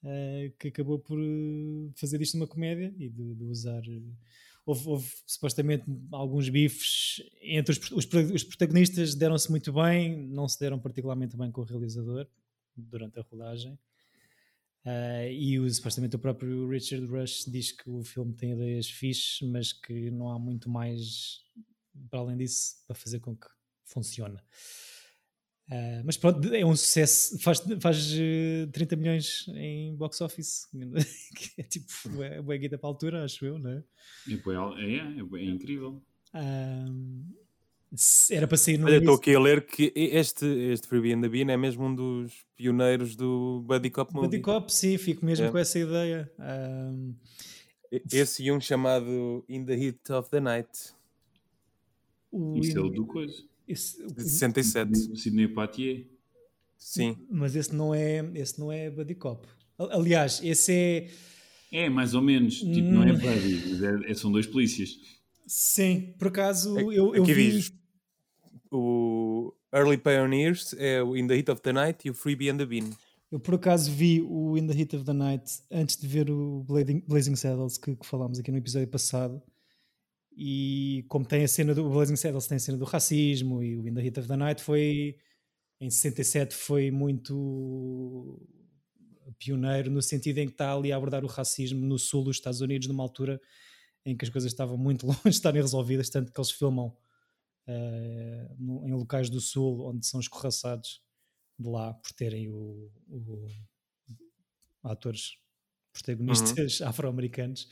uh, 0.04 0.52
que 0.60 0.70
acabou 0.70 1.00
por 1.00 1.20
eh, 1.20 1.92
fazer 1.96 2.22
isto 2.22 2.36
uma 2.38 2.48
comédia 2.48 2.94
e 2.98 3.10
de, 3.10 3.36
de 3.36 3.44
usar. 3.46 3.82
Houve, 4.70 4.88
houve, 4.88 5.12
supostamente 5.26 5.84
alguns 6.12 6.48
bifes 6.48 7.24
entre 7.42 7.72
os, 7.72 7.92
os, 7.92 8.06
os 8.06 8.44
protagonistas, 8.44 9.16
deram-se 9.16 9.50
muito 9.50 9.74
bem, 9.74 10.16
não 10.28 10.48
se 10.48 10.60
deram 10.60 10.78
particularmente 10.78 11.36
bem 11.36 11.52
com 11.52 11.62
o 11.62 11.64
realizador 11.64 12.28
durante 12.78 13.20
a 13.20 13.24
rodagem. 13.24 13.74
Uh, 14.86 15.30
e 15.32 15.60
o, 15.60 15.68
supostamente 15.70 16.16
o 16.16 16.20
próprio 16.20 16.70
Richard 16.70 17.04
Rush 17.08 17.46
diz 17.48 17.72
que 17.72 17.90
o 17.90 18.04
filme 18.04 18.34
tem 18.34 18.52
ideias 18.52 18.88
fixes, 18.88 19.42
mas 19.42 19.74
que 19.74 20.12
não 20.12 20.30
há 20.30 20.38
muito 20.38 20.70
mais 20.70 21.44
para 22.08 22.20
além 22.20 22.38
disso 22.38 22.76
para 22.86 22.96
fazer 22.96 23.20
com 23.20 23.36
que 23.36 23.48
funcione. 23.86 24.38
Uh, 25.70 26.02
mas 26.04 26.18
pronto, 26.18 26.52
é 26.52 26.66
um 26.66 26.76
sucesso, 26.76 27.38
faz, 27.40 27.60
faz 27.80 28.12
uh, 28.14 28.64
eh, 28.64 28.68
30 28.72 28.96
milhões 28.96 29.46
em 29.50 29.96
box 29.96 30.20
office, 30.20 30.68
que 31.36 31.52
é 31.62 31.64
tipo, 31.64 32.24
é 32.24 32.42
boa 32.42 32.58
guita 32.58 32.76
para 32.76 32.90
a 32.90 32.92
altura, 32.92 33.24
acho 33.24 33.46
eu, 33.46 33.60
não 33.60 33.70
é? 33.70 33.84
É, 34.28 34.34
é, 34.34 34.96
é, 34.98 35.42
é 35.42 35.46
incrível. 35.46 36.02
Uh, 36.34 37.24
era 38.32 38.48
para 38.48 38.58
sair 38.58 38.80
no. 38.80 38.88
Olha, 38.88 38.98
estou 38.98 39.14
aqui 39.14 39.36
a 39.36 39.40
ler 39.40 39.64
que 39.64 39.94
este, 39.96 40.46
este 40.46 40.88
Freebie 40.88 41.14
and 41.14 41.22
the 41.22 41.30
Bean 41.30 41.52
é 41.52 41.58
mesmo 41.58 41.86
um 41.86 41.94
dos 41.94 42.34
pioneiros 42.56 43.16
do 43.16 43.62
Buddy 43.62 43.92
Cop 43.92 44.12
Movie. 44.12 44.28
Buddy 44.28 44.42
Cop, 44.42 44.74
sim, 44.74 44.98
fico 44.98 45.24
mesmo 45.24 45.46
é. 45.46 45.52
com 45.52 45.58
essa 45.60 45.78
ideia. 45.78 46.32
Esse 48.12 48.44
e 48.44 48.52
um 48.52 48.60
chamado 48.60 49.46
In 49.48 49.66
the 49.66 49.74
Heat 49.74 50.12
of 50.14 50.30
the 50.32 50.40
Night. 50.40 50.70
Isso 52.56 52.78
é 52.78 52.82
o 52.82 52.90
do 52.90 53.06
coisa. 53.06 53.44
Esse, 53.70 54.04
de 54.04 54.24
67. 54.24 55.16
Sidney 55.16 55.48
Poitier. 55.48 56.08
Sim. 56.76 57.16
Mas 57.30 57.56
esse 57.56 57.76
não 57.76 57.94
é, 57.94 58.28
esse 58.34 58.60
não 58.60 58.72
é 58.72 58.90
Buddy 58.90 59.14
Cop. 59.14 59.48
Aliás, 59.78 60.42
esse 60.44 60.74
é. 60.74 61.10
É, 61.72 61.90
mais 61.90 62.16
ou 62.16 62.22
menos. 62.22 62.56
Tipo, 62.56 62.90
não 62.90 63.04
é 63.04 63.14
hum. 63.14 63.18
Buddy, 63.18 64.08
é, 64.08 64.12
é, 64.12 64.14
são 64.16 64.32
dois 64.32 64.48
polícias. 64.48 64.98
Sim, 65.46 66.16
por 66.18 66.30
acaso 66.30 66.80
eu, 66.80 67.14
eu 67.14 67.24
Aqui 67.24 67.34
vi. 67.34 67.52
Diz, 67.52 67.74
o 68.72 69.54
Early 69.72 69.98
Pioneers 69.98 70.74
é 70.78 71.04
o 71.04 71.16
In 71.16 71.28
the 71.28 71.36
Heat 71.36 71.52
of 71.52 71.62
the 71.62 71.72
Night 71.74 72.08
e 72.08 72.12
o 72.12 72.14
Freebie 72.14 72.50
and 72.50 72.58
the 72.58 72.66
Bean. 72.66 72.90
Eu 73.32 73.40
por 73.40 73.56
acaso 73.56 73.92
vi 73.92 74.22
o 74.22 74.58
In 74.58 74.66
the 74.66 74.74
Heat 74.74 74.96
of 74.96 75.06
the 75.06 75.14
Night 75.14 75.62
antes 75.72 75.96
de 75.96 76.08
ver 76.08 76.32
o 76.32 76.64
Blazing, 76.64 77.04
Blazing 77.08 77.36
Saddles 77.36 77.78
que, 77.78 77.96
que 77.96 78.06
falámos 78.06 78.40
aqui 78.40 78.52
no 78.52 78.58
episódio 78.58 78.88
passado 78.88 79.42
e 80.42 81.04
como 81.10 81.26
tem 81.26 81.44
a 81.44 81.48
cena 81.50 81.76
do 81.76 81.90
Blazing 81.90 82.16
Saddles 82.16 82.48
tem 82.48 82.56
a 82.56 82.60
cena 82.60 82.78
do 82.78 82.86
racismo 82.86 83.62
e 83.62 83.76
o 83.76 83.86
In 83.86 83.94
the 83.94 84.06
Heat 84.06 84.20
of 84.22 84.28
the 84.30 84.38
Night 84.38 84.64
foi 84.64 85.18
em 85.82 85.90
67 85.90 86.56
foi 86.56 86.90
muito 86.90 88.42
pioneiro 89.38 89.92
no 89.92 90.02
sentido 90.02 90.38
em 90.38 90.46
que 90.46 90.54
está 90.54 90.74
ali 90.74 90.94
a 90.94 90.96
abordar 90.96 91.26
o 91.26 91.28
racismo 91.28 91.86
no 91.86 92.00
sul 92.00 92.24
dos 92.24 92.38
Estados 92.38 92.62
Unidos 92.62 92.88
numa 92.88 93.04
altura 93.04 93.38
em 94.06 94.16
que 94.16 94.24
as 94.24 94.32
coisas 94.32 94.50
estavam 94.50 94.78
muito 94.78 95.06
longe 95.08 95.24
de 95.24 95.30
estarem 95.32 95.62
resolvidas, 95.62 96.10
tanto 96.10 96.32
que 96.32 96.40
eles 96.40 96.52
filmam 96.52 96.88
uh, 97.68 98.56
no, 98.58 98.88
em 98.88 98.94
locais 98.94 99.30
do 99.30 99.42
sul 99.42 99.90
onde 99.90 100.06
são 100.06 100.22
escorraçados 100.22 101.02
de 101.60 101.68
lá 101.68 101.94
por 101.96 102.14
terem 102.14 102.48
o, 102.48 102.90
o 103.10 103.46
atores 104.86 105.38
protagonistas 105.92 106.80
uhum. 106.80 106.88
afro-americanos 106.88 107.68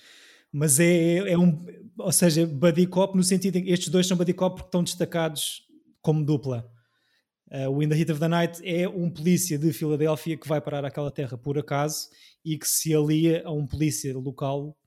mas 0.51 0.79
é, 0.79 1.17
é 1.17 1.37
um, 1.37 1.65
ou 1.97 2.11
seja, 2.11 2.45
buddy 2.45 2.87
cop 2.87 3.15
no 3.15 3.23
sentido 3.23 3.57
em 3.57 3.63
que 3.63 3.71
estes 3.71 3.89
dois 3.89 4.07
são 4.07 4.17
buddy 4.17 4.33
cop 4.33 4.55
porque 4.55 4.67
estão 4.67 4.83
destacados 4.83 5.63
como 6.01 6.23
dupla. 6.23 6.69
Uh, 7.51 7.69
o 7.69 7.81
In 7.81 7.87
the 7.89 7.97
Heat 7.97 8.11
of 8.11 8.19
the 8.19 8.27
Night 8.27 8.61
é 8.63 8.87
um 8.89 9.09
polícia 9.09 9.57
de 9.57 9.71
Filadélfia 9.71 10.37
que 10.37 10.47
vai 10.47 10.59
parar 10.59 10.83
aquela 10.83 11.09
terra 11.09 11.37
por 11.37 11.57
acaso 11.57 12.09
e 12.43 12.57
que 12.57 12.67
se 12.67 12.93
alia 12.93 13.41
a 13.45 13.51
um 13.51 13.65
polícia 13.65 14.17
local 14.17 14.77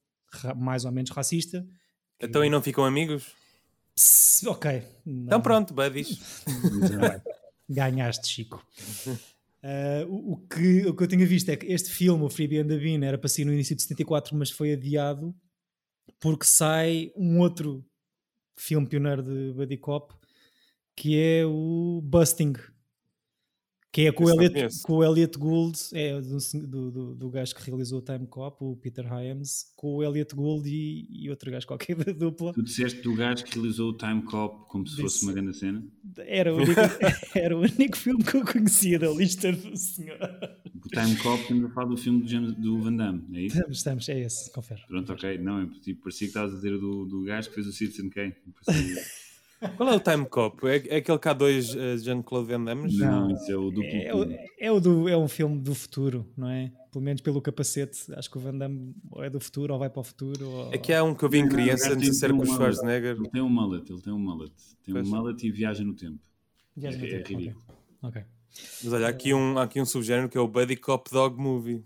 mais 0.56 0.84
ou 0.84 0.92
menos 0.92 1.10
racista. 1.10 1.66
Então 2.20 2.44
e 2.44 2.50
não 2.50 2.62
ficam 2.62 2.84
amigos? 2.84 3.34
Pss, 3.94 4.46
ok. 4.46 4.82
Não. 5.04 5.24
Então 5.24 5.40
pronto, 5.40 5.74
buddies. 5.74 6.20
Ganhaste, 7.68 8.28
Chico. 8.28 8.64
Uh, 9.06 10.06
o, 10.08 10.32
o, 10.32 10.36
que, 10.46 10.86
o 10.86 10.94
que 10.94 11.02
eu 11.02 11.08
tinha 11.08 11.26
visto 11.26 11.48
é 11.48 11.56
que 11.56 11.66
este 11.66 11.90
filme, 11.90 12.24
o 12.24 12.30
Freebie 12.30 12.58
and 12.58 12.68
the 12.68 12.76
Bean, 12.76 13.04
era 13.04 13.16
para 13.16 13.28
sair 13.28 13.44
no 13.44 13.52
início 13.52 13.74
de 13.74 13.82
74, 13.82 14.36
mas 14.36 14.50
foi 14.50 14.72
adiado 14.72 15.34
porque 16.20 16.44
sai 16.46 17.10
um 17.16 17.40
outro 17.40 17.84
filme 18.54 18.86
pioneiro 18.86 19.22
de 19.22 19.52
Buddy 19.52 19.78
Cop 19.78 20.14
que 21.00 21.18
é 21.18 21.46
o 21.46 22.02
Busting, 22.04 22.52
que 23.92 24.06
é 24.06 24.12
com 24.12 24.24
o, 24.24 24.30
Elliot, 24.30 24.82
com 24.82 24.92
o 24.94 25.04
Elliot 25.04 25.36
Gould, 25.36 25.78
é 25.92 26.20
do, 26.20 26.38
do, 26.68 26.90
do, 26.90 27.14
do 27.16 27.30
gajo 27.30 27.54
que 27.54 27.62
realizou 27.68 27.98
o 27.98 28.02
Time 28.02 28.24
Cop, 28.26 28.56
o 28.60 28.76
Peter 28.76 29.04
Hyams, 29.04 29.72
com 29.74 29.96
o 29.96 30.04
Elliot 30.04 30.32
Gould 30.34 30.68
e, 30.68 31.08
e 31.10 31.28
outro 31.28 31.50
gajo 31.50 31.66
qualquer 31.66 31.96
da 32.04 32.12
dupla. 32.12 32.52
Tu 32.52 32.62
disseste 32.62 33.02
do 33.02 33.14
gajo 33.14 33.44
que 33.44 33.54
realizou 33.54 33.90
o 33.90 33.96
Time 33.96 34.22
Cop 34.22 34.68
como 34.68 34.86
se 34.86 34.92
Disse, 34.92 35.02
fosse 35.02 35.24
uma 35.24 35.32
grande 35.32 35.56
cena? 35.56 35.82
Era 36.18 36.54
o, 36.54 36.58
único, 36.58 36.80
era 37.34 37.56
o 37.56 37.60
único 37.60 37.96
filme 37.96 38.22
que 38.22 38.36
eu 38.36 38.44
conhecia 38.44 38.96
da 38.96 39.10
lista 39.10 39.50
do 39.50 39.76
senhor. 39.76 40.18
O 40.84 40.88
Time 40.88 41.16
Cop, 41.16 41.42
estamos 41.42 41.64
a 41.64 41.68
falar 41.70 41.88
do 41.88 41.96
filme 41.96 42.22
do, 42.22 42.28
James, 42.28 42.54
do 42.54 42.80
Van 42.80 42.94
Damme, 42.94 43.24
é 43.34 43.42
isso? 43.42 43.56
Estamos, 43.56 43.76
estamos 43.78 44.08
é 44.08 44.20
esse, 44.20 44.52
confere. 44.52 44.82
Pronto, 44.86 45.12
ok. 45.12 45.38
Não, 45.38 45.62
é, 45.62 45.66
tipo, 45.80 46.02
parecia 46.02 46.26
que 46.26 46.30
estavas 46.30 46.52
a 46.52 46.56
dizer 46.56 46.78
do, 46.78 47.06
do 47.06 47.24
gajo 47.24 47.48
que 47.48 47.56
fez 47.56 47.66
o 47.66 47.72
Citizen 47.72 48.08
Kane. 48.08 48.34
Qual 49.76 49.88
é 49.90 49.96
o 49.96 50.00
Time 50.00 50.24
Cop? 50.26 50.66
É, 50.66 50.76
é 50.88 50.96
aquele 50.96 51.18
K2 51.18 51.76
uh, 51.76 51.98
Jean-Claude 51.98 52.48
Van 52.48 52.64
Damme? 52.64 52.96
Não, 52.96 53.30
isso 53.30 53.52
é 53.52 53.56
o 53.56 53.70
do 53.70 53.82
é, 53.84 54.14
o, 54.14 54.38
é, 54.58 54.72
o 54.72 54.80
do, 54.80 55.08
é 55.08 55.16
um 55.16 55.28
filme 55.28 55.58
do 55.58 55.74
futuro, 55.74 56.26
não 56.34 56.48
é? 56.48 56.72
Pelo 56.90 57.04
menos 57.04 57.20
pelo 57.20 57.42
capacete. 57.42 58.12
Acho 58.14 58.30
que 58.30 58.38
o 58.38 58.40
Van 58.40 58.56
Damme 58.56 58.94
ou 59.10 59.22
é 59.22 59.28
do 59.28 59.38
futuro 59.38 59.74
ou 59.74 59.78
vai 59.78 59.90
para 59.90 60.00
o 60.00 60.04
futuro. 60.04 60.48
Ou... 60.48 60.72
É 60.72 60.78
que 60.78 60.92
há 60.92 61.04
um 61.04 61.14
que 61.14 61.22
eu 61.22 61.28
vi 61.28 61.38
em 61.38 61.48
criança 61.48 61.92
antes 61.92 62.10
de 62.10 62.16
ser 62.16 62.30
com 62.30 62.42
o 62.42 62.46
Schwarzenegger. 62.46 63.16
Ele 63.16 63.28
tem 63.28 63.42
um 63.42 63.50
mullet, 63.50 63.90
ele 63.90 64.00
tem 64.00 64.12
um 64.12 64.18
mullet. 64.18 64.52
Tem 64.82 64.94
pois. 64.94 65.06
um 65.06 65.10
mullet 65.10 65.46
e 65.46 65.50
viaja 65.50 65.84
no 65.84 65.94
tempo. 65.94 66.18
Viaja 66.74 66.96
no 66.96 67.04
é, 67.04 67.08
tempo. 67.08 67.26
É 67.26 67.36
ridículo. 67.36 67.64
Okay. 68.02 68.22
Mas 68.82 68.92
olha, 68.92 69.06
há 69.06 69.10
aqui, 69.10 69.34
um, 69.34 69.58
há 69.58 69.64
aqui 69.64 69.80
um 69.80 69.84
subgénero 69.84 70.28
que 70.28 70.38
é 70.38 70.40
o 70.40 70.48
Buddy 70.48 70.76
Cop 70.76 71.10
Dog 71.10 71.38
Movie. 71.38 71.84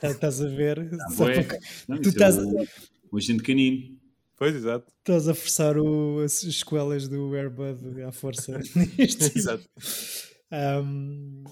Tá, 0.00 0.10
estás 0.10 0.42
a 0.42 0.48
ver? 0.48 0.90
Ah, 0.92 1.06
não, 1.88 2.00
tu 2.00 2.10
estás... 2.10 2.36
É 2.36 2.42
o, 2.42 2.66
o 3.12 3.16
agente 3.16 3.42
canino. 3.42 3.97
Pois, 4.38 4.54
exato. 4.54 4.86
Estás 4.98 5.26
a 5.26 5.34
forçar 5.34 5.76
o, 5.76 6.20
as 6.20 6.44
escolas 6.44 7.08
do 7.08 7.34
Airbud 7.34 8.02
à 8.02 8.12
força. 8.12 8.60
exato. 8.96 9.68
Um, 10.52 11.42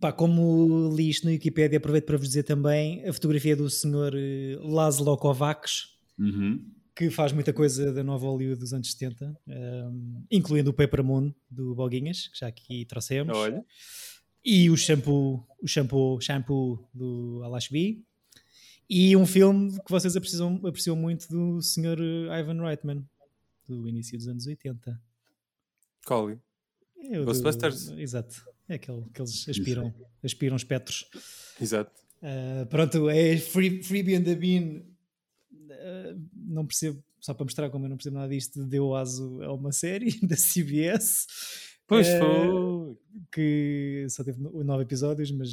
pá, 0.00 0.10
como 0.10 0.90
li 0.96 1.10
isto 1.10 1.24
no 1.24 1.30
Wikipedia, 1.30 1.76
aproveito 1.76 2.06
para 2.06 2.16
vos 2.16 2.28
dizer 2.28 2.44
também 2.44 3.06
a 3.06 3.12
fotografia 3.12 3.54
do 3.54 3.68
senhor 3.68 4.14
eh, 4.16 4.56
Laszlo 4.62 5.14
Kovacs, 5.18 5.98
uhum. 6.18 6.64
que 6.96 7.10
faz 7.10 7.32
muita 7.32 7.52
coisa 7.52 7.92
da 7.92 8.02
nova 8.02 8.26
Hollywood 8.26 8.60
dos 8.60 8.72
anos 8.72 8.90
70, 8.92 9.38
um, 9.46 10.24
incluindo 10.30 10.70
o 10.70 10.74
Paper 10.74 11.04
Moon 11.04 11.34
do 11.50 11.74
Boguinhas, 11.74 12.28
que 12.28 12.38
já 12.38 12.46
aqui 12.46 12.86
trouxemos. 12.86 13.36
Olha. 13.36 13.62
E 14.42 14.70
o 14.70 14.76
shampoo, 14.76 15.46
o 15.62 15.68
shampoo, 15.68 16.18
shampoo 16.18 16.88
do 16.94 17.42
Alashbi, 17.44 18.02
e 18.88 19.14
um 19.16 19.26
filme 19.26 19.70
que 19.84 19.90
vocês 19.90 20.16
apreciam, 20.16 20.56
apreciam 20.64 20.96
muito 20.96 21.28
do 21.28 21.60
Sr. 21.60 21.98
Ivan 22.40 22.62
Reitman, 22.62 23.04
do 23.66 23.86
início 23.86 24.16
dos 24.16 24.28
anos 24.28 24.46
80. 24.46 24.98
Qual? 26.06 26.30
É 26.30 26.38
Ghostbusters. 27.22 27.88
Do, 27.88 28.00
exato. 28.00 28.46
É 28.68 28.74
aquele 28.74 29.04
que 29.12 29.20
eles 29.20 29.48
aspiram, 29.48 29.94
aspiram 30.22 30.56
espectros. 30.56 31.06
Exato. 31.60 31.92
Uh, 32.22 32.66
pronto, 32.66 33.08
é 33.10 33.36
Free, 33.36 33.82
Freebie 33.82 34.16
and 34.16 34.24
the 34.24 34.34
Bean. 34.34 34.82
Uh, 35.52 36.28
não 36.34 36.66
percebo, 36.66 37.02
só 37.20 37.34
para 37.34 37.44
mostrar 37.44 37.70
como 37.70 37.84
eu 37.84 37.90
não 37.90 37.96
percebo 37.96 38.16
nada 38.16 38.28
disto, 38.28 38.64
deu 38.64 38.94
aso 38.94 39.42
a 39.42 39.52
uma 39.52 39.70
série 39.70 40.18
da 40.26 40.36
CBS. 40.36 41.26
Pois 41.86 42.06
uh, 42.08 42.18
foi. 42.18 42.96
Que 43.32 44.06
só 44.08 44.24
teve 44.24 44.40
nove 44.40 44.82
episódios, 44.82 45.30
mas 45.30 45.50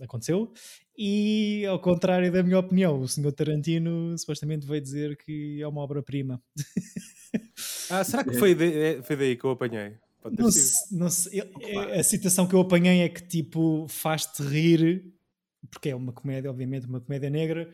aconteceu. 0.00 0.52
E, 0.96 1.64
ao 1.66 1.80
contrário 1.80 2.30
da 2.32 2.42
minha 2.42 2.58
opinião, 2.58 3.00
o 3.00 3.08
senhor 3.08 3.32
Tarantino 3.32 4.16
supostamente 4.18 4.66
veio 4.66 4.80
dizer 4.80 5.16
que 5.16 5.60
é 5.60 5.66
uma 5.66 5.80
obra-prima. 5.80 6.42
ah, 7.90 8.02
será 8.04 8.24
que 8.24 8.34
foi, 8.34 8.54
de, 8.54 8.72
é, 8.72 9.02
foi 9.02 9.16
daí 9.16 9.36
que 9.36 9.44
eu 9.44 9.50
apanhei? 9.50 9.96
Não, 10.24 10.48
não 10.90 11.10
sei, 11.10 11.40
a 11.96 12.02
citação 12.02 12.46
que 12.46 12.54
eu 12.54 12.60
apanhei 12.60 13.02
é 13.02 13.08
que 13.08 13.22
tipo 13.22 13.86
faz-te 13.88 14.42
rir, 14.42 15.04
porque 15.70 15.90
é 15.90 15.94
uma 15.94 16.12
comédia, 16.12 16.50
obviamente, 16.50 16.86
uma 16.86 17.00
comédia 17.00 17.30
negra, 17.30 17.72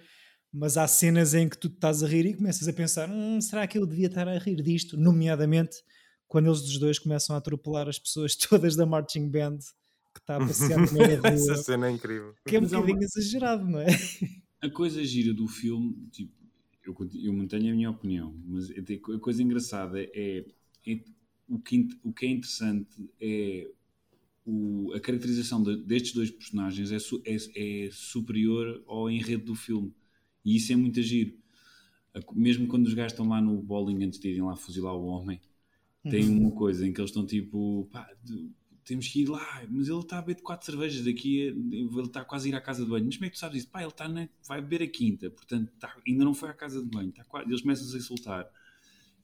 mas 0.52 0.76
há 0.76 0.86
cenas 0.86 1.34
em 1.34 1.48
que 1.48 1.58
tu 1.58 1.68
estás 1.68 2.02
a 2.02 2.06
rir 2.06 2.26
e 2.26 2.34
começas 2.34 2.68
a 2.68 2.72
pensar: 2.72 3.08
hum, 3.08 3.40
será 3.40 3.66
que 3.66 3.78
eu 3.78 3.86
devia 3.86 4.06
estar 4.06 4.28
a 4.28 4.38
rir 4.38 4.62
disto? 4.62 4.96
Nomeadamente 4.96 5.78
quando 6.34 6.46
eles 6.46 6.62
dos 6.62 6.78
dois 6.78 6.98
começam 6.98 7.36
a 7.36 7.38
atropelar 7.38 7.88
as 7.88 7.98
pessoas 7.98 8.34
todas 8.36 8.74
da 8.74 8.84
marching 8.84 9.28
band 9.28 9.58
que 10.14 10.20
está 10.20 10.36
a 10.36 10.40
passear 10.40 10.78
no 10.78 10.92
meio 10.92 11.20
da 11.20 11.28
rua. 11.28 11.38
Essa 11.38 11.56
cena 11.56 11.88
é 11.88 11.90
incrível. 11.90 12.34
Que 12.46 12.56
é 12.56 12.60
um 12.60 12.62
bocadinho 12.62 12.96
uma... 12.96 13.04
exagerado, 13.04 13.64
não 13.64 13.80
é? 13.80 13.88
A 14.60 14.70
coisa 14.70 15.04
gira 15.04 15.34
do 15.34 15.46
filme, 15.48 16.08
tipo, 16.10 16.32
eu, 16.86 16.96
eu 17.22 17.32
mantenho 17.32 17.72
a 17.72 17.76
minha 17.76 17.90
opinião, 17.90 18.34
mas 18.46 18.70
é 18.70 18.80
a 18.80 19.18
coisa 19.18 19.42
engraçada 19.42 20.00
é, 20.00 20.44
é 20.86 21.00
o, 21.48 21.58
que, 21.58 21.88
o 22.02 22.12
que 22.12 22.26
é 22.26 22.28
interessante 22.30 23.10
é 23.20 23.70
o, 24.46 24.92
a 24.94 25.00
caracterização 25.00 25.62
de, 25.62 25.76
destes 25.76 26.12
dois 26.12 26.30
personagens 26.30 26.92
é, 26.92 26.96
é, 27.24 27.86
é, 27.86 27.90
superior 27.90 28.82
ao 28.86 29.10
enredo 29.10 29.46
do 29.46 29.54
filme. 29.54 29.92
E 30.44 30.56
isso 30.56 30.72
é 30.72 30.76
muito 30.76 31.02
giro. 31.02 31.34
Mesmo 32.32 32.68
quando 32.68 32.86
os 32.86 32.94
gajos 32.94 33.12
estão 33.12 33.28
lá 33.28 33.40
no 33.40 33.60
bowling 33.60 34.04
antes 34.04 34.20
de 34.20 34.28
irem 34.28 34.42
lá 34.42 34.54
fuzilar 34.54 34.94
o 34.94 35.06
homem, 35.06 35.40
tem 36.08 36.28
uhum. 36.28 36.42
uma 36.42 36.50
coisa 36.50 36.86
em 36.86 36.92
que 36.92 37.00
eles 37.00 37.10
estão 37.10 37.24
tipo, 37.24 37.88
pá, 37.90 38.08
temos 38.84 39.08
que 39.08 39.22
ir 39.22 39.28
lá, 39.28 39.64
mas 39.70 39.88
ele 39.88 39.98
está 39.98 40.18
a 40.18 40.22
beber 40.22 40.42
quatro 40.42 40.66
cervejas 40.66 41.04
daqui, 41.04 41.38
ele 41.40 42.02
está 42.02 42.24
quase 42.24 42.48
a 42.48 42.52
ir 42.52 42.54
à 42.54 42.60
casa 42.60 42.84
de 42.84 42.90
banho. 42.90 43.06
Mas 43.06 43.16
como 43.16 43.26
é 43.26 43.30
que 43.30 43.36
tu 43.36 43.40
sabes 43.40 43.58
isso? 43.62 43.68
Pá, 43.68 43.80
ele 43.80 43.88
está 43.88 44.08
na, 44.08 44.28
vai 44.46 44.60
beber 44.60 44.82
a 44.82 44.86
quinta, 44.86 45.30
portanto 45.30 45.70
está, 45.72 45.96
ainda 46.06 46.24
não 46.24 46.34
foi 46.34 46.50
à 46.50 46.52
casa 46.52 46.82
de 46.82 46.88
banho, 46.88 47.08
está 47.08 47.24
quase, 47.24 47.48
eles 47.48 47.62
começam 47.62 47.94
a 47.94 47.96
insultar. 47.98 48.50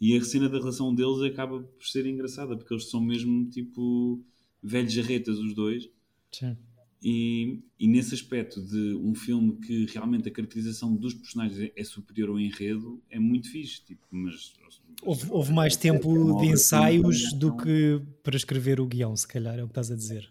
E 0.01 0.17
a 0.17 0.25
cena 0.25 0.49
da 0.49 0.59
relação 0.59 0.95
deles 0.95 1.21
acaba 1.21 1.61
por 1.61 1.87
ser 1.87 2.07
engraçada, 2.07 2.57
porque 2.57 2.73
eles 2.73 2.89
são 2.89 3.03
mesmo 3.03 3.51
tipo 3.51 4.25
velhos 4.63 4.93
jarretas, 4.93 5.39
os 5.39 5.53
dois. 5.53 5.91
Sim. 6.33 6.57
E, 7.03 7.61
e 7.79 7.89
nesse 7.89 8.15
aspecto 8.15 8.63
de 8.63 8.95
um 8.95 9.15
filme 9.15 9.57
que 9.59 9.87
realmente 9.87 10.29
a 10.29 10.33
caracterização 10.33 10.95
dos 10.95 11.15
personagens 11.15 11.73
é 11.75 11.85
superior 11.85 12.31
ao 12.31 12.39
enredo, 12.39 13.03
é 13.11 13.19
muito 13.19 13.51
fixe. 13.51 13.83
Tipo, 13.85 14.07
mas 14.11 14.55
Houve, 15.03 15.27
houve 15.31 15.53
mais 15.53 15.77
tempo 15.77 16.41
de 16.41 16.47
ensaios 16.49 17.33
do 17.33 17.57
que 17.57 18.01
para 18.23 18.37
escrever 18.37 18.81
o 18.81 18.87
guião, 18.87 19.17
se 19.17 19.27
calhar, 19.27 19.59
é 19.59 19.63
o 19.63 19.67
que 19.67 19.73
estás 19.73 19.91
a 19.91 19.97
dizer. 19.97 20.31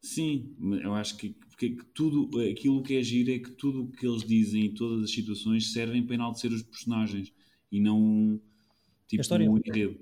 Sim, 0.00 0.54
eu 0.82 0.94
acho 0.94 1.16
que, 1.16 1.30
porque 1.30 1.76
tudo, 1.92 2.40
aquilo 2.40 2.82
que 2.82 2.96
é 2.96 3.02
giro 3.02 3.32
é 3.32 3.38
que 3.38 3.50
tudo 3.50 3.84
o 3.84 3.88
que 3.88 4.06
eles 4.06 4.22
dizem 4.22 4.66
e 4.66 4.68
todas 4.74 5.02
as 5.02 5.10
situações 5.10 5.72
servem 5.72 6.02
para 6.02 6.14
enaltecer 6.14 6.52
os 6.52 6.62
personagens 6.62 7.32
e 7.72 7.80
não 7.80 8.40
tipo 9.08 9.22
um 9.34 9.58
enredo. 9.58 9.98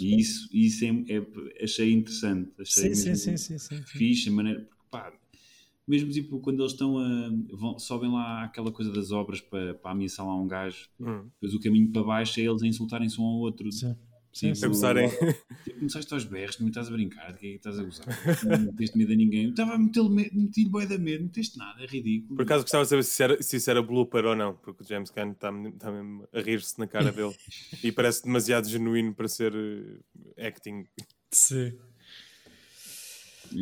E 0.00 0.20
isso, 0.20 0.48
isso 0.52 0.84
é, 0.84 0.88
é, 0.88 1.64
achei 1.64 1.92
interessante, 1.92 2.50
achei 2.58 2.94
sim, 2.94 3.14
sim, 3.14 3.36
sim, 3.36 3.58
sim, 3.58 3.82
fixe, 3.86 4.28
maneira, 4.28 4.68
pá, 4.90 5.12
mesmo 5.90 6.10
tipo 6.10 6.40
quando 6.40 6.60
eles 6.60 6.72
estão 6.72 6.98
a. 6.98 7.30
Vão, 7.52 7.78
sobem 7.78 8.10
lá 8.10 8.44
aquela 8.44 8.70
coisa 8.70 8.92
das 8.92 9.10
obras 9.10 9.40
para, 9.40 9.74
para 9.74 9.90
ameaçar 9.90 10.26
lá 10.26 10.34
um 10.34 10.46
gajo, 10.46 10.88
hum. 10.98 11.28
depois 11.34 11.54
o 11.54 11.60
caminho 11.60 11.90
para 11.90 12.02
baixo 12.02 12.40
é 12.40 12.44
eles 12.44 12.62
a 12.62 12.66
insultarem-se 12.66 13.20
um 13.20 13.24
ao 13.24 13.38
outro. 13.38 13.70
Sim. 13.70 13.94
Sim, 14.32 14.52
tipo, 14.52 14.66
a 14.66 14.68
gozarem. 14.68 15.08
Tipo, 15.64 15.78
começaste 15.80 16.14
aos 16.14 16.24
berros, 16.24 16.58
me 16.58 16.68
estás 16.68 16.88
a 16.88 16.90
brincar, 16.92 17.36
que 17.36 17.46
é 17.46 17.50
que 17.50 17.56
estás 17.56 17.78
a 17.78 17.82
gozar? 17.82 18.06
Não 18.60 18.72
tens 18.74 18.94
medo 18.94 19.12
a 19.12 19.16
ninguém. 19.16 19.50
Estava 19.50 19.74
a 19.74 19.78
meter-lhe 19.78 20.68
boi 20.68 20.86
da 20.86 20.96
medo, 20.96 21.24
não 21.24 21.30
tens 21.30 21.56
nada, 21.56 21.82
é 21.82 21.86
ridículo. 21.86 22.36
Por 22.36 22.42
acaso 22.42 22.62
gostava 22.62 22.84
de 22.84 22.90
saber 22.90 23.04
se, 23.04 23.22
era, 23.22 23.42
se 23.42 23.56
isso 23.56 23.70
era 23.70 23.82
blooper 23.82 24.24
ou 24.24 24.36
não, 24.36 24.54
porque 24.54 24.82
o 24.82 24.86
James 24.86 25.10
Gunn 25.10 25.32
está, 25.32 25.50
está 25.68 25.90
mesmo 25.90 26.28
a 26.32 26.40
rir-se 26.40 26.78
na 26.78 26.86
cara 26.86 27.10
dele 27.10 27.34
e 27.82 27.90
parece 27.90 28.22
demasiado 28.22 28.68
genuíno 28.68 29.14
para 29.14 29.26
ser 29.26 29.52
uh, 29.52 30.00
acting. 30.38 30.84
Sim. 31.32 31.72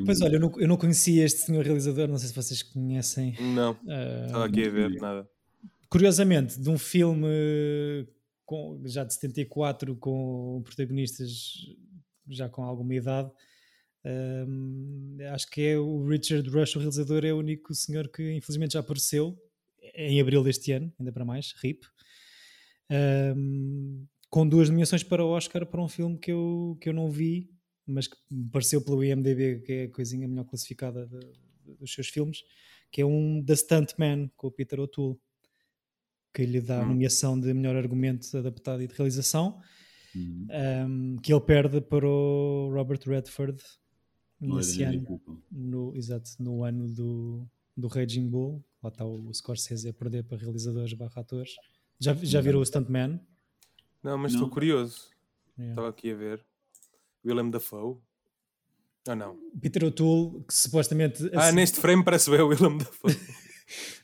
Pois 0.04 0.20
olha, 0.20 0.36
eu 0.36 0.40
não, 0.40 0.52
eu 0.58 0.68
não 0.68 0.76
conhecia 0.76 1.24
este 1.24 1.40
senhor 1.40 1.64
realizador, 1.64 2.08
não 2.08 2.18
sei 2.18 2.28
se 2.28 2.34
vocês 2.34 2.62
conhecem. 2.62 3.34
Não, 3.40 3.72
uh, 3.72 4.26
estava 4.26 4.44
aqui 4.44 4.64
a 4.64 4.70
ver, 4.70 4.90
nada. 5.00 5.28
Curiosamente, 5.88 6.60
de 6.60 6.68
um 6.68 6.76
filme 6.76 7.26
com, 8.44 8.80
já 8.84 9.04
de 9.04 9.14
74 9.14 9.96
com 9.96 10.62
protagonistas 10.64 11.30
já 12.28 12.48
com 12.48 12.62
alguma 12.62 12.94
idade, 12.94 13.30
um, 14.04 15.16
acho 15.32 15.50
que 15.50 15.62
é 15.62 15.78
o 15.78 16.06
Richard 16.06 16.48
Rush, 16.48 16.76
o 16.76 16.78
realizador, 16.78 17.24
é 17.24 17.32
o 17.32 17.38
único 17.38 17.74
senhor 17.74 18.08
que 18.08 18.32
infelizmente 18.32 18.74
já 18.74 18.80
apareceu 18.80 19.36
em 19.94 20.20
abril 20.20 20.42
deste 20.42 20.72
ano, 20.72 20.92
ainda 20.98 21.12
para 21.12 21.24
mais, 21.24 21.54
RIP. 21.62 21.84
Um, 22.90 24.06
com 24.30 24.46
duas 24.46 24.68
nomeações 24.68 25.02
para 25.02 25.24
o 25.24 25.28
Oscar 25.28 25.66
para 25.66 25.82
um 25.82 25.88
filme 25.88 26.18
que 26.18 26.30
eu, 26.30 26.76
que 26.80 26.88
eu 26.88 26.92
não 26.92 27.10
vi 27.10 27.50
mas 27.88 28.06
que 28.06 28.16
me 28.30 28.48
pareceu 28.50 28.80
pelo 28.82 29.02
IMDB 29.02 29.60
que 29.60 29.72
é 29.72 29.84
a 29.84 29.88
coisinha 29.90 30.28
melhor 30.28 30.44
classificada 30.44 31.06
de, 31.06 31.18
de, 31.18 31.74
dos 31.78 31.92
seus 31.92 32.08
filmes, 32.08 32.42
que 32.90 33.00
é 33.00 33.06
um 33.06 33.42
The 33.44 33.54
Stuntman 33.56 34.30
com 34.36 34.46
o 34.48 34.50
Peter 34.50 34.78
O'Toole. 34.80 35.18
que 36.34 36.44
lhe 36.44 36.60
dá 36.60 36.80
a 36.80 36.84
Hum. 36.84 36.88
nomeação 36.90 37.40
de 37.40 37.52
melhor 37.52 37.74
argumento 37.74 38.36
adaptado 38.36 38.82
e 38.82 38.86
de 38.86 38.94
realização, 38.94 39.60
Uhum. 40.14 40.46
um, 40.86 41.16
que 41.16 41.32
ele 41.32 41.40
perde 41.40 41.80
para 41.80 42.06
o 42.06 42.70
Robert 42.72 43.00
Redford 43.06 43.60
Olha, 44.40 44.54
nesse 44.56 44.82
ano, 44.82 45.20
no, 45.50 45.94
exato, 45.96 46.30
no 46.38 46.62
ano 46.64 46.86
do, 46.88 47.46
do 47.76 47.88
Raging 47.88 48.28
Bull. 48.28 48.64
Lá 48.82 48.88
está 48.90 49.04
o 49.04 49.32
Scorsese 49.34 49.88
a 49.88 49.92
perder 49.92 50.22
para 50.24 50.38
realizadores 50.38 50.92
barra 50.94 51.20
atores. 51.22 51.54
Já, 51.98 52.14
já 52.14 52.40
viram 52.40 52.60
o 52.60 52.64
Stuntman? 52.64 53.20
Não, 54.02 54.16
mas 54.16 54.32
estou 54.32 54.48
curioso. 54.48 55.10
Yeah. 55.58 55.72
Estava 55.72 55.88
aqui 55.88 56.12
a 56.12 56.16
ver. 56.16 56.44
Willem 57.28 57.50
Dafoe? 57.50 57.98
Ah, 59.06 59.14
não. 59.14 59.38
Peter 59.60 59.84
O'Toole, 59.84 60.44
que 60.44 60.54
supostamente 60.54 61.30
Ah, 61.34 61.52
neste 61.52 61.80
frame 61.80 62.04
parece 62.04 62.30
bem 62.30 62.40
o 62.40 62.48
Willem 62.48 62.78
Dafoe. 62.78 63.16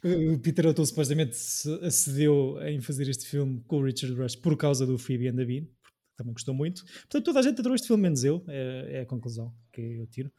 o 0.34 0.38
Peter 0.38 0.66
O'Toole 0.66 0.87
supostamente 0.87 1.37
acedeu 1.82 2.58
em 2.62 2.80
fazer 2.80 3.08
este 3.08 3.26
filme 3.26 3.62
com 3.66 3.78
o 3.78 3.84
Richard 3.84 4.14
Rush 4.14 4.37
por 4.37 4.56
causa 4.56 4.87
do 4.87 4.98
Phoebe 4.98 5.28
and 5.28 5.37
the 5.37 5.44
Bean, 5.44 5.64
porque 5.82 5.96
também 6.16 6.32
gostou 6.32 6.54
muito. 6.54 6.84
Portanto, 6.84 7.24
toda 7.24 7.40
a 7.40 7.42
gente 7.42 7.58
adorou 7.58 7.74
este 7.74 7.87
filme, 7.87 8.02
menos 8.02 8.24
eu, 8.24 8.44
é, 8.48 8.98
é 8.98 9.00
a 9.00 9.06
conclusão 9.06 9.54
que 9.72 9.80
eu 9.80 10.06
tiro. 10.06 10.32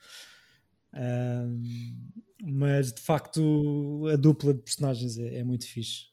Ahm, 0.93 1.61
mas 2.43 2.93
de 2.93 3.01
facto, 3.01 4.07
a 4.11 4.15
dupla 4.15 4.53
de 4.53 4.61
personagens 4.61 5.17
é, 5.17 5.39
é 5.39 5.43
muito 5.43 5.67
fixe. 5.67 6.05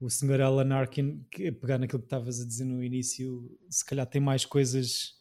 O 0.00 0.08
Sr. 0.08 0.40
Alan 0.40 0.74
Arkin, 0.74 1.24
que, 1.30 1.50
pegar 1.50 1.78
naquilo 1.78 2.00
que 2.00 2.06
estavas 2.06 2.40
a 2.40 2.46
dizer 2.46 2.64
no 2.64 2.82
início, 2.82 3.50
se 3.70 3.84
calhar 3.84 4.06
tem 4.06 4.20
mais 4.20 4.44
coisas 4.44 5.14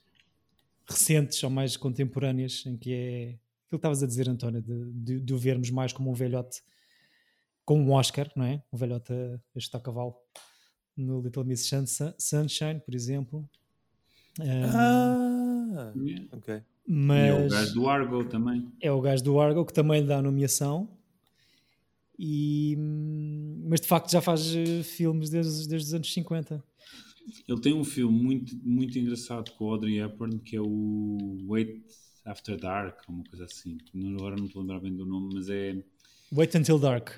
recentes 0.87 1.41
ou 1.43 1.49
mais 1.49 1.77
contemporâneas, 1.77 2.63
em 2.65 2.77
que 2.77 2.93
é 2.93 3.23
aquilo 3.29 3.39
que 3.71 3.75
estavas 3.77 4.03
a 4.03 4.07
dizer, 4.07 4.29
António, 4.29 4.61
de, 4.61 4.91
de, 4.93 5.19
de 5.19 5.33
o 5.33 5.37
vermos 5.37 5.69
mais 5.69 5.93
como 5.93 6.09
um 6.11 6.13
velhote 6.13 6.61
com 7.65 7.79
um 7.81 7.91
Oscar, 7.91 8.29
não 8.35 8.45
é? 8.45 8.61
Um 8.71 8.77
velhote 8.77 9.13
a, 9.13 9.39
a 9.55 9.59
chutar 9.59 9.79
cavalo 9.79 10.15
no 10.95 11.21
Little 11.21 11.43
Miss 11.45 11.65
Sun- 11.67 11.85
Sunshine, 12.19 12.79
por 12.81 12.93
exemplo. 12.93 13.49
Ahm, 14.39 15.15
Ah, 15.75 15.93
ok. 16.33 16.55
E 16.55 16.61
é 17.15 17.33
o 17.33 17.47
mas 17.47 17.51
gajo 17.51 17.73
do 17.73 17.89
Argo 17.89 18.25
também. 18.25 18.71
é 18.81 18.91
o 18.91 18.99
gajo 19.01 19.23
do 19.23 19.39
Argo 19.39 19.65
que 19.65 19.73
também 19.73 20.01
lhe 20.01 20.07
dá 20.07 20.17
a 20.17 20.21
nomeação. 20.21 20.89
E, 22.17 22.75
hum, 22.77 23.63
mas 23.67 23.81
de 23.81 23.87
facto 23.87 24.11
já 24.11 24.21
faz 24.21 24.55
eh, 24.55 24.83
filmes 24.83 25.29
desde, 25.29 25.67
desde 25.67 25.87
os 25.87 25.93
anos 25.93 26.13
50. 26.13 26.63
Ele 27.47 27.61
tem 27.61 27.73
um 27.73 27.83
filme 27.83 28.17
muito, 28.23 28.55
muito 28.63 28.97
engraçado 28.99 29.51
com 29.51 29.65
o 29.65 29.69
Audrey 29.71 29.99
Hepburn 29.99 30.39
que 30.39 30.55
é 30.55 30.61
o 30.61 31.37
Wait 31.47 31.81
After 32.25 32.57
Dark, 32.57 33.01
uma 33.09 33.23
coisa 33.23 33.45
assim. 33.45 33.77
Agora 34.15 34.35
não 34.35 34.45
estou 34.45 34.59
a 34.61 34.63
lembrar 34.63 34.79
bem 34.79 34.95
do 34.95 35.05
nome, 35.05 35.33
mas 35.33 35.49
é 35.49 35.83
Wait 36.31 36.53
Until 36.55 36.79
Dark. 36.79 37.09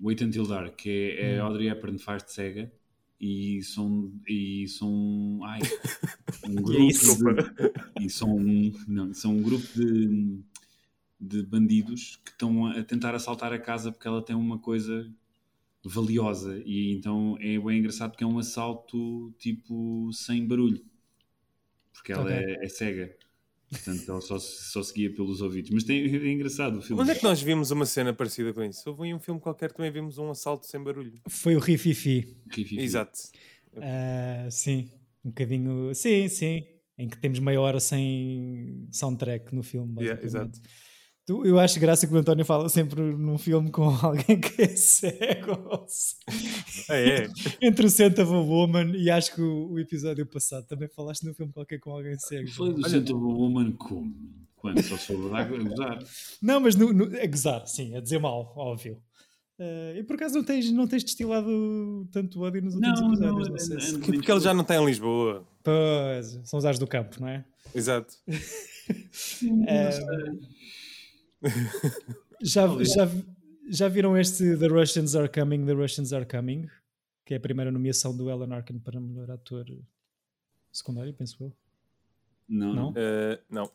Wait 0.00 0.20
Until 0.22 0.46
Dark, 0.46 0.76
que 0.76 0.90
é, 0.90 1.34
é 1.36 1.42
Hum. 1.42 1.46
Audrey 1.46 1.68
Hepburn 1.68 1.98
faz 1.98 2.22
de 2.24 2.32
cega 2.32 2.72
e 3.20 3.62
são 3.62 4.12
e 4.28 4.66
são 4.68 5.40
ai, 5.44 5.60
um 6.46 6.52
E 6.52 6.62
grupo 6.62 6.82
isso. 6.90 7.16
de, 7.16 8.04
e 8.04 8.10
são 8.10 8.38
não, 8.88 9.14
são 9.14 9.36
um 9.36 9.42
grupo 9.42 9.66
de, 9.74 10.40
de 11.20 11.42
bandidos 11.44 12.20
que 12.24 12.30
estão 12.32 12.66
a 12.66 12.82
tentar 12.82 13.14
assaltar 13.14 13.52
a 13.52 13.58
casa 13.58 13.92
porque 13.92 14.06
ela 14.08 14.20
tem 14.22 14.34
uma 14.36 14.58
coisa 14.58 15.08
valiosa 15.88 16.62
e 16.64 16.92
então 16.92 17.36
é 17.40 17.58
bem 17.58 17.78
engraçado 17.78 18.10
porque 18.12 18.24
é 18.24 18.26
um 18.26 18.38
assalto 18.38 19.34
tipo 19.38 20.10
sem 20.12 20.46
barulho 20.46 20.84
porque 21.92 22.12
ela 22.12 22.22
Ok. 22.22 22.34
é, 22.34 22.64
é 22.64 22.68
cega 22.68 23.16
portanto 23.70 24.10
ela 24.10 24.20
só, 24.20 24.38
só 24.38 24.82
seguia 24.82 25.12
pelos 25.12 25.40
ouvidos 25.40 25.70
mas 25.70 25.84
tem, 25.84 25.98
é 26.04 26.32
engraçado 26.32 26.78
o 26.78 26.82
filme 26.82 27.02
Onde 27.02 27.10
é 27.10 27.14
que 27.14 27.22
nós 27.24 27.40
vimos 27.42 27.70
uma 27.70 27.86
cena 27.86 28.12
parecida 28.12 28.52
com 28.52 28.62
isso? 28.62 28.88
Houve 28.88 29.08
em 29.08 29.14
um 29.14 29.20
filme 29.20 29.40
qualquer 29.40 29.70
que 29.70 29.76
também 29.76 29.90
vimos 29.90 30.16
um 30.18 30.30
assalto 30.30 30.66
sem 30.66 30.82
barulho. 30.82 31.12
Foi 31.28 31.56
o 31.56 31.58
Rififi. 31.58 32.36
Rififi. 32.50 32.80
Exato. 32.80 33.18
Ah, 33.76 34.48
sim, 34.50 34.90
um 35.24 35.30
bocadinho. 35.30 35.94
Sim, 35.94 36.28
sim. 36.28 36.64
Em 36.96 37.08
que 37.08 37.18
temos 37.18 37.40
meia 37.40 37.60
hora 37.60 37.80
sem 37.80 38.86
soundtrack 38.92 39.52
no 39.52 39.64
filme. 39.64 40.00
Yeah, 40.00 40.22
exato. 40.24 40.60
Tu- 41.26 41.46
eu 41.46 41.58
acho 41.58 41.80
graça 41.80 42.06
que 42.06 42.12
o 42.12 42.16
António 42.18 42.44
fala 42.44 42.68
sempre 42.68 43.00
num 43.00 43.38
filme 43.38 43.70
com 43.70 43.84
alguém 44.04 44.38
que 44.38 44.60
é 44.62 44.68
cego. 44.68 45.86
Ah, 46.88 46.96
é? 46.96 47.28
Entre 47.62 47.86
o 47.86 47.90
Santa 47.90 48.22
of 48.24 48.32
a 48.32 48.36
Woman 48.40 48.92
e 48.94 49.10
acho 49.10 49.34
que 49.34 49.40
o, 49.40 49.70
o 49.72 49.78
episódio 49.78 50.26
passado 50.26 50.66
também 50.66 50.86
falaste 50.88 51.22
num 51.24 51.32
filme 51.32 51.50
qualquer 51.52 51.78
com 51.80 51.92
alguém 51.92 52.18
cego. 52.18 52.50
Foi 52.50 52.74
do 52.74 52.86
Centro 52.88 53.16
Woman 53.18 53.72
como? 53.72 54.14
Quando? 54.56 54.82
Só 54.82 54.96
soube 54.98 55.30
dar 55.30 55.40
a 55.40 55.44
gozar. 55.44 55.98
Não, 56.42 56.60
mas 56.60 56.74
no, 56.76 56.92
no, 56.92 57.04
a 57.18 57.26
gozar, 57.26 57.66
sim, 57.66 57.96
a 57.96 58.00
dizer 58.00 58.18
mal, 58.18 58.52
óbvio. 58.56 59.00
Ah, 59.58 59.92
e 59.96 60.02
por 60.02 60.16
acaso 60.16 60.34
não 60.34 60.44
tens, 60.44 60.70
não 60.72 60.86
tens 60.86 61.04
destilado 61.04 62.06
tanto 62.12 62.40
ódio 62.42 62.60
nos 62.62 62.74
últimos 62.74 63.00
Não, 63.00 63.08
episódios? 63.12 63.48
não, 63.48 63.54
Não, 63.54 63.58
sei 63.58 63.76
é- 63.76 63.80
se- 63.80 63.94
é- 63.96 63.98
Porque 64.12 64.30
ele 64.30 64.40
já 64.40 64.52
não 64.52 64.60
está 64.62 64.76
em 64.76 64.84
Lisboa. 64.84 65.46
Pois, 65.62 66.38
são 66.44 66.58
os 66.58 66.64
ares 66.66 66.78
do 66.78 66.86
campo, 66.86 67.16
não 67.20 67.28
é? 67.28 67.44
Exato. 67.74 68.14
Já, 72.42 72.66
já, 72.84 73.08
já 73.68 73.88
viram 73.88 74.16
este 74.16 74.56
The 74.56 74.66
Russians 74.68 75.14
Are 75.14 75.28
Coming, 75.28 75.64
The 75.66 75.72
Russians 75.72 76.12
Are 76.12 76.26
Coming? 76.26 76.68
Que 77.24 77.34
é 77.34 77.36
a 77.38 77.40
primeira 77.40 77.70
nomeação 77.72 78.14
do 78.16 78.28
Alan 78.30 78.54
Arkin 78.54 78.78
para 78.78 79.00
melhor 79.00 79.30
ator 79.30 79.64
secundário, 80.70 81.14
penso 81.14 81.42
eu. 81.42 81.52
Não, 82.48 82.74
Não? 82.74 82.92
Eh, 82.96 83.40
não. 83.48 83.70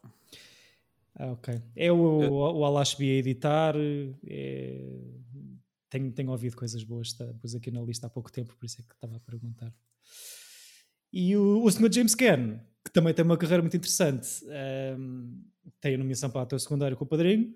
Ah, 1.15 1.31
ok. 1.31 1.59
É 1.75 1.91
o, 1.91 1.95
o 2.29 2.65
Alashbi 2.65 3.09
a 3.11 3.15
editar. 3.15 3.75
é- 4.27 5.01
Tenho, 5.89 6.11
tenho 6.11 6.29
ouvido 6.29 6.55
coisas 6.55 6.83
boas, 6.83 7.13
pus 7.41 7.55
aqui 7.55 7.71
na 7.71 7.81
lista 7.81 8.05
há 8.05 8.09
pouco 8.11 8.31
tempo, 8.31 8.55
por 8.55 8.63
isso 8.63 8.79
é 8.79 8.83
que 8.83 8.93
estava 8.93 9.15
a 9.17 9.19
perguntar. 9.19 9.73
E 11.11 11.35
o, 11.35 11.63
o 11.63 11.71
Sr. 11.71 11.91
James 11.91 12.13
Caan, 12.13 12.59
que 12.85 12.91
também 12.91 13.11
tem 13.11 13.25
uma 13.25 13.35
carreira 13.35 13.63
muito 13.63 13.75
interessante, 13.75 14.27
ehm, 14.49 15.41
tem 15.79 15.95
a 15.95 15.97
nomeação 15.97 16.29
para 16.29 16.41
ator 16.41 16.59
secundário 16.59 16.95
com 16.97 17.03
o 17.05 17.07
Padrinho, 17.07 17.53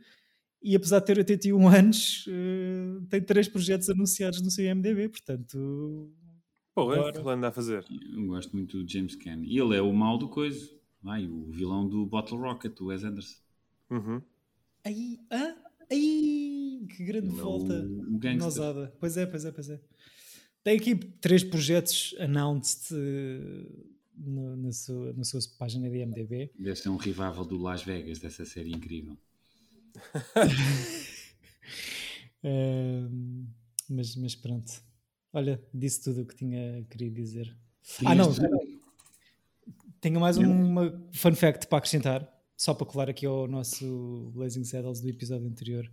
e 0.61 0.75
apesar 0.75 0.99
de 0.99 1.05
ter 1.05 1.17
81 1.17 1.67
anos, 1.67 2.25
eh, 2.29 3.01
tem 3.09 3.21
três 3.21 3.47
projetos 3.47 3.89
anunciados 3.89 4.41
no 4.41 4.49
seu 4.49 4.65
IMDb, 4.65 5.09
portanto... 5.09 6.11
Pô, 6.73 6.85
o 6.85 6.91
Agora- 6.91 7.11
que 7.13 7.19
ele 7.19 7.29
anda 7.29 7.49
a 7.49 7.51
fazer? 7.51 7.85
Eu 8.15 8.25
gosto 8.27 8.55
muito 8.55 8.81
do 8.83 8.89
James 8.91 9.15
Caan. 9.15 9.41
E 9.43 9.59
ele 9.59 9.75
é 9.75 9.81
o 9.81 9.93
mal 9.93 10.17
do 10.17 10.27
coisa. 10.27 10.67
Vai, 11.01 11.27
o 11.27 11.51
vilão 11.51 11.87
do 11.87 12.03
Bottle 12.05 12.39
Rocket, 12.39 12.79
o 12.81 12.85
Wes 12.85 13.03
Anderson. 13.03 13.35
Uhum. 13.91 14.21
Ai, 14.85 15.19
ah, 15.29 15.55
ai, 15.91 16.87
que 16.89 17.03
grande 17.05 17.27
Ele 17.27 17.37
é 17.37 17.41
volta. 17.41 17.73
o, 17.73 18.15
o 18.15 18.17
gangster. 18.17 18.37
Nosada. 18.37 18.93
Pois 18.99 19.17
é, 19.17 19.25
pois 19.27 19.45
é, 19.45 19.51
pois 19.51 19.69
é. 19.69 19.79
Tem 20.63 20.77
aqui 20.77 20.95
três 20.95 21.43
projetos 21.43 22.15
announced 22.19 22.87
eh, 22.97 23.65
no, 24.17 24.55
na, 24.55 24.71
sua, 24.71 25.13
na 25.13 25.23
sua 25.23 25.39
página 25.57 25.89
de 25.89 25.97
IMDb. 25.97 26.51
Deve 26.57 26.75
ser 26.75 26.89
um 26.89 26.97
revival 26.97 27.45
do 27.45 27.57
Las 27.57 27.83
Vegas, 27.83 28.19
dessa 28.19 28.45
série 28.45 28.71
incrível. 28.71 29.17
Ehm, 32.45 33.47
mas, 33.89 34.17
mas 34.17 34.35
pronto. 34.35 34.69
Olha, 35.31 35.63
disse 35.73 36.03
tudo 36.03 36.23
o 36.23 36.25
que 36.25 36.35
tinha 36.35 36.83
querido 36.89 37.15
dizer. 37.15 37.57
Ah, 38.05 38.13
não. 38.13 38.29
Tenho 40.01 40.19
mais 40.19 40.37
uma 40.37 41.01
fun 41.13 41.33
fact 41.33 41.67
para 41.67 41.77
acrescentar, 41.77 42.29
só 42.57 42.73
para 42.73 42.85
colar 42.85 43.09
aqui 43.09 43.25
ao 43.25 43.47
nosso 43.47 44.29
Blazing 44.33 44.65
Saddles 44.65 44.99
do 44.99 45.09
episódio 45.09 45.47
anterior. 45.47 45.89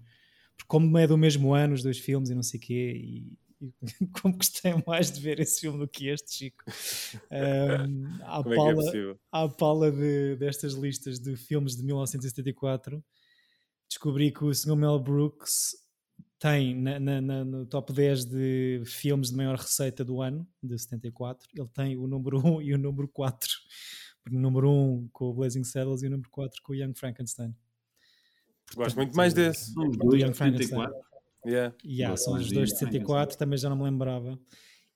Porque 0.56 0.68
como 0.68 0.98
é 0.98 1.06
do 1.06 1.16
mesmo 1.16 1.54
ano, 1.54 1.74
os 1.74 1.83
dois 1.83 1.98
filmes 1.98 2.30
e 2.30 2.35
não 2.35 2.42
sei 2.42 2.59
o 2.59 2.62
quê, 2.62 2.92
e, 2.96 3.38
e 3.61 3.73
como 4.23 4.37
gostei 4.37 4.73
mais 4.87 5.11
de 5.11 5.20
ver 5.20 5.38
esse 5.40 5.61
filme 5.61 5.79
do 5.79 5.88
que 5.88 6.09
este, 6.09 6.33
Chico. 6.35 6.64
Ehm, 7.31 8.07
à 8.23 8.42
Como 8.42 8.55
é 8.55 8.57
que 8.57 8.62
é 8.62 8.64
pala, 8.64 8.75
possível? 8.75 9.20
à 9.33 9.49
pala 9.49 9.92
de- 9.92 10.37
destas 10.37 10.73
listas 10.75 11.18
de 11.18 11.37
filmes 11.37 11.77
de 11.77 11.83
1974, 11.85 13.03
descobri 13.88 14.33
que 14.33 14.44
o 14.44 14.55
Sr. 14.55 14.77
Mel 14.77 14.99
Brooks 14.99 15.77
tem 16.38 16.75
na- 16.75 16.99
na- 16.99 17.20
na- 17.20 17.44
no 17.44 17.66
top 17.66 17.92
10 17.92 18.25
de 18.25 18.83
filmes 18.87 19.31
de 19.31 19.37
maior 19.37 19.57
receita 19.59 20.03
do 20.05 20.23
ano, 20.23 20.49
de 20.62 20.79
74, 20.79 21.46
ele 21.55 21.68
tem 21.68 21.96
o 21.96 22.07
número 22.07 22.38
1 22.44 22.62
e 22.62 22.73
o 22.73 22.79
número 22.79 23.07
4. 23.09 23.49
O 24.31 24.35
número 24.38 24.70
1 24.70 25.09
com 25.12 25.27
o 25.27 25.35
Blazing 25.35 25.64
Saddles 25.64 26.03
e 26.03 26.07
o 26.07 26.11
número 26.11 26.31
4 26.31 26.62
com 26.62 26.73
o 26.73 26.77
Young 26.77 26.94
Frankenstein. 26.94 27.55
Gosto 28.75 28.96
muito 28.96 29.16
mais 29.16 29.35
desse. 29.35 29.75
Do 29.75 29.90
dois 29.90 30.23
Young 30.23 30.33
74. 30.35 30.94
Yeah. 31.46 31.74
Yeah, 31.85 32.16
são 32.16 32.35
os 32.35 32.48
do 32.48 32.55
dois 32.55 32.68
de 32.70 32.74
Young 32.85 32.92
74, 32.92 33.38
também 33.38 33.59
já 33.59 33.68
não 33.68 33.76
me 33.76 33.85
lembrava. 33.85 34.38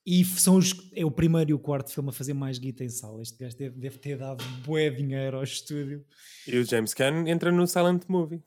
E 0.05 0.23
são 0.23 0.57
os, 0.57 0.73
é 0.93 1.03
o 1.03 1.09
primeiro 1.09 1.49
e 1.49 1.53
o 1.55 1.59
quarto 1.59 1.91
filme 1.91 2.09
a 2.09 2.11
fazer 2.11 2.33
mais 2.35 2.59
guita 2.59 2.83
em 2.83 2.89
sala. 2.89 3.21
Este 3.23 3.37
gajo 3.39 3.57
deve, 3.57 3.75
deve 3.79 3.97
ter 3.97 4.17
dado 4.17 4.43
bué 4.63 4.89
dinheiro 4.91 5.37
ao 5.37 5.43
estúdio. 5.43 6.05
E 6.47 6.55
o 6.57 6.63
James 6.63 6.93
Caan 6.93 7.27
entra 7.27 7.51
no 7.51 7.65
Silent 7.65 8.03
Movie. 8.07 8.43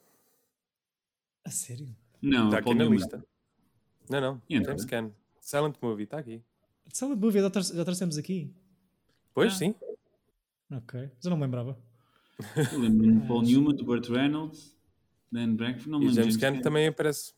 A 1.44 1.50
sério? 1.50 1.88
Não, 2.22 2.46
Está 2.46 2.58
aqui 2.58 2.74
na 2.74 2.84
lista. 2.84 3.24
Não, 4.08 4.20
não. 4.20 4.42
Entra. 4.48 4.70
James 4.72 4.84
Caan. 4.84 5.10
Silent 5.40 5.74
Movie, 5.82 6.04
está 6.04 6.18
aqui. 6.18 6.40
Silent 6.92 7.18
Movie 7.18 7.40
já, 7.40 7.50
trouxe- 7.50 7.74
já 7.76 7.84
trouxemos 7.84 8.16
aqui. 8.18 8.54
Pois, 9.34 9.54
Ah. 9.54 9.56
sim. 9.56 9.74
Ok, 10.70 11.10
já 11.20 11.30
não 11.30 11.36
me 11.36 11.42
lembrava. 11.44 11.76
Eu 12.72 12.78
lembro-me 12.78 13.20
de 13.20 13.26
Paul 13.26 13.42
Newman, 13.42 13.74
do 13.74 13.84
Burt 13.84 14.06
Reynolds, 14.08 14.76
Dan 15.32 15.54
Brankford, 15.56 15.90
não 15.90 15.98
me 15.98 16.06
E 16.06 16.12
James 16.12 16.36
Caan 16.36 16.60
também 16.60 16.86
aparece. 16.86 17.32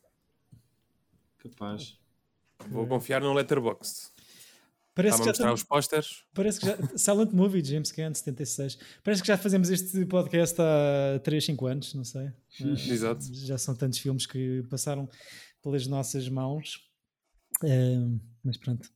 Capaz. 1.43 1.99
Vou 2.69 2.87
confiar 2.87 3.21
no 3.21 3.33
Letterboxd. 3.33 4.11
Parece 4.95 5.19
que 5.19 5.25
já 5.25 5.31
mostrar 5.31 5.53
os 5.55 5.63
pósteres. 5.63 6.25
Parece 6.35 6.61
que 6.61 6.67
já. 6.67 6.77
Silent 6.97 7.33
Movie, 7.33 7.65
James 7.65 7.91
Gunn, 7.93 8.13
76. 8.13 8.79
Parece 9.03 9.23
que 9.23 9.29
já 9.29 9.39
fazemos 9.39 9.71
este 9.71 10.05
podcast 10.05 10.61
há 10.61 11.19
3, 11.21 11.45
5 11.45 11.67
anos, 11.67 11.95
não 11.95 12.05
sei. 12.05 12.31
Eh, 12.61 12.93
Exato. 12.93 13.25
Já 13.33 13.57
são 13.57 13.75
tantos 13.75 13.99
filmes 14.01 14.27
que 14.27 14.63
passaram 14.69 15.09
pelas 15.63 15.87
nossas 15.87 16.29
mãos. 16.29 16.81
Eh, 17.65 18.19
mas 18.45 18.57
pronto. 18.57 18.91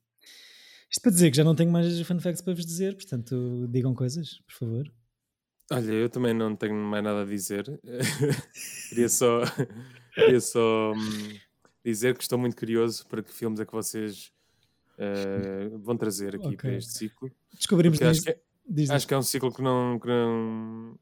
Isto 0.90 1.02
para 1.02 1.12
dizer 1.12 1.30
que 1.30 1.36
já 1.36 1.44
não 1.44 1.54
tenho 1.54 1.70
mais 1.70 2.00
fun 2.02 2.20
facts 2.20 2.42
para 2.42 2.54
vos 2.54 2.66
dizer, 2.66 2.94
portanto, 2.94 3.66
digam 3.70 3.94
coisas, 3.94 4.40
por 4.46 4.54
favor. 4.54 4.92
Olha, 5.70 5.92
eu 5.92 6.10
também 6.10 6.34
não 6.34 6.54
tenho 6.54 6.74
mais 6.74 7.02
nada 7.02 7.22
a 7.22 7.24
dizer. 7.24 7.64
queria 8.90 9.08
só, 9.08 9.40
queria 10.14 10.40
só 10.40 10.92
hum, 10.92 11.38
dizer 11.84 12.16
que 12.16 12.22
estou 12.22 12.38
muito 12.38 12.56
curioso 12.56 13.06
para 13.08 13.22
que 13.22 13.32
filmes 13.32 13.60
é 13.60 13.64
que 13.66 13.72
vocês 13.72 14.32
eh, 14.98 15.68
vão 15.82 15.96
trazer 15.96 16.36
aqui 16.36 16.46
Ok. 16.46 16.56
para 16.56 16.72
este 16.76 16.92
ciclo. 16.92 17.30
Descobrimos 17.52 17.98
Porque 17.98 18.10
acho, 18.10 18.22
que, 18.22 18.30
é- 18.30 18.40
diz- 18.68 18.90
acho 18.90 19.06
que 19.06 19.14
é 19.14 19.18
um 19.18 19.22
ciclo 19.22 19.52
que 19.52 19.62
não, 19.62 19.98
que 19.98 20.06
não- 20.06 20.98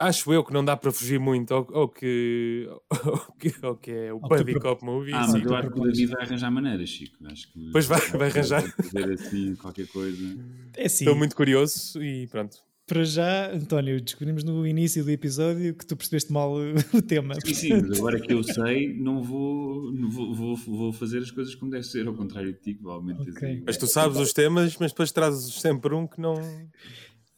Acho 0.00 0.32
eu 0.32 0.44
que 0.44 0.52
não 0.52 0.64
dá 0.64 0.76
para 0.76 0.92
fugir 0.92 1.18
muito 1.18 1.52
ao, 1.52 1.74
ao 1.76 1.88
que, 1.88 2.68
ao, 2.88 3.32
que, 3.32 3.54
ao 3.62 3.76
que 3.76 3.90
é 3.90 4.12
o 4.12 4.20
Buddy 4.20 4.54
Cop 4.60 4.84
Movie. 4.84 5.12
Ah, 5.12 5.24
sim. 5.24 5.32
mas 5.38 5.44
eu 5.44 5.56
acho 5.56 5.70
que 5.72 5.80
o 5.80 5.82
David 5.82 6.06
vai 6.06 6.22
arranjar 6.22 6.50
maneiras, 6.52 6.88
Chico. 6.88 7.16
Acho 7.26 7.52
que 7.52 7.70
Pois 7.72 7.86
vai- 7.86 8.00
vai 8.12 8.28
arranjar. 8.30 8.62
Fazer 8.62 9.12
assim 9.14 9.56
qualquer 9.56 9.88
coisa. 9.88 10.22
É 10.76 10.86
assim, 10.86 11.02
Estou 11.04 11.16
muito 11.16 11.34
curioso 11.34 12.00
e 12.00 12.28
pronto. 12.28 12.58
Para 12.88 13.04
já, 13.04 13.52
António, 13.54 14.00
descobrimos 14.00 14.42
no 14.42 14.66
início 14.66 15.04
do 15.04 15.10
episódio 15.10 15.74
que 15.74 15.86
tu 15.86 15.94
percebeste 15.96 16.32
mal 16.32 16.52
o 16.94 17.02
tema. 17.02 17.34
Sim, 17.44 17.54
sim, 17.54 17.68
mas 17.82 17.98
agora 17.98 18.18
que 18.18 18.32
eu 18.32 18.42
sei, 18.42 18.92
não 18.98 19.22
vou, 19.22 19.92
não 19.92 20.10
vou, 20.10 20.34
vou, 20.34 20.56
vou 20.56 20.92
fazer 20.92 21.18
as 21.18 21.30
coisas 21.30 21.54
como 21.54 21.70
deve 21.70 21.84
ser, 21.84 22.06
ao 22.08 22.14
contrário 22.14 22.52
de 22.52 22.58
ti, 22.60 22.74
provavelmente 22.74 23.24
tens 23.24 23.36
Ok. 23.36 23.48
aí- 23.48 23.62
Mas 23.64 23.76
tu 23.76 23.86
sabes 23.86 24.16
os 24.18 24.32
temas, 24.32 24.76
mas 24.80 24.90
depois 24.90 25.12
trazes 25.12 25.54
sempre 25.60 25.94
um 25.94 26.06
que 26.06 26.20
não. 26.20 26.34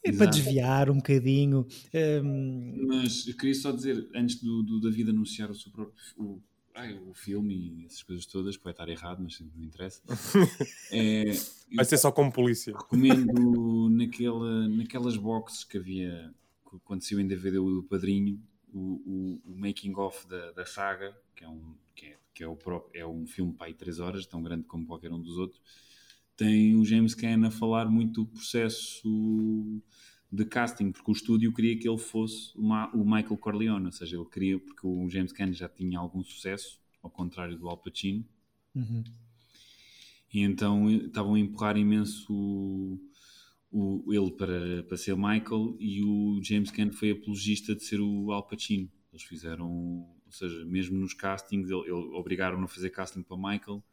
É 0.03 0.11
para 0.11 0.25
Exato. 0.25 0.37
desviar 0.37 0.89
um 0.89 0.95
bocadinho. 0.95 1.67
Hum, 2.23 2.85
Mas 2.87 3.27
eu 3.27 3.35
queria 3.35 3.53
só 3.53 3.71
dizer, 3.71 4.09
antes 4.15 4.41
do, 4.41 4.63
do 4.63 4.79
David 4.81 5.11
anunciar 5.11 5.51
o 5.51 5.53
seu 5.55 5.71
próprio 5.71 5.93
o, 6.17 6.41
ai, 6.75 6.93
o 6.93 7.13
filme 7.13 7.81
e 7.81 7.85
essas 7.85 8.03
coisas 8.03 8.25
todas, 8.25 8.57
pode 8.57 8.73
estar 8.73 8.89
errado, 8.89 9.21
mas 9.21 9.35
sempre 9.35 9.57
me 9.57 9.65
interessa. 9.65 10.01
É, 10.91 11.31
Vai 11.73 11.85
ser 11.85 11.97
só 11.97 12.11
como 12.11 12.31
polícia. 12.31 12.73
recomendo 12.73 13.89
naquela, 13.89 14.67
naquelas 14.67 15.15
boxes 15.15 15.63
que 15.63 15.77
havia 15.77 16.33
quando 16.83 17.01
saiu 17.01 17.19
em 17.19 17.27
DVD 17.27 17.57
o 17.59 17.69
do 17.69 17.83
Padrinho, 17.83 18.41
o, 18.73 19.41
o, 19.45 19.51
o 19.51 19.57
making 19.57 19.93
of 19.95 20.27
da, 20.27 20.51
da 20.51 20.65
saga, 20.65 21.15
que 21.35 21.43
é 21.43 21.49
um, 21.49 21.75
que 21.95 22.05
é, 22.05 22.17
que 22.33 22.43
é 22.43 22.47
o 22.47 22.55
próprio, 22.55 23.01
é 23.01 23.05
um 23.05 23.25
filme 23.27 23.53
para 23.53 23.67
aí 23.67 23.73
3 23.73 23.99
horas, 23.99 24.25
tão 24.25 24.41
grande 24.41 24.63
como 24.63 24.85
qualquer 24.85 25.11
um 25.11 25.21
dos 25.21 25.37
outros. 25.37 25.61
Tem 26.35 26.75
o 26.75 26.85
James 26.85 27.13
Caan 27.13 27.45
a 27.45 27.51
falar 27.51 27.89
muito 27.89 28.23
do 28.23 28.27
processo 28.27 29.81
de 30.31 30.45
casting, 30.45 30.91
porque 30.91 31.11
o 31.11 31.13
estúdio 31.13 31.53
queria 31.53 31.77
que 31.77 31.87
ele 31.89 31.97
fosse 31.97 32.57
o, 32.57 32.61
Ma- 32.63 32.89
o 32.93 33.03
Michael 33.03 33.37
Corleone, 33.37 33.85
ou 33.87 33.91
seja, 33.91 34.15
ele 34.17 34.25
queria, 34.25 34.59
porque 34.59 34.87
o 34.87 35.09
James 35.09 35.33
Caan 35.33 35.51
já 35.53 35.67
tinha 35.67 35.99
algum 35.99 36.23
sucesso, 36.23 36.79
ao 37.03 37.09
contrário 37.09 37.57
do 37.57 37.67
Al 37.67 37.77
Pacino, 37.77 38.23
uhum. 38.75 39.03
e 40.33 40.41
então 40.41 40.89
estavam 40.89 41.33
a 41.35 41.39
empurrar 41.39 41.77
imenso 41.77 42.33
o, 42.33 42.99
o- 43.71 44.13
ele 44.13 44.31
para, 44.31 44.83
para 44.83 44.97
ser 44.97 45.15
Michael 45.15 45.75
e 45.79 46.03
o 46.03 46.39
James 46.43 46.71
Caan 46.71 46.91
foi 46.91 47.11
apologista 47.11 47.75
de 47.75 47.83
ser 47.83 47.99
o 47.99 48.31
Al 48.31 48.47
Pacino. 48.47 48.89
Eles 49.11 49.23
fizeram, 49.23 49.69
ou 49.69 50.31
seja, 50.31 50.63
mesmo 50.65 50.97
nos 50.97 51.13
castings, 51.13 51.69
ele, 51.69 51.81
ele- 51.81 51.91
obrigaram-no 52.15 52.63
a 52.63 52.67
fazer 52.67 52.89
casting 52.91 53.23
para 53.23 53.35
Michael, 53.35 53.83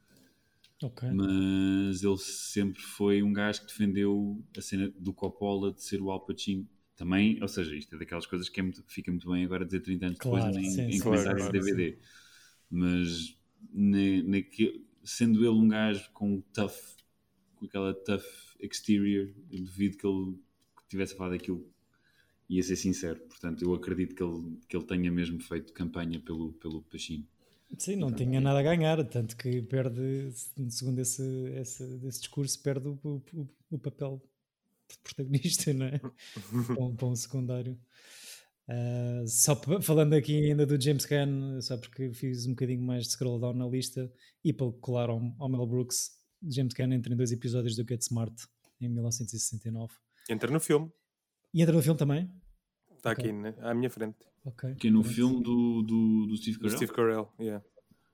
Ok. 0.83 1.03
mas 1.09 2.03
ele 2.03 2.19
sempre 2.19 2.83
foi 2.83 3.23
um 3.23 3.33
gajo 3.33 3.61
que 3.63 3.67
defendeu 3.69 4.45
a 4.57 4.61
cena 4.61 4.89
do 4.99 5.13
Coppola 5.13 5.73
de 5.73 5.83
ser 5.83 6.01
o 6.03 6.11
Al 6.11 6.21
Pacino. 6.25 6.69
Também, 6.97 7.41
ou 7.41 7.49
seja, 7.49 7.75
isto 7.77 7.95
é 7.95 7.99
daquelas 7.99 8.27
coisas 8.27 8.49
que 8.49 8.61
é 8.61 8.63
muito- 8.63 8.83
fica 8.89 9.11
muito 9.11 9.31
bem 9.31 9.45
agora 9.45 9.65
dizer 9.65 9.81
30 9.81 10.07
anos 10.07 10.19
Claro, 10.19 10.53
depois 10.53 10.57
em, 10.57 10.85
sim, 10.87 10.93
em 10.97 11.01
sim, 11.01 11.01
comentários 11.01 11.45
sim, 11.45 11.47
de 11.47 11.53
sim. 11.61 11.61
DVD. 11.61 11.99
Mas 12.71 13.37
na, 13.73 14.23
naque- 14.25 14.85
sendo 15.05 15.41
ele 15.41 15.49
um 15.51 15.69
gajo 15.69 16.11
com 16.13 16.41
tough, 16.53 16.75
com 17.57 17.67
aquela 17.67 17.95
tough 17.95 18.25
exterior, 18.61 19.33
eu 19.51 19.65
duvido 19.65 19.97
que 19.99 20.07
ele 20.07 20.37
tivesse 20.89 21.17
falado 21.17 21.35
aquilo. 21.35 21.67
Ia 22.49 22.63
ser 22.63 22.77
sincero, 22.77 23.21
portanto, 23.29 23.63
eu 23.63 23.75
acredito 23.75 24.15
que 24.15 24.23
ele, 24.23 24.59
que 24.69 24.77
ele 24.77 24.87
tenha 24.87 25.11
mesmo 25.13 25.41
feito 25.41 25.73
campanha 25.73 26.21
pelo, 26.21 26.53
pelo 26.55 26.83
Pacino. 26.83 27.27
Sim, 27.77 27.97
não 27.97 28.13
tinha 28.13 28.41
nada 28.41 28.61
a 28.61 28.63
ganhar, 28.63 29.05
tanto 29.05 29.37
que 29.37 29.63
perde, 29.63 30.31
segundo 30.71 31.01
esse, 31.01 31.23
esse, 31.55 31.85
esse 32.07 32.21
discurso, 32.21 32.63
perde 32.63 32.89
o, 32.89 32.99
o, 33.05 33.49
o 33.71 33.79
papel 33.79 34.23
de 34.89 34.99
protagonista, 34.99 35.73
não 35.75 35.87
é? 35.87 35.99
para, 36.75 36.83
um, 36.83 36.97
para 36.97 37.07
um 37.07 37.15
secundário. 37.15 37.79
Ah, 38.69 39.25
só 39.27 39.59
falando 39.81 40.13
aqui 40.13 40.51
ainda 40.51 40.67
do 40.67 40.81
James 40.81 41.07
Gunn, 41.07 41.61
só 41.63 41.79
porque 41.79 42.13
fiz 42.13 42.47
um 42.47 42.51
bocadinho 42.51 42.83
mais 42.83 43.05
de 43.05 43.13
scroll 43.13 43.41
down 43.41 43.55
na 43.55 43.67
lista 43.67 44.13
e 44.45 44.53
para 44.53 44.71
colar 44.73 45.09
ao, 45.09 45.21
ao 45.39 45.49
Mel 45.49 45.67
Brooks, 45.67 46.11
James 46.43 46.75
Gunn 46.75 46.93
entra 46.93 47.13
em 47.13 47.17
dois 47.17 47.33
episódios 47.33 47.75
do 47.77 47.87
Get 47.89 48.03
Smart 48.03 48.35
em 48.81 48.89
1969. 48.89 49.95
Entra 50.29 50.51
no 50.51 50.61
filme. 50.61 50.93
E 51.55 51.63
entra 51.63 51.75
no 51.75 51.83
filme 51.83 51.99
também? 51.99 52.31
Está 52.99 53.13
Ok. 53.13 53.25
aqui 53.25 53.33
né, 53.33 53.55
à 53.61 53.73
minha 53.73 53.89
frente. 53.89 54.17
Ok. 54.45 54.75
Que 54.75 54.89
é 54.89 54.91
no 54.91 55.03
filme 55.03 55.43
do, 55.43 55.83
do, 55.83 56.27
do 56.27 56.37
Steve 56.37 56.59
Do 56.59 56.63
Carell. 56.63 56.77
Steve 56.77 56.93
Carell. 56.93 57.29
Yeah. 57.41 57.65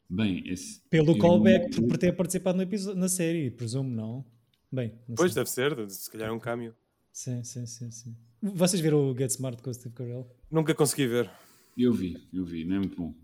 Bem, 0.08 0.42
esse, 0.46 0.80
Pelo 0.90 1.16
callback, 1.18 1.80
não- 1.80 1.88
por, 1.88 1.96
ter 1.98 2.12
participado 2.14 2.56
no 2.56 2.62
episódio, 2.62 3.00
na 3.00 3.08
série, 3.08 3.50
presumo, 3.50 3.88
não? 3.90 4.24
Bem, 4.70 4.94
não 5.08 5.14
Pois 5.16 5.32
sei. 5.32 5.40
deve 5.40 5.50
ser, 5.50 5.90
se 5.90 6.10
calhar 6.10 6.28
é 6.28 6.32
um 6.32 6.38
câmbio. 6.38 6.74
Sim, 7.12 7.42
sim, 7.42 7.64
sim, 7.66 7.90
sim. 7.90 8.16
Vocês 8.42 8.80
viram 8.82 9.10
o 9.10 9.16
Get 9.16 9.30
Smart 9.30 9.62
com 9.62 9.70
o 9.70 9.74
Steve 9.74 9.94
Carell? 9.94 10.28
Nunca 10.50 10.74
consegui 10.74 11.06
ver. 11.06 11.30
eu 11.78 11.92
vi, 11.92 12.16
eu 12.32 12.44
vi, 12.44 12.64
não 12.64 12.76
é 12.76 12.78
muito 12.80 12.96
bom. 12.96 13.14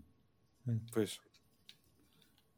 Pois. 0.91 1.19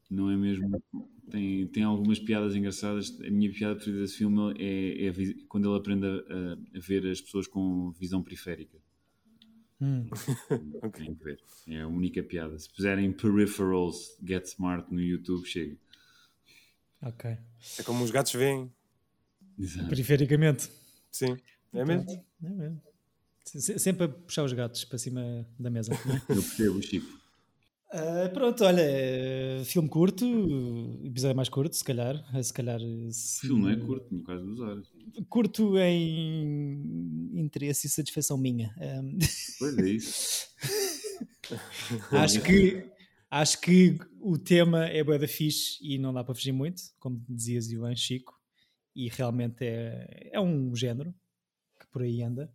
Não 0.10 0.30
é 0.30 0.38
mesmo. 0.38 0.82
Tem, 1.30 1.66
tem 1.68 1.84
algumas 1.84 2.20
piadas 2.20 2.56
engraçadas. 2.56 3.20
A 3.22 3.30
minha 3.32 3.52
piada 3.52 3.76
preferida 3.76 4.02
desse 4.04 4.18
filme 4.18 4.54
é, 4.60 5.08
é 5.08 5.14
quando 5.48 5.70
ele 5.70 5.78
aprende 5.78 6.06
a- 6.06 6.54
a 6.78 6.80
ver 6.80 7.08
as 7.08 7.20
pessoas 7.22 7.48
com 7.48 7.92
visão 7.92 8.22
periférica. 8.22 8.78
Hum. 9.82 10.08
É 11.68 11.82
a 11.82 11.88
única 11.88 12.22
piada. 12.24 12.58
Se 12.60 12.70
puserem 12.70 13.12
Peripherals 13.12 14.18
Get 14.26 14.46
Smart 14.48 14.94
no 14.94 15.02
YouTube, 15.02 15.46
chega. 15.46 15.78
ok. 17.02 17.38
É 17.80 17.84
como 17.84 18.04
os 18.04 18.12
gatos 18.12 18.34
veem. 18.34 18.72
Exato. 19.58 19.88
Perifericamente. 19.90 20.70
Sim. 21.12 21.38
É 21.74 21.86
mesmo? 21.86 22.06
Pronto, 22.06 22.26
é 22.44 22.50
mesmo. 22.50 22.82
Se- 23.46 23.62
se- 23.62 23.80
Sempre 23.80 24.06
a 24.06 24.10
puxar 24.10 24.44
os 24.44 24.54
gatos 24.54 24.84
para 24.86 24.98
cima 24.98 25.48
da 25.60 25.70
mesa. 25.70 25.92
não 26.06 26.16
é? 26.16 26.18
Eu 26.30 26.36
percebo, 26.44 26.82
Chico. 26.82 27.23
Ah, 27.96 28.28
pronto, 28.34 28.64
olha, 28.64 28.82
eh, 28.82 29.62
filme 29.66 29.88
curto, 29.88 30.26
episódio 31.04 31.36
mais 31.36 31.48
curto, 31.50 31.76
se 31.76 31.84
calhar. 31.84 32.16
eh, 32.34 32.42
Se 32.42 32.52
calhar 32.52 32.82
O 32.82 33.12
se- 33.12 33.42
filme 33.42 33.62
não 33.62 33.70
é 33.70 33.76
curto, 33.76 34.14
no 34.16 34.24
caso 34.24 34.44
dos 34.46 34.60
horas. 34.60 34.88
curto 35.30 35.78
em 35.78 37.30
interesse 37.36 37.86
e 37.86 37.90
satisfação 37.90 38.36
minha. 38.38 38.74
Ahm, 38.80 39.18
Pois 39.60 39.78
é 39.78 39.90
isso. 39.90 40.48
acho 42.12 42.42
que 42.42 42.90
acho 43.30 43.62
que 43.62 43.98
o 44.20 44.38
tema 44.40 44.86
é 44.86 45.04
bué 45.04 45.20
da 45.20 45.28
fixe 45.28 45.78
e 45.82 45.98
não 46.00 46.12
dá 46.14 46.24
para 46.24 46.34
fugir 46.34 46.52
muito, 46.52 46.82
como 47.00 47.24
dizias 47.30 47.70
Ivan 47.70 47.96
Chico, 47.96 48.34
e 48.96 49.08
realmente 49.10 49.64
é, 49.66 50.30
é 50.34 50.40
um 50.40 50.76
género 50.76 51.14
que 51.80 51.86
por 51.92 52.02
aí 52.02 52.24
anda. 52.24 52.52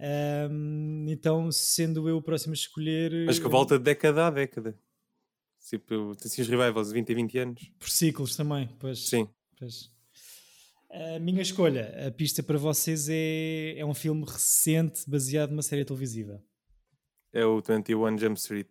Ahm, 0.00 1.06
então, 1.08 1.52
sendo 1.52 2.08
eu 2.08 2.16
o 2.16 2.22
próximo 2.22 2.52
a 2.52 2.54
escolher 2.54 3.12
Mas 3.26 3.38
que 3.38 3.46
volta 3.48 3.78
de 3.78 3.84
década 3.84 4.28
a 4.28 4.30
década. 4.30 4.74
Tipo, 5.68 6.16
assim, 6.24 6.40
os 6.40 6.48
revivals 6.48 6.88
de 6.88 6.94
20 6.94 7.10
e 7.10 7.14
20 7.14 7.38
anos. 7.38 7.72
por 7.78 7.88
ciclos 7.90 8.34
também, 8.34 8.68
pois. 8.78 9.06
Sim. 9.06 9.28
Pois. 9.58 9.90
A 10.90 11.20
minha 11.20 11.42
escolha, 11.42 12.08
a 12.08 12.10
pista 12.10 12.42
para 12.42 12.58
vocês 12.58 13.08
é, 13.08 13.78
é 13.78 13.84
um 13.84 13.94
filme 13.94 14.24
recente 14.24 15.08
baseado 15.08 15.50
numa 15.50 15.62
série 15.62 15.84
televisiva. 15.84 16.42
É 17.32 17.44
o 17.44 17.60
21 17.60 18.18
Jump 18.18 18.40
Street. 18.40 18.66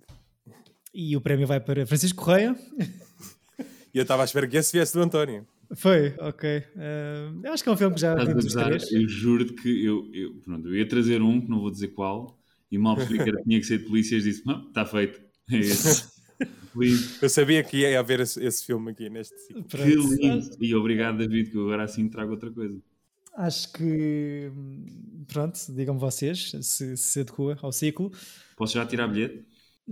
E 0.93 1.15
o 1.15 1.21
prémio 1.21 1.47
vai 1.47 1.59
para 1.59 1.85
Francisco 1.85 2.23
Correia. 2.25 2.55
E 3.93 3.97
eu 3.97 4.01
estava 4.01 4.23
à 4.23 4.25
espera 4.25 4.47
que 4.47 4.57
esse 4.57 4.71
viesse 4.71 4.93
do 4.93 5.01
António. 5.01 5.47
Foi, 5.75 6.15
ok. 6.19 6.63
Ah, 6.77 7.51
acho 7.53 7.63
que 7.63 7.69
é 7.69 7.71
um 7.71 7.77
filme 7.77 7.95
que 7.95 8.01
já 8.01 8.11
Estás 8.11 8.29
a 8.29 8.33
vimos 8.33 8.53
três. 8.53 8.91
Eu 8.91 9.07
juro 9.07 9.45
que 9.55 9.85
eu, 9.85 10.09
eu, 10.13 10.33
pronto, 10.43 10.67
eu 10.67 10.75
ia 10.75 10.87
trazer 10.87 11.21
um, 11.21 11.39
que 11.41 11.49
não 11.49 11.59
vou 11.59 11.69
dizer 11.71 11.89
qual, 11.89 12.39
e 12.71 12.77
mal 12.77 12.95
percebi 12.95 13.23
que 13.23 13.29
era- 13.29 13.41
tinha 13.43 13.59
que 13.59 13.65
ser 13.65 13.79
de 13.79 13.85
polícias, 13.85 14.23
disse: 14.23 14.45
Não, 14.45 14.67
está 14.67 14.85
feito. 14.85 15.21
É 15.51 15.57
esse. 15.57 16.09
Eu 17.21 17.27
sabia 17.29 17.63
que 17.63 17.77
ia 17.77 17.99
haver 17.99 18.21
esse, 18.21 18.41
esse 18.43 18.65
filme 18.65 18.91
aqui 18.91 19.09
neste 19.09 19.37
ciclo. 19.41 19.63
Que 19.63 19.77
Pronto. 19.77 20.13
lindo. 20.15 20.49
E 20.61 20.73
obrigado, 20.75 21.17
David, 21.17 21.49
que 21.49 21.57
eu 21.57 21.63
agora 21.63 21.83
assim 21.83 22.07
trago 22.07 22.31
outra 22.31 22.49
coisa. 22.51 22.79
Acho 23.35 23.73
que, 23.73 24.51
pronto, 25.27 25.57
digam 25.75 25.97
vocês 25.97 26.51
se 26.61 26.95
se 26.95 27.19
adequa 27.21 27.57
ao 27.61 27.71
ciclo. 27.71 28.11
Posso 28.55 28.73
já 28.75 28.85
tirar 28.85 29.07
bilhete? 29.07 29.43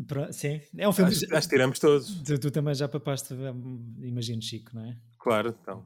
Pro- 0.08 0.32
Sim, 0.32 0.62
é 0.78 0.88
um 0.88 0.94
filme 0.94 1.12
Acho, 1.12 1.28
que 1.28 1.36
acho 1.36 1.48
que 1.50 1.56
tiramos 1.56 1.80
todos. 1.80 2.22
tu, 2.24 2.40
tu 2.40 2.52
também 2.52 2.76
já 2.76 2.88
papaste, 2.88 3.34
hum, 3.34 3.96
imagino, 4.02 4.42
Chico, 4.42 4.76
não 4.76 4.86
é? 4.86 4.96
Claro, 5.28 5.54
então. 5.62 5.84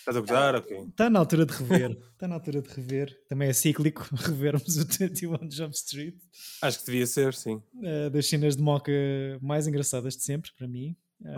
Estás 0.00 0.16
a 0.16 0.20
gozar? 0.20 0.56
Ok. 0.56 0.76
Está 0.88 1.08
na 1.08 1.20
altura 1.20 1.46
de 1.46 1.52
rever. 1.52 1.92
Está 1.92 2.26
na 2.26 2.34
altura 2.34 2.60
de 2.60 2.68
rever. 2.70 3.16
Também 3.28 3.48
é 3.48 3.52
cíclico 3.52 4.04
revermos 4.18 4.76
o 4.78 4.84
21 4.84 5.48
Jump 5.48 5.76
Street. 5.76 6.16
Acho 6.60 6.80
que 6.80 6.86
devia 6.86 7.06
ser, 7.06 7.34
sim. 7.34 7.62
Uh, 7.74 8.10
das 8.10 8.26
cenas 8.26 8.56
de 8.56 8.62
moca 8.64 8.90
mais 9.40 9.68
engraçadas 9.68 10.16
de 10.16 10.24
sempre, 10.24 10.50
para 10.58 10.66
mim. 10.66 10.96
Uh... 11.20 11.36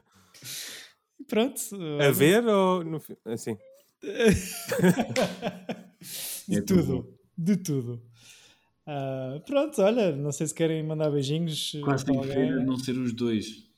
Pronto. 1.28 1.60
A 2.00 2.10
ver 2.10 2.46
ou 2.46 2.82
no 2.82 2.98
assim? 3.26 3.58
de 6.48 6.62
tudo. 6.62 7.14
De 7.36 7.58
tudo. 7.58 8.02
Uh, 8.88 9.38
pronto, 9.44 9.82
olha, 9.82 10.16
não 10.16 10.32
sei 10.32 10.46
se 10.46 10.54
querem 10.54 10.82
mandar 10.82 11.10
beijinhos. 11.10 11.76
Quase 11.84 12.06
tem 12.06 12.18
que 12.22 12.50
não 12.64 12.78
ser 12.78 12.96
os 12.96 13.12
dois. 13.12 13.73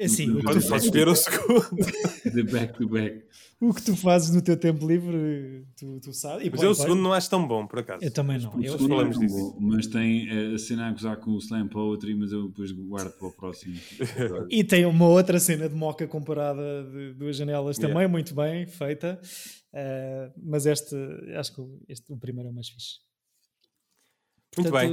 É 0.00 0.06
assim, 0.06 0.30
o 0.30 0.40
que 0.40 0.54
tu 0.54 0.60
fazes 0.62 0.90
ver 0.90 1.08
o 1.08 1.14
segundo. 1.14 1.68
The 2.24 2.42
back 2.44 2.78
to 2.78 2.88
back. 2.88 3.22
O 3.60 3.74
que 3.74 3.82
tu 3.82 3.94
fazes 3.94 4.34
no 4.34 4.40
teu 4.40 4.56
tempo 4.56 4.88
livre, 4.88 5.66
tu, 5.76 6.00
tu 6.00 6.14
sabes. 6.14 6.46
E 6.46 6.48
mas 6.48 6.62
eu 6.62 6.70
o 6.70 6.74
segundo 6.74 7.02
não 7.02 7.12
acho 7.12 7.28
tão 7.28 7.46
bom, 7.46 7.66
por 7.66 7.80
acaso. 7.80 8.02
Eu 8.02 8.10
também 8.10 8.38
não. 8.38 8.62
Eu 8.62 8.78
falamos 8.78 9.18
é 9.18 9.20
disso. 9.20 9.36
Bom, 9.36 9.58
mas 9.60 9.86
tem 9.86 10.54
a 10.54 10.56
cena 10.56 10.88
a 10.88 10.92
gozar 10.92 11.18
com 11.18 11.32
o 11.32 11.38
Slam 11.38 11.68
Poetry, 11.68 12.14
mas 12.14 12.32
eu 12.32 12.48
depois 12.48 12.72
guardo 12.72 13.12
para 13.12 13.28
o 13.28 13.32
próximo. 13.32 13.78
e 14.48 14.64
tem 14.64 14.86
uma 14.86 15.06
outra 15.06 15.38
cena 15.38 15.68
de 15.68 15.74
moca 15.74 16.08
comparada 16.08 16.82
de 16.90 17.12
duas 17.12 17.36
janelas 17.36 17.76
yeah. 17.76 17.92
também, 17.92 18.10
muito 18.10 18.34
bem 18.34 18.66
feita. 18.66 19.20
Uh, 19.74 20.32
mas 20.42 20.64
este, 20.64 20.96
acho 21.36 21.54
que 21.54 21.62
este, 21.90 22.10
o 22.10 22.16
primeiro 22.16 22.48
é 22.48 22.50
o 22.52 22.54
mais 22.54 22.70
fixe. 22.70 23.00
Muito 24.56 24.72
bem. 24.72 24.90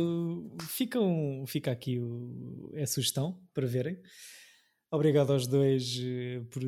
Fica, 0.68 1.00
um, 1.00 1.46
fica 1.48 1.72
aqui 1.72 1.98
o, 1.98 2.74
a 2.76 2.86
sugestão 2.86 3.40
para 3.54 3.66
verem. 3.66 3.98
Obrigado 4.90 5.34
aos 5.34 5.48
dois 5.48 5.98
uh, 5.98 6.46
por 6.46 6.62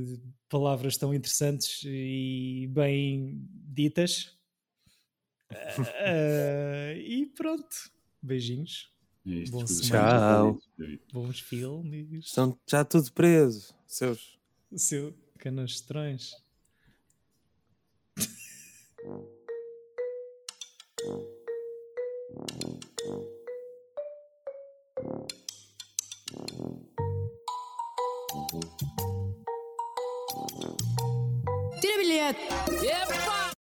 palavras 0.49 0.97
tão 0.97 1.13
interessantes 1.13 1.83
e 1.85 2.67
bem 2.71 3.47
ditas. 3.49 4.37
Uh, 5.51 6.97
e 6.97 7.25
pronto. 7.35 7.91
Beijinhos. 8.21 8.93
É 9.25 9.49
Bons 9.49 9.81
Tchau. 9.81 10.59
Bons 11.13 11.39
filmes. 11.39 12.25
Estão 12.25 12.59
já 12.67 12.83
tudo 12.83 13.11
presos. 13.13 13.73
Seus. 13.87 14.37
Seu 14.75 15.13
canastrões. 15.37 16.31
Tira 31.81 31.97
bilhete! 31.99 32.39
Epa! 32.83 33.48